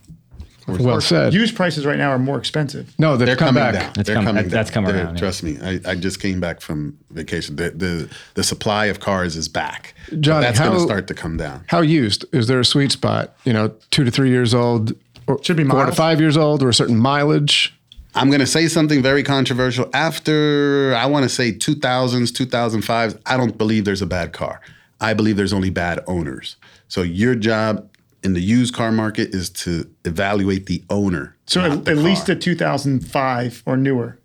Well 0.69 1.01
said. 1.01 1.33
Used 1.33 1.55
prices 1.55 1.87
right 1.87 1.97
now 1.97 2.11
are 2.11 2.19
more 2.19 2.39
expensive. 2.39 2.93
no, 2.99 3.17
they've 3.17 3.25
They're 3.27 3.37
coming 3.37 3.63
back. 3.63 3.75
down. 3.75 3.93
It's 3.99 4.07
They're 4.09 4.17
come- 4.17 4.25
coming 4.25 4.49
that's 4.49 4.69
down. 4.69 4.75
coming 4.75 4.93
They're- 4.97 5.05
around, 5.05 5.15
yeah. 5.15 5.21
Trust 5.21 5.43
me, 5.45 5.59
I, 5.63 5.81
I 5.93 5.95
just 5.95 6.19
came 6.21 6.41
back 6.41 6.61
from 6.61 6.99
vacation. 7.13 7.55
The, 7.55 7.71
the 7.71 8.11
the 8.35 8.43
supply 8.43 8.87
of 8.87 8.99
cars 8.99 9.37
is 9.37 9.47
back. 9.47 9.95
But 10.11 10.23
Johnny, 10.23 10.45
that's 10.47 10.59
going 10.59 10.73
how- 10.73 10.79
to 10.79 10.83
start 10.85 11.07
to 11.07 11.15
come 11.15 11.37
down. 11.37 11.63
How 11.69 11.83
used? 11.83 12.25
Is 12.33 12.49
there 12.49 12.59
a 12.59 12.65
sweet 12.65 12.91
spot? 12.91 13.37
You 13.45 13.53
know, 13.53 13.75
two 13.93 14.03
to 14.03 14.11
three 14.11 14.31
years 14.31 14.55
old, 14.55 14.91
or 14.91 14.97
Should 15.43 15.57
be 15.57 15.65
four 15.65 15.87
to 15.87 15.93
five 15.93 16.21
years 16.21 16.37
old, 16.37 16.63
or 16.63 16.69
a 16.69 16.75
certain 16.75 16.97
mileage. 16.97 17.73
I'm 18.15 18.29
going 18.29 18.41
to 18.41 18.47
say 18.47 18.69
something 18.69 19.03
very 19.03 19.23
controversial. 19.23 19.91
After 19.93 20.95
I 20.97 21.07
want 21.07 21.25
to 21.25 21.29
say 21.29 21.53
2000s, 21.53 22.33
2005s, 22.33 23.21
I 23.27 23.37
don't 23.37 23.59
believe 23.59 23.85
there's 23.85 24.01
a 24.03 24.07
bad 24.07 24.33
car. 24.33 24.61
I 25.01 25.13
believe 25.13 25.37
there's 25.37 25.53
only 25.53 25.69
bad 25.71 26.01
owners. 26.07 26.57
So 26.89 27.03
your 27.03 27.35
job 27.35 27.91
in 28.23 28.33
the 28.33 28.41
used 28.41 28.75
car 28.75 28.91
market 28.91 29.35
is 29.35 29.51
to 29.51 29.89
evaluate 30.07 30.67
the 30.67 30.83
owner. 30.89 31.37
So 31.47 31.61
at, 31.61 31.85
the 31.85 31.91
at 31.91 31.99
least 31.99 32.29
a 32.31 32.35
2005 32.35 33.63
or 33.67 33.77
newer. 33.77 34.19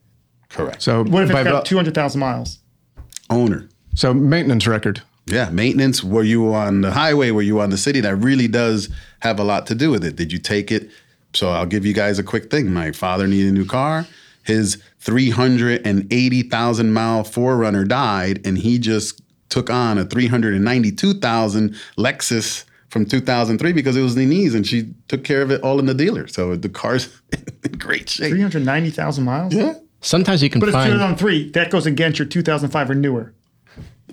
correct. 0.49 0.81
So 0.81 1.03
What 1.03 1.23
if 1.23 1.29
it's 1.29 1.33
by 1.33 1.43
got 1.43 1.65
200,000 1.65 2.19
miles? 2.19 2.59
owner. 3.29 3.67
so 3.95 4.13
maintenance 4.13 4.65
record? 4.67 5.01
Yeah, 5.25 5.49
maintenance. 5.49 6.03
Were 6.03 6.23
you 6.23 6.53
on 6.53 6.81
the 6.81 6.91
highway? 6.91 7.31
Were 7.31 7.41
you 7.41 7.59
on 7.61 7.69
the 7.69 7.77
city? 7.77 8.01
That 8.01 8.15
really 8.17 8.47
does 8.47 8.89
have 9.19 9.39
a 9.39 9.43
lot 9.43 9.67
to 9.67 9.75
do 9.75 9.91
with 9.91 10.03
it. 10.03 10.15
Did 10.15 10.31
you 10.31 10.39
take 10.39 10.71
it? 10.71 10.89
So 11.33 11.49
I'll 11.49 11.65
give 11.65 11.85
you 11.85 11.93
guys 11.93 12.19
a 12.19 12.23
quick 12.23 12.51
thing. 12.51 12.73
My 12.73 12.91
father 12.91 13.27
needed 13.27 13.49
a 13.49 13.53
new 13.53 13.65
car. 13.65 14.05
His 14.43 14.81
380,000 14.99 16.91
mile 16.93 17.23
4Runner 17.23 17.87
died, 17.87 18.41
and 18.45 18.57
he 18.57 18.79
just 18.79 19.21
took 19.49 19.69
on 19.69 19.97
a 19.97 20.05
392,000 20.05 21.75
Lexus 21.97 22.65
from 22.89 23.05
2003 23.05 23.71
because 23.73 23.95
it 23.95 24.01
was 24.01 24.15
the 24.15 24.25
knees, 24.25 24.53
and 24.55 24.65
she 24.67 24.93
took 25.07 25.23
care 25.23 25.41
of 25.41 25.51
it 25.51 25.61
all 25.61 25.79
in 25.79 25.85
the 25.85 25.93
dealer. 25.93 26.27
So 26.27 26.55
the 26.55 26.69
car's 26.69 27.07
in 27.63 27.73
great 27.73 28.09
shape. 28.09 28.31
390,000 28.31 29.23
miles? 29.23 29.53
Yeah. 29.53 29.75
Sometimes 30.01 30.41
you 30.41 30.49
can 30.49 30.59
But 30.59 30.69
it's 30.69 30.75
find 30.75 30.91
2003. 30.91 31.51
That 31.51 31.69
goes 31.69 31.85
against 31.85 32.17
your 32.19 32.27
2005 32.27 32.89
or 32.89 32.95
newer. 32.95 33.33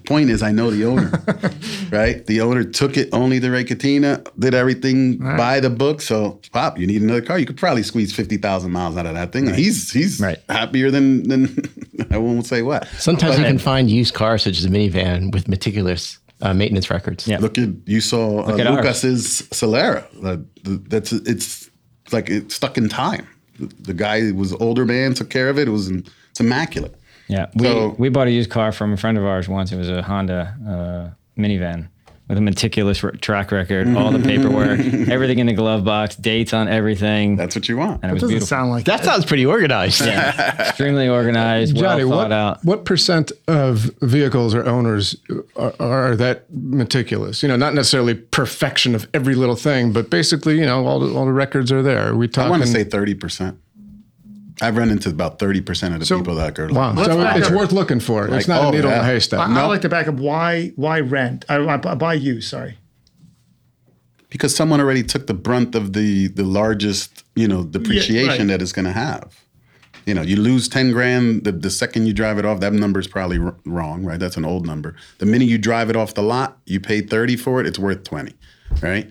Point 0.08 0.30
is, 0.30 0.42
I 0.42 0.52
know 0.52 0.70
the 0.70 0.86
owner, 0.86 1.10
right? 1.92 2.24
The 2.26 2.40
owner 2.40 2.64
took 2.64 2.96
it 2.96 3.10
only 3.12 3.40
to 3.40 3.50
Ray 3.50 3.62
Catena, 3.64 4.24
did 4.38 4.54
everything 4.54 5.18
by 5.18 5.60
the 5.60 5.68
book. 5.68 6.00
So, 6.00 6.40
pop, 6.50 6.78
you 6.78 6.86
need 6.86 7.02
another 7.02 7.20
car. 7.20 7.38
You 7.38 7.44
could 7.44 7.58
probably 7.58 7.82
squeeze 7.82 8.10
fifty 8.14 8.38
thousand 8.38 8.72
miles 8.72 8.96
out 8.96 9.04
of 9.04 9.12
that 9.14 9.32
thing. 9.32 9.52
He's 9.52 9.92
he's 9.92 10.18
Right. 10.18 10.38
happier 10.48 10.90
than 10.90 11.28
than 11.28 11.62
I 12.10 12.16
won't 12.16 12.46
say 12.46 12.62
what. 12.62 12.88
sometimes 12.98 13.38
you 13.38 13.44
can 13.44 13.58
find 13.58 13.90
used 13.90 14.14
cars 14.14 14.42
such 14.44 14.56
as 14.58 14.64
a 14.64 14.70
minivan 14.70 15.30
with 15.32 15.46
meticulous 15.46 16.18
uh, 16.40 16.54
maintenance 16.54 16.88
records. 16.90 17.28
Yeah. 17.28 17.38
Look 17.38 17.58
at 17.58 17.68
you 17.84 18.00
saw 18.00 18.46
uh, 18.48 18.56
at 18.56 18.66
ours. 18.66 18.76
Lucas's 18.76 19.42
Solara. 19.50 20.04
Uh, 20.24 20.38
th- 20.64 20.80
that's 20.88 21.12
it's 21.12 21.68
like 22.12 22.30
it's 22.30 22.54
stuck 22.54 22.78
in 22.78 22.88
time. 22.88 23.28
The, 23.58 23.66
the 23.80 23.94
guy 23.94 24.32
was 24.32 24.54
older 24.54 24.86
man, 24.86 25.12
took 25.12 25.28
care 25.28 25.50
of 25.50 25.58
it. 25.58 25.68
It 25.68 25.72
was 25.72 25.90
it's 25.90 26.40
immaculate. 26.40 26.94
Yeah, 27.28 27.46
we 27.54 27.64
So- 27.66 27.94
we 27.98 28.08
bought 28.08 28.26
a 28.26 28.30
used 28.32 28.50
car 28.50 28.72
from 28.72 28.92
a 28.92 28.96
friend 28.96 29.18
of 29.18 29.24
ours 29.24 29.48
once. 29.48 29.70
It 29.72 29.76
was 29.76 29.88
a 29.88 30.02
Honda 30.02 30.54
uh, 30.66 31.40
minivan 31.40 31.88
with 32.28 32.36
a 32.36 32.40
meticulous 32.42 33.02
r- 33.02 33.10
track 33.12 33.50
record, 33.52 33.88
all 33.96 34.10
the 34.12 34.18
paperwork, 34.18 34.78
everything 35.08 35.38
in 35.38 35.46
the 35.46 35.54
glove 35.54 35.82
box, 35.82 36.14
dates 36.14 36.52
on 36.52 36.68
everything, 36.68 37.36
That's 37.36 37.54
what 37.56 37.70
you 37.70 37.78
want. 37.78 38.02
and 38.02 38.10
it 38.10 38.12
was 38.12 38.20
Doesn't 38.20 38.34
beautiful. 38.34 38.46
sound 38.48 38.70
like 38.70 38.84
That 38.84 39.02
sounds 39.02 39.24
pretty 39.24 39.46
organized. 39.46 40.04
yeah, 40.04 40.60
extremely 40.68 41.08
organized, 41.08 41.74
Johnny, 41.74 42.04
well 42.04 42.18
thought 42.18 42.24
what, 42.24 42.32
out. 42.32 42.64
what 42.66 42.84
percent 42.84 43.32
of 43.46 43.90
vehicles 44.02 44.54
or 44.54 44.66
owners 44.66 45.16
are, 45.56 45.72
are 45.80 46.16
that 46.16 46.44
meticulous? 46.52 47.42
You 47.42 47.48
know, 47.48 47.56
not 47.56 47.72
necessarily 47.74 48.14
perfection 48.14 48.94
of 48.94 49.08
every 49.14 49.34
little 49.34 49.56
thing, 49.56 49.92
but 49.94 50.10
basically, 50.10 50.58
you 50.58 50.66
know, 50.66 50.86
all 50.86 51.00
the, 51.00 51.14
all 51.14 51.24
the 51.24 51.32
records 51.32 51.72
are 51.72 51.82
there. 51.82 52.10
Are 52.10 52.14
we 52.16 52.28
I 52.36 52.50
want 52.50 52.62
to 52.62 52.68
say 52.68 52.84
thirty 52.84 53.14
percent. 53.14 53.58
I've 54.60 54.76
run 54.76 54.90
into 54.90 55.08
about 55.08 55.38
thirty 55.38 55.60
percent 55.60 55.94
of 55.94 56.00
the 56.00 56.16
people 56.16 56.34
that 56.36 56.58
are 56.58 56.68
like, 56.68 56.76
wow. 56.76 56.92
Let's 56.92 57.12
So 57.12 57.38
it's 57.38 57.48
up. 57.48 57.54
worth 57.54 57.72
looking 57.72 58.00
for. 58.00 58.28
Like, 58.28 58.40
it's 58.40 58.48
not 58.48 58.64
oh, 58.64 58.68
a 58.68 58.72
needle 58.72 58.90
in 58.90 58.96
yeah. 58.96 59.02
a 59.02 59.04
haystack. 59.04 59.40
I, 59.48 59.60
I 59.60 59.66
like 59.66 59.82
to 59.82 59.88
back 59.88 60.08
up 60.08 60.16
why 60.16 60.72
why 60.76 61.00
rent? 61.00 61.44
I, 61.48 61.56
I, 61.56 61.74
I 61.74 61.94
buy 61.94 62.14
you, 62.14 62.40
sorry. 62.40 62.78
because 64.30 64.54
someone 64.54 64.80
already 64.80 65.02
took 65.02 65.26
the 65.26 65.34
brunt 65.34 65.74
of 65.74 65.92
the 65.92 66.28
the 66.28 66.44
largest 66.44 67.24
you 67.34 67.48
know 67.48 67.64
depreciation 67.64 68.28
right. 68.28 68.46
that 68.48 68.62
it's 68.62 68.72
going 68.72 68.84
to 68.84 68.92
have 68.92 69.44
you 70.06 70.14
know 70.14 70.22
you 70.22 70.36
lose 70.36 70.68
10 70.68 70.90
grand 70.92 71.44
the, 71.44 71.52
the 71.52 71.70
second 71.70 72.06
you 72.06 72.12
drive 72.14 72.38
it 72.38 72.44
off 72.44 72.60
that 72.60 72.72
number 72.72 72.98
is 72.98 73.06
probably 73.06 73.38
r- 73.38 73.54
wrong 73.64 74.04
right 74.04 74.18
that's 74.18 74.36
an 74.36 74.44
old 74.44 74.66
number 74.66 74.96
the 75.18 75.26
minute 75.26 75.46
you 75.46 75.58
drive 75.58 75.90
it 75.90 75.96
off 75.96 76.14
the 76.14 76.22
lot 76.22 76.58
you 76.66 76.80
pay 76.80 77.00
30 77.00 77.36
for 77.36 77.60
it 77.60 77.66
it's 77.66 77.78
worth 77.78 78.02
20 78.04 78.32
right 78.82 79.10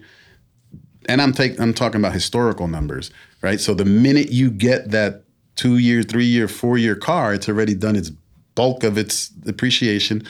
and 1.08 1.22
i'm 1.22 1.34
take, 1.34 1.60
i'm 1.60 1.74
talking 1.74 2.02
about 2.02 2.14
historical 2.14 2.68
numbers 2.68 3.12
right 3.42 3.60
so 3.60 3.74
the 3.74 3.86
minute 3.86 4.32
you 4.32 4.50
get 4.50 4.90
that 4.92 5.24
two 5.58 5.78
year 5.78 6.02
three 6.04 6.26
year 6.26 6.48
four 6.48 6.78
year 6.78 6.96
car 6.96 7.34
it's 7.34 7.50
already 7.50 7.76
done 7.76 7.96
its 7.98 8.10
bulk 8.56 8.84
of 8.84 8.98
its 8.98 9.28
depreciation 9.30 10.24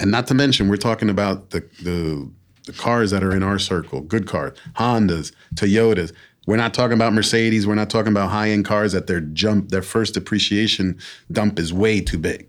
And 0.00 0.10
not 0.10 0.26
to 0.28 0.34
mention, 0.34 0.68
we're 0.68 0.76
talking 0.90 1.10
about 1.10 1.50
the 1.50 1.60
the 1.88 2.28
the 2.66 2.72
cars 2.72 3.10
that 3.12 3.22
are 3.24 3.34
in 3.36 3.42
our 3.42 3.58
circle, 3.58 4.00
good 4.14 4.26
cars, 4.26 4.52
Hondas, 4.74 5.32
Toyotas. 5.54 6.12
We're 6.46 6.56
not 6.64 6.72
talking 6.74 6.94
about 7.00 7.12
Mercedes. 7.12 7.66
We're 7.66 7.76
not 7.84 7.90
talking 7.90 8.12
about 8.16 8.30
high 8.30 8.50
end 8.50 8.64
cars 8.64 8.92
that 8.92 9.06
their 9.06 9.20
jump, 9.20 9.68
their 9.70 9.82
first 9.82 10.14
depreciation 10.14 10.96
dump 11.30 11.58
is 11.58 11.72
way 11.72 12.00
too 12.00 12.18
big, 12.18 12.42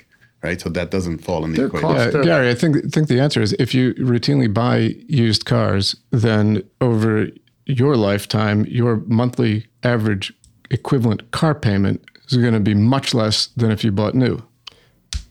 right? 0.45 0.59
So 0.61 0.69
that 0.69 0.89
doesn't 0.91 1.19
fall 1.25 1.43
in 1.45 1.51
the 1.51 1.57
Their 1.57 1.67
equation. 1.67 1.89
cost- 1.89 2.15
Yeah, 2.15 2.23
Gary, 2.23 2.49
I 2.49 2.55
think 2.55 2.73
think 2.93 3.07
the 3.07 3.19
answer 3.19 3.41
is 3.41 3.53
if 3.59 3.73
you 3.75 3.93
routinely 4.11 4.49
buy 4.63 4.77
used 5.27 5.43
cars, 5.45 5.95
then 6.11 6.63
over 6.79 7.27
your 7.65 7.95
lifetime, 7.97 8.65
your 8.79 8.93
monthly 9.07 9.65
average 9.83 10.33
equivalent 10.71 11.21
car 11.31 11.53
payment 11.55 11.99
is 12.33 12.41
going 12.41 12.53
to 12.53 12.59
be 12.59 12.73
much 12.73 13.13
less 13.13 13.47
than 13.47 13.71
if 13.71 13.83
you 13.83 13.91
bought 13.91 14.15
new. 14.15 14.41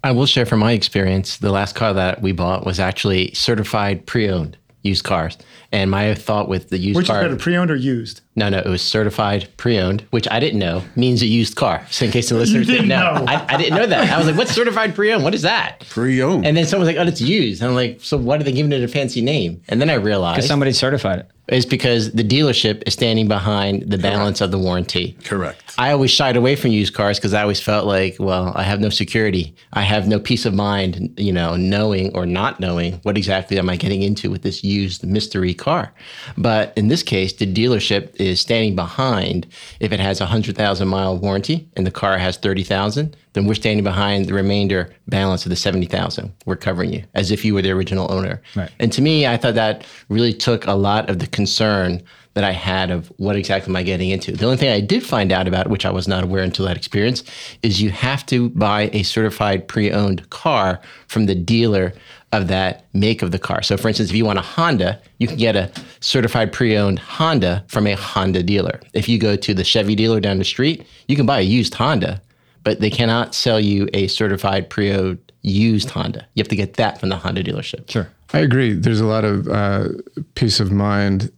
I 0.04 0.12
will 0.12 0.26
share 0.26 0.46
from 0.46 0.60
my 0.60 0.72
experience. 0.72 1.36
The 1.38 1.52
last 1.52 1.74
car 1.74 1.92
that 1.92 2.22
we 2.22 2.32
bought 2.32 2.66
was 2.66 2.80
actually 2.80 3.32
certified 3.34 4.06
pre-owned 4.06 4.56
used 4.82 5.04
cars, 5.04 5.38
and 5.72 5.90
my 5.90 6.14
thought 6.14 6.48
with 6.48 6.68
the 6.68 6.78
used 6.78 6.94
car, 6.94 6.98
Which 7.00 7.04
is 7.06 7.10
car. 7.10 7.22
better, 7.22 7.36
pre-owned 7.36 7.70
or 7.70 7.76
used? 7.76 8.20
No, 8.36 8.48
no, 8.48 8.58
it 8.58 8.66
was 8.66 8.80
certified 8.82 9.48
pre-owned, 9.58 10.02
which 10.10 10.26
I 10.30 10.40
didn't 10.40 10.58
know 10.58 10.82
means 10.96 11.20
a 11.22 11.26
used 11.26 11.54
car. 11.56 11.86
So 11.90 12.04
in 12.06 12.10
case 12.10 12.28
the 12.30 12.34
listeners 12.36 12.66
didn't 12.66 12.88
didn't 12.88 12.98
know, 13.00 13.14
know. 13.14 13.24
I, 13.26 13.54
I 13.54 13.56
didn't 13.58 13.76
know 13.76 13.86
that. 13.86 14.10
I 14.10 14.16
was 14.18 14.26
like, 14.26 14.36
"What's 14.36 14.52
certified 14.52 14.94
pre-owned? 14.94 15.22
What 15.24 15.34
is 15.34 15.42
that?" 15.42 15.80
Pre-owned. 15.90 16.46
And 16.46 16.56
then 16.56 16.64
someone 16.66 16.86
was 16.86 16.94
like, 16.96 17.04
"Oh, 17.04 17.08
it's 17.08 17.20
used." 17.20 17.60
And 17.62 17.70
I'm 17.70 17.74
like, 17.74 17.98
"So 18.02 18.16
why 18.16 18.36
are 18.36 18.42
they 18.42 18.52
giving 18.52 18.72
it 18.72 18.82
a 18.82 18.88
fancy 18.88 19.20
name?" 19.20 19.60
And 19.68 19.80
then 19.80 19.90
I 19.90 19.94
realized 19.94 20.36
because 20.36 20.48
Somebody 20.48 20.72
certified 20.72 21.18
it. 21.20 21.30
it's 21.48 21.66
because 21.66 22.12
the 22.12 22.24
dealership 22.24 22.82
is 22.86 22.94
standing 22.94 23.28
behind 23.28 23.90
the 23.90 23.98
balance 23.98 24.40
of 24.40 24.50
the 24.50 24.58
warranty. 24.58 25.16
Correct. 25.24 25.74
I 25.78 25.90
always 25.92 26.10
shied 26.10 26.36
away 26.36 26.56
from 26.56 26.70
used 26.70 26.94
cars 26.94 27.18
because 27.18 27.34
I 27.34 27.42
always 27.42 27.60
felt 27.60 27.86
like, 27.86 28.16
well, 28.18 28.52
I 28.54 28.62
have 28.62 28.80
no 28.80 28.88
security. 28.88 29.54
I 29.74 29.82
have 29.82 30.06
no 30.08 30.18
peace 30.18 30.44
of 30.46 30.54
mind, 30.54 31.12
you 31.18 31.32
know, 31.32 31.56
knowing 31.56 32.14
or 32.14 32.24
not 32.26 32.60
knowing 32.60 32.94
what 33.02 33.16
exactly 33.18 33.58
am 33.58 33.68
I 33.68 33.76
getting 33.76 34.02
into 34.02 34.30
with 34.30 34.42
this 34.42 34.62
used 34.64 35.04
mystery 35.04 35.52
car. 35.62 35.92
But 36.36 36.72
in 36.76 36.88
this 36.88 37.02
case, 37.02 37.32
the 37.32 37.46
dealership 37.46 38.14
is 38.16 38.40
standing 38.40 38.74
behind 38.74 39.46
if 39.78 39.92
it 39.92 40.00
has 40.00 40.20
a 40.20 40.24
100,000 40.24 40.88
mile 40.88 41.16
warranty 41.16 41.68
and 41.76 41.86
the 41.86 41.90
car 41.92 42.18
has 42.18 42.36
30,000, 42.36 43.16
then 43.34 43.46
we're 43.46 43.54
standing 43.54 43.84
behind 43.84 44.26
the 44.26 44.34
remainder 44.34 44.92
balance 45.06 45.46
of 45.46 45.50
the 45.50 45.56
70,000. 45.56 46.32
We're 46.46 46.56
covering 46.56 46.92
you 46.92 47.04
as 47.14 47.30
if 47.30 47.44
you 47.44 47.54
were 47.54 47.62
the 47.62 47.70
original 47.70 48.10
owner. 48.10 48.42
Right. 48.56 48.70
And 48.80 48.92
to 48.92 49.00
me, 49.00 49.26
I 49.26 49.36
thought 49.36 49.54
that 49.54 49.86
really 50.08 50.34
took 50.34 50.66
a 50.66 50.74
lot 50.74 51.08
of 51.08 51.20
the 51.20 51.28
concern 51.28 52.02
that 52.34 52.44
I 52.44 52.52
had 52.52 52.90
of 52.90 53.08
what 53.18 53.36
exactly 53.36 53.70
am 53.70 53.76
I 53.76 53.82
getting 53.82 54.08
into. 54.08 54.32
The 54.32 54.46
only 54.46 54.56
thing 54.56 54.70
I 54.70 54.80
did 54.80 55.04
find 55.04 55.30
out 55.32 55.46
about, 55.46 55.68
which 55.68 55.84
I 55.84 55.90
was 55.90 56.08
not 56.08 56.24
aware 56.24 56.42
until 56.42 56.64
that 56.64 56.76
experience, 56.76 57.22
is 57.62 57.80
you 57.80 57.90
have 57.90 58.24
to 58.26 58.48
buy 58.50 58.90
a 58.92 59.02
certified 59.02 59.68
pre-owned 59.68 60.28
car 60.30 60.80
from 61.08 61.26
the 61.26 61.34
dealer 61.34 61.92
of 62.32 62.48
that 62.48 62.86
make 62.94 63.22
of 63.22 63.30
the 63.30 63.38
car. 63.38 63.62
So 63.62 63.76
for 63.76 63.88
instance, 63.88 64.10
if 64.10 64.16
you 64.16 64.24
want 64.24 64.38
a 64.38 64.42
Honda, 64.42 65.00
you 65.18 65.28
can 65.28 65.36
get 65.36 65.54
a 65.54 65.70
certified 66.00 66.52
pre-owned 66.52 66.98
Honda 66.98 67.64
from 67.68 67.86
a 67.86 67.94
Honda 67.94 68.42
dealer. 68.42 68.80
If 68.94 69.08
you 69.08 69.18
go 69.18 69.36
to 69.36 69.54
the 69.54 69.64
Chevy 69.64 69.94
dealer 69.94 70.18
down 70.18 70.38
the 70.38 70.44
street, 70.44 70.86
you 71.08 71.16
can 71.16 71.26
buy 71.26 71.40
a 71.40 71.42
used 71.42 71.74
Honda, 71.74 72.22
but 72.64 72.80
they 72.80 72.90
cannot 72.90 73.34
sell 73.34 73.60
you 73.60 73.88
a 73.92 74.06
certified 74.06 74.70
pre-owned 74.70 75.18
used 75.42 75.90
Honda. 75.90 76.26
You 76.34 76.40
have 76.40 76.48
to 76.48 76.56
get 76.56 76.74
that 76.74 76.98
from 76.98 77.10
the 77.10 77.16
Honda 77.16 77.44
dealership. 77.44 77.90
Sure. 77.90 78.08
I 78.32 78.38
agree. 78.38 78.72
There's 78.72 79.00
a 79.00 79.06
lot 79.06 79.24
of 79.24 79.46
uh, 79.48 79.88
peace 80.34 80.58
of 80.58 80.72
mind 80.72 81.30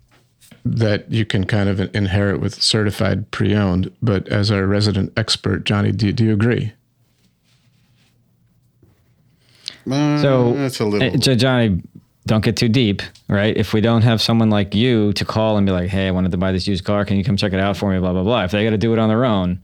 that 0.65 1.11
you 1.11 1.27
can 1.27 1.45
kind 1.45 1.69
of 1.69 1.81
inherit 1.95 2.41
with 2.41 2.63
certified 2.63 3.31
pre-owned. 3.33 3.91
But 4.01 4.29
as 4.29 4.51
our 4.51 4.65
resident 4.67 5.13
expert, 5.17 5.65
Johnny, 5.65 5.93
do, 5.93 6.13
do 6.13 6.25
you 6.25 6.33
agree? 6.33 6.73
Uh, 9.91 10.19
So, 10.21 10.53
that's 10.55 10.81
a 10.81 10.85
little. 10.85 11.09
uh, 11.09 11.35
Johnny, 11.35 11.83
don't 12.27 12.45
get 12.45 12.57
too 12.57 12.69
deep, 12.69 13.03
right? 13.29 13.57
If 13.57 13.73
we 13.73 13.81
don't 13.81 14.03
have 14.03 14.21
someone 14.23 14.51
like 14.51 14.75
you 14.75 15.13
to 15.15 15.25
call 15.25 15.57
and 15.57 15.67
be 15.67 15.73
like, 15.73 15.91
"Hey, 15.91 16.09
I 16.09 16.11
wanted 16.11 16.31
to 16.33 16.39
buy 16.39 16.53
this 16.53 16.67
used 16.67 16.85
car. 16.85 17.05
Can 17.05 17.17
you 17.17 17.25
come 17.25 17.37
check 17.37 17.53
it 17.53 17.61
out 17.61 17.77
for 17.77 17.91
me?" 17.91 17.99
Blah 17.99 18.13
blah 18.13 18.23
blah. 18.23 18.45
If 18.45 18.53
they 18.53 18.65
got 18.65 18.71
to 18.71 18.79
do 18.79 18.93
it 18.93 18.99
on 18.99 19.09
their 19.09 19.25
own, 19.25 19.61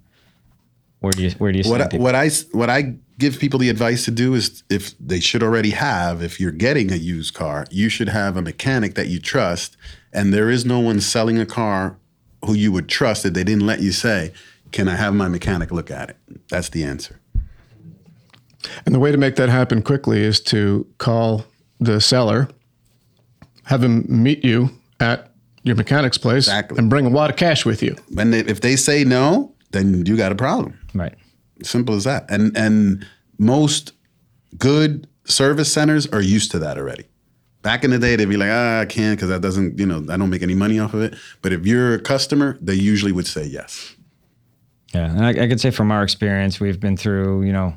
where 1.00 1.12
do 1.12 1.22
you 1.22 1.30
where 1.32 1.52
do 1.52 1.58
you 1.58 1.64
what 1.70 1.78
send 1.78 1.82
I, 1.82 1.88
people? 1.88 2.04
what 2.04 2.14
I 2.14 2.28
what 2.52 2.70
I 2.70 2.94
give 3.18 3.38
people 3.38 3.58
the 3.58 3.68
advice 3.70 4.04
to 4.06 4.10
do 4.10 4.34
is 4.34 4.62
if 4.70 4.94
they 4.98 5.20
should 5.20 5.42
already 5.42 5.70
have 5.70 6.22
if 6.22 6.38
you're 6.40 6.52
getting 6.52 6.92
a 6.92 6.96
used 6.96 7.34
car, 7.34 7.66
you 7.70 7.88
should 7.88 8.08
have 8.08 8.36
a 8.36 8.42
mechanic 8.42 8.94
that 8.94 9.08
you 9.08 9.18
trust, 9.18 9.76
and 10.12 10.32
there 10.34 10.50
is 10.50 10.64
no 10.66 10.80
one 10.80 11.00
selling 11.00 11.38
a 11.38 11.46
car 11.46 11.96
who 12.44 12.54
you 12.54 12.72
would 12.72 12.88
trust 12.88 13.22
that 13.22 13.34
they 13.34 13.44
didn't 13.44 13.66
let 13.66 13.80
you 13.80 13.92
say, 13.92 14.32
"Can 14.70 14.86
I 14.86 14.96
have 14.96 15.14
my 15.14 15.28
mechanic 15.28 15.70
look 15.70 15.90
at 15.90 16.10
it?" 16.10 16.16
That's 16.48 16.68
the 16.68 16.84
answer. 16.84 17.20
And 18.86 18.94
the 18.94 18.98
way 18.98 19.10
to 19.12 19.18
make 19.18 19.36
that 19.36 19.48
happen 19.48 19.82
quickly 19.82 20.20
is 20.22 20.40
to 20.42 20.86
call 20.98 21.44
the 21.78 22.00
seller, 22.00 22.48
have 23.64 23.82
him 23.82 24.04
meet 24.08 24.44
you 24.44 24.70
at 25.00 25.32
your 25.62 25.76
mechanic's 25.76 26.18
place, 26.18 26.46
Exactly. 26.46 26.78
and 26.78 26.88
bring 26.90 27.06
a 27.06 27.10
wad 27.10 27.30
of 27.30 27.36
cash 27.36 27.64
with 27.64 27.82
you. 27.82 27.96
And 28.18 28.34
if 28.34 28.60
they 28.60 28.76
say 28.76 29.04
no, 29.04 29.54
then 29.70 30.04
you 30.06 30.16
got 30.16 30.32
a 30.32 30.34
problem. 30.34 30.78
right. 30.94 31.14
Simple 31.62 31.94
as 31.94 32.04
that. 32.04 32.24
And 32.30 32.56
and 32.56 33.06
most 33.38 33.92
good 34.58 35.06
service 35.24 35.70
centers 35.70 36.06
are 36.06 36.22
used 36.22 36.50
to 36.52 36.58
that 36.60 36.78
already. 36.78 37.04
Back 37.60 37.84
in 37.84 37.90
the 37.90 37.98
day, 37.98 38.16
they'd 38.16 38.24
be 38.28 38.38
like, 38.38 38.48
ah, 38.50 38.80
I 38.80 38.86
can't 38.86 39.18
because 39.18 39.28
that 39.28 39.42
doesn't, 39.42 39.78
you 39.78 39.84
know, 39.84 39.98
I 40.10 40.16
don't 40.16 40.30
make 40.30 40.42
any 40.42 40.54
money 40.54 40.78
off 40.78 40.94
of 40.94 41.02
it. 41.02 41.14
But 41.42 41.52
if 41.52 41.66
you're 41.66 41.94
a 41.94 41.98
customer, 42.00 42.56
they 42.62 42.72
usually 42.74 43.12
would 43.12 43.26
say 43.26 43.44
yes. 43.44 43.94
Yeah, 44.94 45.10
and 45.10 45.22
I, 45.24 45.44
I 45.44 45.48
could 45.48 45.60
say 45.60 45.70
from 45.70 45.92
our 45.92 46.02
experience, 46.02 46.58
we've 46.60 46.80
been 46.80 46.96
through 46.96 47.42
you 47.42 47.52
know, 47.52 47.74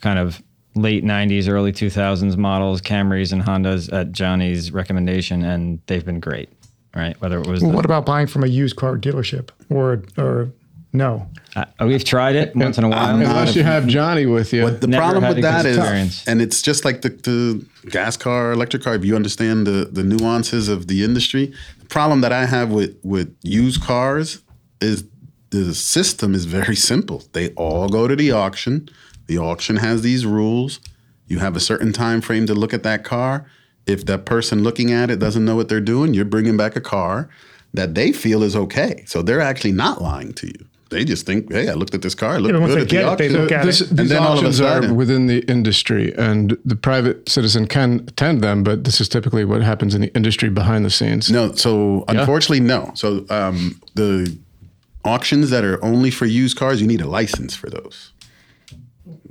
kind 0.00 0.18
of 0.18 0.42
late 0.74 1.04
'90s, 1.04 1.48
early 1.48 1.72
2000s 1.72 2.36
models, 2.36 2.80
Camrys 2.80 3.32
and 3.32 3.42
Hondas 3.42 3.92
at 3.92 4.12
Johnny's 4.12 4.72
recommendation, 4.72 5.44
and 5.44 5.80
they've 5.86 6.04
been 6.04 6.20
great. 6.20 6.48
Right, 6.96 7.20
whether 7.20 7.38
it 7.38 7.46
was 7.46 7.60
Well, 7.60 7.70
the- 7.70 7.76
what 7.76 7.84
about 7.84 8.06
buying 8.06 8.26
from 8.26 8.42
a 8.44 8.46
used 8.46 8.76
car 8.76 8.96
dealership 8.96 9.50
or 9.68 10.02
or 10.16 10.50
no? 10.92 11.28
uh, 11.54 11.64
we've 11.80 12.02
tried 12.04 12.34
it 12.34 12.56
once 12.56 12.78
in 12.78 12.84
a 12.84 12.88
while. 12.88 13.14
Unless 13.14 13.54
you 13.54 13.62
have 13.62 13.86
Johnny 13.86 14.24
with 14.26 14.52
you. 14.54 14.62
But 14.62 14.80
the 14.80 14.86
Never 14.86 15.02
problem 15.02 15.22
with 15.28 15.32
a 15.32 15.34
good 15.42 15.44
that 15.44 15.66
is, 15.66 15.76
experience. 15.76 16.26
and 16.26 16.40
it's 16.40 16.62
just 16.62 16.84
like 16.86 17.02
the, 17.02 17.10
the 17.10 17.64
gas 17.90 18.16
car, 18.16 18.52
electric 18.52 18.82
car. 18.82 18.94
If 18.94 19.04
you 19.04 19.14
understand 19.16 19.66
the 19.66 19.88
the 19.92 20.02
nuances 20.02 20.68
of 20.68 20.86
the 20.86 21.04
industry, 21.04 21.52
the 21.78 21.86
problem 21.86 22.22
that 22.22 22.32
I 22.32 22.46
have 22.46 22.70
with 22.70 22.96
with 23.04 23.34
used 23.42 23.82
cars 23.82 24.42
is 24.80 25.04
the 25.50 25.74
system 25.74 26.34
is 26.34 26.46
very 26.46 26.76
simple. 26.76 27.22
They 27.32 27.50
all 27.50 27.88
go 27.88 28.08
to 28.08 28.16
the 28.16 28.32
auction. 28.32 28.88
The 29.28 29.38
auction 29.38 29.76
has 29.76 30.02
these 30.02 30.26
rules. 30.26 30.80
You 31.28 31.38
have 31.38 31.54
a 31.54 31.60
certain 31.60 31.92
time 31.92 32.20
frame 32.20 32.46
to 32.46 32.54
look 32.54 32.74
at 32.74 32.82
that 32.82 33.04
car. 33.04 33.46
If 33.86 34.04
that 34.06 34.24
person 34.26 34.62
looking 34.64 34.90
at 34.92 35.10
it 35.10 35.18
doesn't 35.18 35.44
know 35.44 35.54
what 35.56 35.68
they're 35.68 35.80
doing, 35.80 36.12
you're 36.14 36.24
bringing 36.24 36.56
back 36.56 36.74
a 36.76 36.80
car 36.80 37.28
that 37.72 37.94
they 37.94 38.12
feel 38.12 38.42
is 38.42 38.56
okay. 38.56 39.04
So 39.06 39.22
they're 39.22 39.40
actually 39.40 39.72
not 39.72 40.02
lying 40.02 40.32
to 40.34 40.46
you. 40.48 40.66
They 40.90 41.04
just 41.04 41.26
think, 41.26 41.52
hey, 41.52 41.68
I 41.68 41.74
looked 41.74 41.94
at 41.94 42.00
this 42.00 42.14
car. 42.14 42.36
It 42.36 42.40
looked 42.40 42.54
Yeah, 42.58 42.66
good 42.66 42.78
at 42.78 42.88
get 42.88 42.88
the 42.88 43.12
it, 43.12 43.16
they 43.18 43.26
auction. 43.28 43.40
look 43.42 43.52
at 43.52 43.64
this, 43.66 43.80
it. 43.82 43.94
these 43.94 44.08
then 44.08 44.22
all 44.22 44.38
of 44.38 44.44
a 44.44 44.46
auctions 44.48 44.60
are 44.62 44.94
within 44.94 45.26
the 45.26 45.40
industry, 45.40 46.14
and 46.16 46.56
the 46.64 46.76
private 46.76 47.28
citizen 47.28 47.66
can 47.66 48.06
attend 48.08 48.40
them. 48.42 48.62
But 48.64 48.84
this 48.84 48.98
is 48.98 49.06
typically 49.06 49.44
what 49.44 49.60
happens 49.62 49.94
in 49.94 50.00
the 50.00 50.14
industry 50.14 50.48
behind 50.48 50.86
the 50.86 50.90
scenes. 50.90 51.30
No, 51.30 51.52
so 51.52 52.06
unfortunately, 52.08 52.60
no. 52.60 52.90
So 52.94 53.26
um, 53.28 53.78
the 53.96 54.34
auctions 55.04 55.50
that 55.50 55.62
are 55.62 55.82
only 55.84 56.10
for 56.10 56.24
used 56.24 56.56
cars, 56.56 56.80
you 56.80 56.86
need 56.86 57.02
a 57.02 57.06
license 57.06 57.54
for 57.54 57.68
those. 57.68 58.12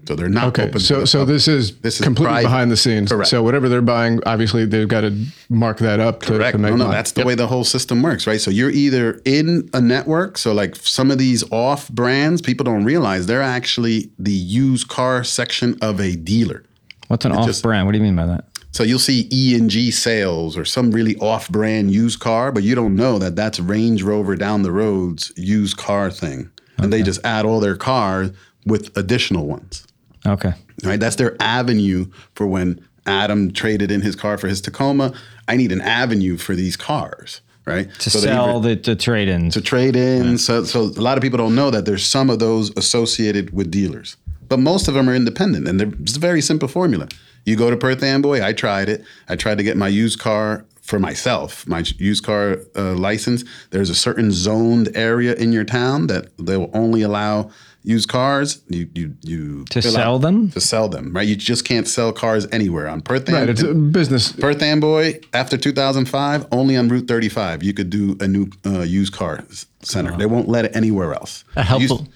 So 0.08 0.16
they're 0.16 0.30
not 0.30 0.45
Okay, 0.47 0.64
open. 0.70 0.80
so 0.80 1.03
so 1.03 1.20
public. 1.20 1.36
this 1.36 1.47
is 1.49 1.76
This 1.80 1.95
is 1.99 2.01
completely 2.01 2.32
private. 2.32 2.47
behind 2.47 2.72
the 2.72 2.78
scenes. 2.78 3.12
Correct. 3.12 3.30
So 3.30 3.43
whatever 3.43 3.68
they're 3.68 3.82
buying, 3.82 4.22
obviously 4.26 4.66
they've 4.66 4.88
got 4.88 5.01
to 5.01 5.26
mark 5.49 5.80
that 5.80 5.99
up 5.99 6.22
to, 6.22 6.28
Correct. 6.38 6.53
to 6.53 6.58
make 6.58 6.72
no, 6.72 6.78
no, 6.78 6.84
money. 6.86 6.95
that's 6.95 7.12
the 7.12 7.26
way 7.26 7.36
the 7.36 7.47
whole 7.47 7.66
system 7.66 8.01
works, 8.01 8.26
right? 8.26 8.39
So 8.39 8.49
you're 8.49 8.70
either 8.72 9.22
in 9.26 9.70
a 9.74 9.82
network. 9.82 10.38
So 10.38 10.53
like 10.53 10.78
some 10.78 11.12
of 11.12 11.18
these 11.18 11.43
off 11.51 11.89
brands, 11.89 12.41
people 12.41 12.64
don't 12.64 12.86
realize 12.86 13.26
they're 13.28 13.41
actually 13.41 14.10
the 14.18 14.32
used 14.32 14.88
car 14.88 15.26
section 15.26 15.78
of 15.82 15.99
a 15.99 16.16
dealer. 16.16 16.64
What's 17.10 17.26
an 17.26 17.34
just- 17.45 17.60
off-brand? 17.60 17.86
What 17.86 17.91
do 17.91 17.97
you 17.97 18.03
mean 18.03 18.16
by 18.16 18.26
that? 18.28 18.45
So 18.72 18.84
you'll 18.84 18.99
see 18.99 19.28
E 19.32 19.55
and 19.58 19.70
G 19.70 19.91
sales 19.91 20.55
or 20.58 20.64
some 20.64 20.91
really 20.91 21.16
off-brand 21.18 21.91
used 21.91 22.20
car, 22.20 22.51
but 22.53 22.64
you 22.64 22.76
don't 22.76 22.95
know 22.95 23.18
that 23.18 23.36
that's 23.36 23.60
Range 23.60 24.01
Rover 24.03 24.36
down 24.36 24.62
the 24.62 24.72
road's 24.72 25.32
used 25.36 25.78
car 25.78 26.12
thing, 26.12 26.49
and 26.78 26.93
they 26.93 27.01
just 27.01 27.20
add 27.26 27.43
all 27.45 27.60
their 27.60 27.76
cars 27.76 28.32
with 28.66 28.95
additional 28.95 29.47
ones. 29.47 29.88
Okay. 30.28 30.53
Right, 30.84 30.99
that's 30.99 31.15
their 31.15 31.36
avenue 31.39 32.05
for 32.36 32.45
when 32.45 32.86
Adam 33.05 33.51
traded 33.51 33.89
in 33.91 34.01
his 34.01 34.15
car 34.15 34.38
for 34.38 34.47
his 34.47 34.61
Tacoma. 34.61 35.13
I 35.47 35.55
need 35.57 35.71
an 35.71 35.82
avenue 35.82 36.38
for 36.38 36.53
these 36.55 36.75
cars, 36.75 37.41
right? 37.65 37.91
To 37.99 38.09
So 38.09 38.19
sell 38.19 38.57
either- 38.57 38.75
the, 38.75 38.82
the 38.91 38.95
trade-ins. 38.95 39.53
to 39.55 39.61
trade 39.61 39.95
in. 39.95 40.38
So, 40.38 40.63
so 40.65 40.82
a 40.82 41.01
lot 41.01 41.17
of 41.17 41.23
people 41.23 41.38
don't 41.38 41.55
know 41.55 41.71
that 41.71 41.86
there's 41.86 42.05
some 42.05 42.30
of 42.30 42.39
those 42.39 42.71
associated 42.78 43.53
with 43.53 43.71
dealers, 43.71 44.17
but 44.49 44.59
most 44.59 44.88
of 44.88 44.93
them 44.93 45.09
are 45.09 45.15
independent, 45.15 45.67
and 45.67 45.80
they're, 45.80 45.91
it's 46.01 46.17
a 46.17 46.19
very 46.19 46.41
simple 46.41 46.67
formula. 46.67 47.07
You 47.45 47.55
go 47.55 47.69
to 47.71 47.78
Perth 47.78 48.03
Amboy. 48.03 48.41
I 48.43 48.51
tried 48.53 48.89
it. 48.89 49.03
I 49.30 49.38
tried 49.38 49.57
to 49.57 49.63
get 49.63 49.78
my 49.78 49.88
used 49.88 50.19
car 50.19 50.65
for 50.82 50.99
myself, 50.99 51.65
my 51.65 51.84
used 51.97 52.23
car 52.25 52.57
uh, 52.75 52.93
license. 52.93 53.43
There's 53.71 53.89
a 53.89 53.95
certain 53.95 54.32
zoned 54.32 54.89
area 54.95 55.34
in 55.36 55.53
your 55.53 55.63
town 55.63 56.07
that 56.07 56.28
they 56.38 56.57
will 56.57 56.71
only 56.73 57.01
allow 57.03 57.51
used 57.88 58.09
cars. 58.09 58.61
You 58.69 58.89
you 58.93 59.15
you 59.23 59.65
To 59.69 59.81
sell 59.81 60.19
them? 60.19 60.51
to 60.51 60.59
sell 60.61 60.89
them, 60.89 61.13
right? 61.15 61.27
You 61.27 61.35
just 61.35 61.63
can't 61.65 61.88
sell 61.88 62.11
cars 62.11 62.45
anywhere 62.51 62.88
on 62.89 63.01
Perth. 63.01 63.29
Right. 63.29 63.49
It's 63.49 63.63
a 63.63 63.73
business. 63.73 64.31
Perth 64.33 64.61
Amboy 64.61 65.19
after 65.33 65.57
2005, 65.57 66.47
only 66.51 66.75
on 66.77 66.89
Route 66.89 67.07
35, 67.07 67.63
you 67.63 67.73
could 67.73 67.89
do 67.89 68.17
a 68.19 68.27
new 68.27 68.49
uh, 68.65 68.81
used 68.81 69.13
car 69.13 69.43
center. 69.81 70.15
They 70.17 70.25
won't 70.25 70.47
let 70.49 70.65
it 70.65 70.75
anywhere 70.75 71.13
else. 71.13 71.43
A 71.55 71.63
helpful. 71.63 71.99
Used- 71.99 72.11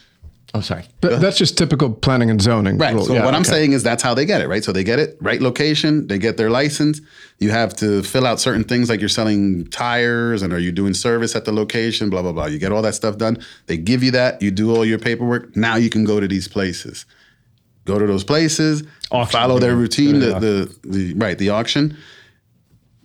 I'm 0.53 0.61
sorry. 0.61 0.83
Th- 1.01 1.19
that's 1.19 1.37
just 1.37 1.57
typical 1.57 1.93
planning 1.93 2.29
and 2.29 2.41
zoning. 2.41 2.77
Right. 2.77 2.93
rule. 2.93 3.05
So 3.05 3.13
Yeah, 3.13 3.23
what 3.23 3.33
I'm 3.33 3.45
saying 3.45 3.71
is 3.71 3.83
that's 3.83 4.03
how 4.03 4.13
they 4.13 4.25
get 4.25 4.41
it, 4.41 4.49
right? 4.49 4.63
So 4.63 4.73
they 4.73 4.83
get 4.83 4.99
it 4.99 5.17
right 5.21 5.41
location, 5.41 6.07
they 6.07 6.17
get 6.17 6.35
their 6.37 6.49
license. 6.49 6.99
You 7.39 7.51
have 7.51 7.73
to 7.77 8.03
fill 8.03 8.27
out 8.27 8.39
certain 8.39 8.65
things 8.65 8.89
like 8.89 8.99
you're 8.99 9.09
selling 9.09 9.65
tires 9.67 10.41
and 10.41 10.51
are 10.51 10.59
you 10.59 10.71
doing 10.73 10.93
service 10.93 11.35
at 11.35 11.45
the 11.45 11.53
location, 11.53 12.09
blah 12.09 12.21
blah 12.21 12.33
blah. 12.33 12.45
You 12.47 12.59
get 12.59 12.71
all 12.71 12.81
that 12.81 12.95
stuff 12.95 13.17
done. 13.17 13.37
They 13.67 13.77
give 13.77 14.03
you 14.03 14.11
that, 14.11 14.41
you 14.41 14.51
do 14.51 14.75
all 14.75 14.83
your 14.83 14.99
paperwork. 14.99 15.55
Now 15.55 15.75
you 15.77 15.89
can 15.89 16.03
go 16.03 16.19
to 16.19 16.27
these 16.27 16.47
places. 16.47 17.05
Go 17.85 17.97
to 17.97 18.05
those 18.05 18.23
places, 18.23 18.83
Auction. 19.09 19.31
follow 19.39 19.57
their 19.57 19.75
routine, 19.75 20.19
Go 20.19 20.39
the, 20.39 20.75
the 20.83 20.89
the 20.89 21.13
right, 21.15 21.37
the 21.37 21.49
auction. 21.49 21.97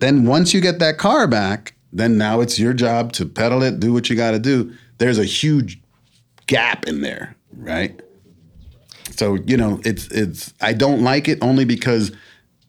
Then 0.00 0.26
once 0.26 0.52
you 0.52 0.60
get 0.60 0.80
that 0.80 0.98
car 0.98 1.26
back, 1.26 1.74
then 1.92 2.18
now 2.18 2.40
it's 2.40 2.58
your 2.58 2.74
job 2.74 3.12
to 3.12 3.24
pedal 3.24 3.62
it, 3.62 3.80
do 3.80 3.92
what 3.92 4.10
you 4.10 4.16
got 4.16 4.32
to 4.32 4.38
do. 4.38 4.74
There's 4.98 5.18
a 5.18 5.24
huge 5.24 5.80
gap 6.46 6.86
in 6.86 7.00
there, 7.00 7.36
right? 7.56 8.00
So 9.10 9.36
you 9.46 9.56
know, 9.56 9.80
it's 9.84 10.08
it's. 10.08 10.52
I 10.60 10.72
don't 10.72 11.02
like 11.02 11.28
it 11.28 11.38
only 11.42 11.64
because 11.64 12.12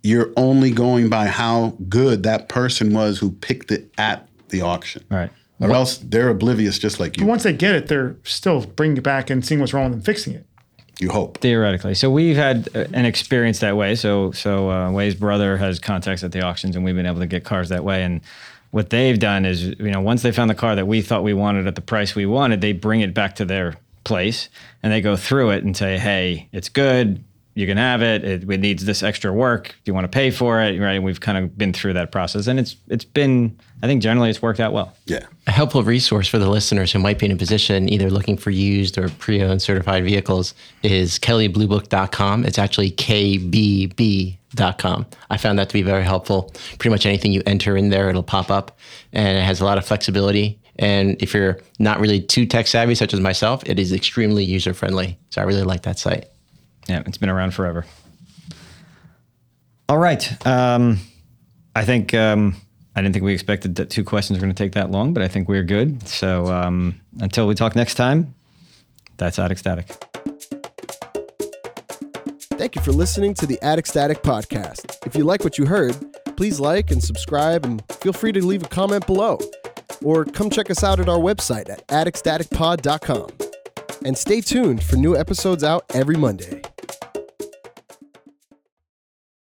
you're 0.04 0.32
only 0.38 0.72
going 0.72 1.10
by 1.10 1.28
how 1.28 1.76
good 1.90 2.24
that 2.24 2.50
person 2.50 2.94
was 2.94 3.20
who 3.20 3.32
picked 3.32 3.72
it 3.72 3.92
at 3.98 4.28
the 4.50 4.62
auction. 4.62 5.04
Right. 5.10 5.32
Or 5.60 5.72
else 5.72 5.98
they're 5.98 6.30
oblivious, 6.30 6.78
just 6.78 7.00
like 7.00 7.18
you. 7.18 7.26
Once 7.26 7.42
they 7.44 7.52
get 7.52 7.74
it, 7.74 7.88
they're 7.88 8.16
still 8.24 8.62
bringing 8.62 8.98
it 8.98 9.04
back 9.04 9.32
and 9.32 9.44
seeing 9.44 9.60
what's 9.60 9.74
wrong 9.74 9.86
with 9.86 9.94
them, 9.94 10.02
fixing 10.02 10.36
it. 10.36 10.46
You 11.00 11.10
hope. 11.10 11.40
theoretically. 11.40 11.94
So 11.94 12.10
we've 12.10 12.36
had 12.36 12.70
uh, 12.76 12.86
an 12.94 13.06
experience 13.06 13.60
that 13.60 13.78
way. 13.78 13.94
So 13.96 14.32
so 14.32 14.72
uh, 14.72 14.92
Way's 14.92 15.14
brother 15.14 15.58
has 15.58 15.78
contacts 15.80 16.24
at 16.24 16.32
the 16.32 16.42
auctions, 16.42 16.76
and 16.76 16.84
we've 16.84 16.96
been 16.96 17.06
able 17.06 17.20
to 17.20 17.28
get 17.28 17.44
cars 17.44 17.70
that 17.70 17.84
way. 17.84 18.04
And 18.04 18.22
what 18.78 18.92
they've 18.92 19.18
done 19.18 19.44
is, 19.44 19.64
you 19.64 19.90
know, 19.90 20.02
once 20.02 20.22
they 20.22 20.32
found 20.32 20.52
the 20.52 20.56
car 20.56 20.76
that 20.76 20.86
we 20.86 21.02
thought 21.02 21.24
we 21.24 21.34
wanted 21.34 21.66
at 21.66 21.74
the 21.74 21.82
price 21.82 22.14
we 22.14 22.28
wanted, 22.28 22.62
they 22.62 22.74
bring 22.74 23.02
it 23.02 23.12
back 23.12 23.34
to 23.34 23.44
their 23.44 23.76
place 24.04 24.50
and 24.84 24.94
they 24.94 25.02
go 25.02 25.16
through 25.16 25.50
it 25.50 25.64
and 25.64 25.76
say, 25.76 25.98
"Hey, 25.98 26.48
it's 26.52 26.70
good. 26.70 27.24
You 27.56 27.66
can 27.66 27.78
have 27.78 28.04
it. 28.04 28.24
It, 28.24 28.48
it 28.48 28.60
needs 28.60 28.86
this 28.86 29.02
extra 29.02 29.34
work. 29.34 29.70
Do 29.70 29.90
you 29.90 29.96
want 29.96 30.04
to 30.04 30.16
pay 30.16 30.30
for 30.30 30.62
it?" 30.62 30.80
Right? 30.80 30.94
And 30.94 31.04
we've 31.04 31.20
kind 31.20 31.40
of 31.40 31.58
been 31.58 31.74
through 31.74 31.94
that 31.94 32.12
process, 32.12 32.46
and 32.46 32.60
it's 32.60 32.76
it's 32.88 33.04
been. 33.04 33.58
I 33.82 33.88
think 33.88 34.04
generally 34.04 34.30
it's 34.30 34.44
worked 34.44 34.60
out 34.60 34.74
well. 34.74 34.94
Yeah. 35.08 35.26
A 35.48 35.52
helpful 35.52 35.82
resource 35.82 36.28
for 36.28 36.38
the 36.38 36.50
listeners 36.50 36.92
who 36.92 37.00
might 37.00 37.18
be 37.18 37.26
in 37.26 37.32
a 37.32 37.36
position 37.36 37.90
either 37.90 38.12
looking 38.12 38.38
for 38.38 38.52
used 38.52 39.00
or 39.00 39.10
pre-owned 39.10 39.64
certified 39.64 40.04
vehicles 40.04 40.54
is 40.84 41.18
kellybluebook.com. 41.18 42.46
It's 42.46 42.60
actually 42.60 42.92
kbb.com. 44.58 45.06
I 45.30 45.38
found 45.38 45.60
that 45.60 45.70
to 45.70 45.74
be 45.74 45.82
very 45.82 46.04
helpful. 46.04 46.52
Pretty 46.80 46.90
much 46.90 47.06
anything 47.06 47.32
you 47.32 47.42
enter 47.46 47.78
in 47.78 47.90
there, 47.90 48.10
it'll 48.10 48.24
pop 48.24 48.50
up 48.50 48.78
and 49.14 49.38
it 49.38 49.42
has 49.42 49.62
a 49.62 49.66
lot 49.66 49.78
of 49.78 49.86
flexibility. 49.86 50.60
And 50.80 51.22
if 51.22 51.34
you're 51.34 51.60
not 51.80 52.00
really 52.00 52.22
too 52.22 52.46
tech 52.46 52.68
savvy, 52.68 52.96
such 52.96 53.14
as 53.14 53.20
myself, 53.20 53.64
it 53.66 53.80
is 53.80 53.92
extremely 53.92 54.44
user 54.44 54.74
friendly. 54.74 55.18
So 55.30 55.42
I 55.42 55.46
really 55.46 55.64
like 55.64 55.84
that 55.84 55.98
site. 55.98 56.26
Yeah, 56.88 57.04
it's 57.06 57.18
been 57.18 57.30
around 57.30 57.54
forever. 57.54 57.86
All 59.90 59.98
right. 59.98 60.46
Um, 60.46 61.00
I 61.76 61.84
think 61.86 62.14
um, 62.14 62.56
I 62.96 63.02
didn't 63.02 63.14
think 63.14 63.26
we 63.26 63.34
expected 63.34 63.76
that 63.76 63.90
two 63.90 64.04
questions 64.04 64.38
were 64.38 64.44
going 64.44 64.54
to 64.54 64.64
take 64.64 64.74
that 64.74 64.92
long, 64.92 65.14
but 65.14 65.24
I 65.24 65.28
think 65.28 65.48
we're 65.48 65.64
good. 65.64 66.08
So 66.08 66.48
um, 66.48 67.00
until 67.20 67.48
we 67.48 67.56
talk 67.56 67.76
next 67.76 67.96
time, 67.96 68.34
that's 69.18 69.40
Attic 69.40 69.58
Static. 69.58 70.07
Thank 72.68 72.76
you 72.76 72.82
for 72.82 72.92
listening 72.92 73.34
to 73.36 73.46
the 73.46 73.58
Attic 73.62 73.86
Static 73.86 74.24
podcast. 74.24 74.98
If 75.06 75.16
you 75.16 75.24
like 75.24 75.46
what 75.46 75.58
you 75.58 75.66
heard, 75.66 75.96
please 76.36 76.60
like 76.60 76.92
and 76.92 77.02
subscribe 77.02 77.64
and 77.64 77.82
feel 78.02 78.12
free 78.12 78.34
to 78.34 78.46
leave 78.46 78.62
a 78.62 78.68
comment 78.68 79.08
below. 79.08 79.40
Or 80.04 80.26
come 80.26 80.50
check 80.50 80.70
us 80.70 80.84
out 80.84 81.00
at 81.00 81.08
our 81.08 81.18
website 81.18 81.70
at 81.70 81.88
atticstaticpod.com. 81.88 83.30
And 84.04 84.18
stay 84.18 84.42
tuned 84.42 84.84
for 84.84 84.98
new 84.98 85.16
episodes 85.16 85.64
out 85.64 85.86
every 85.94 86.18
Monday. 86.18 86.62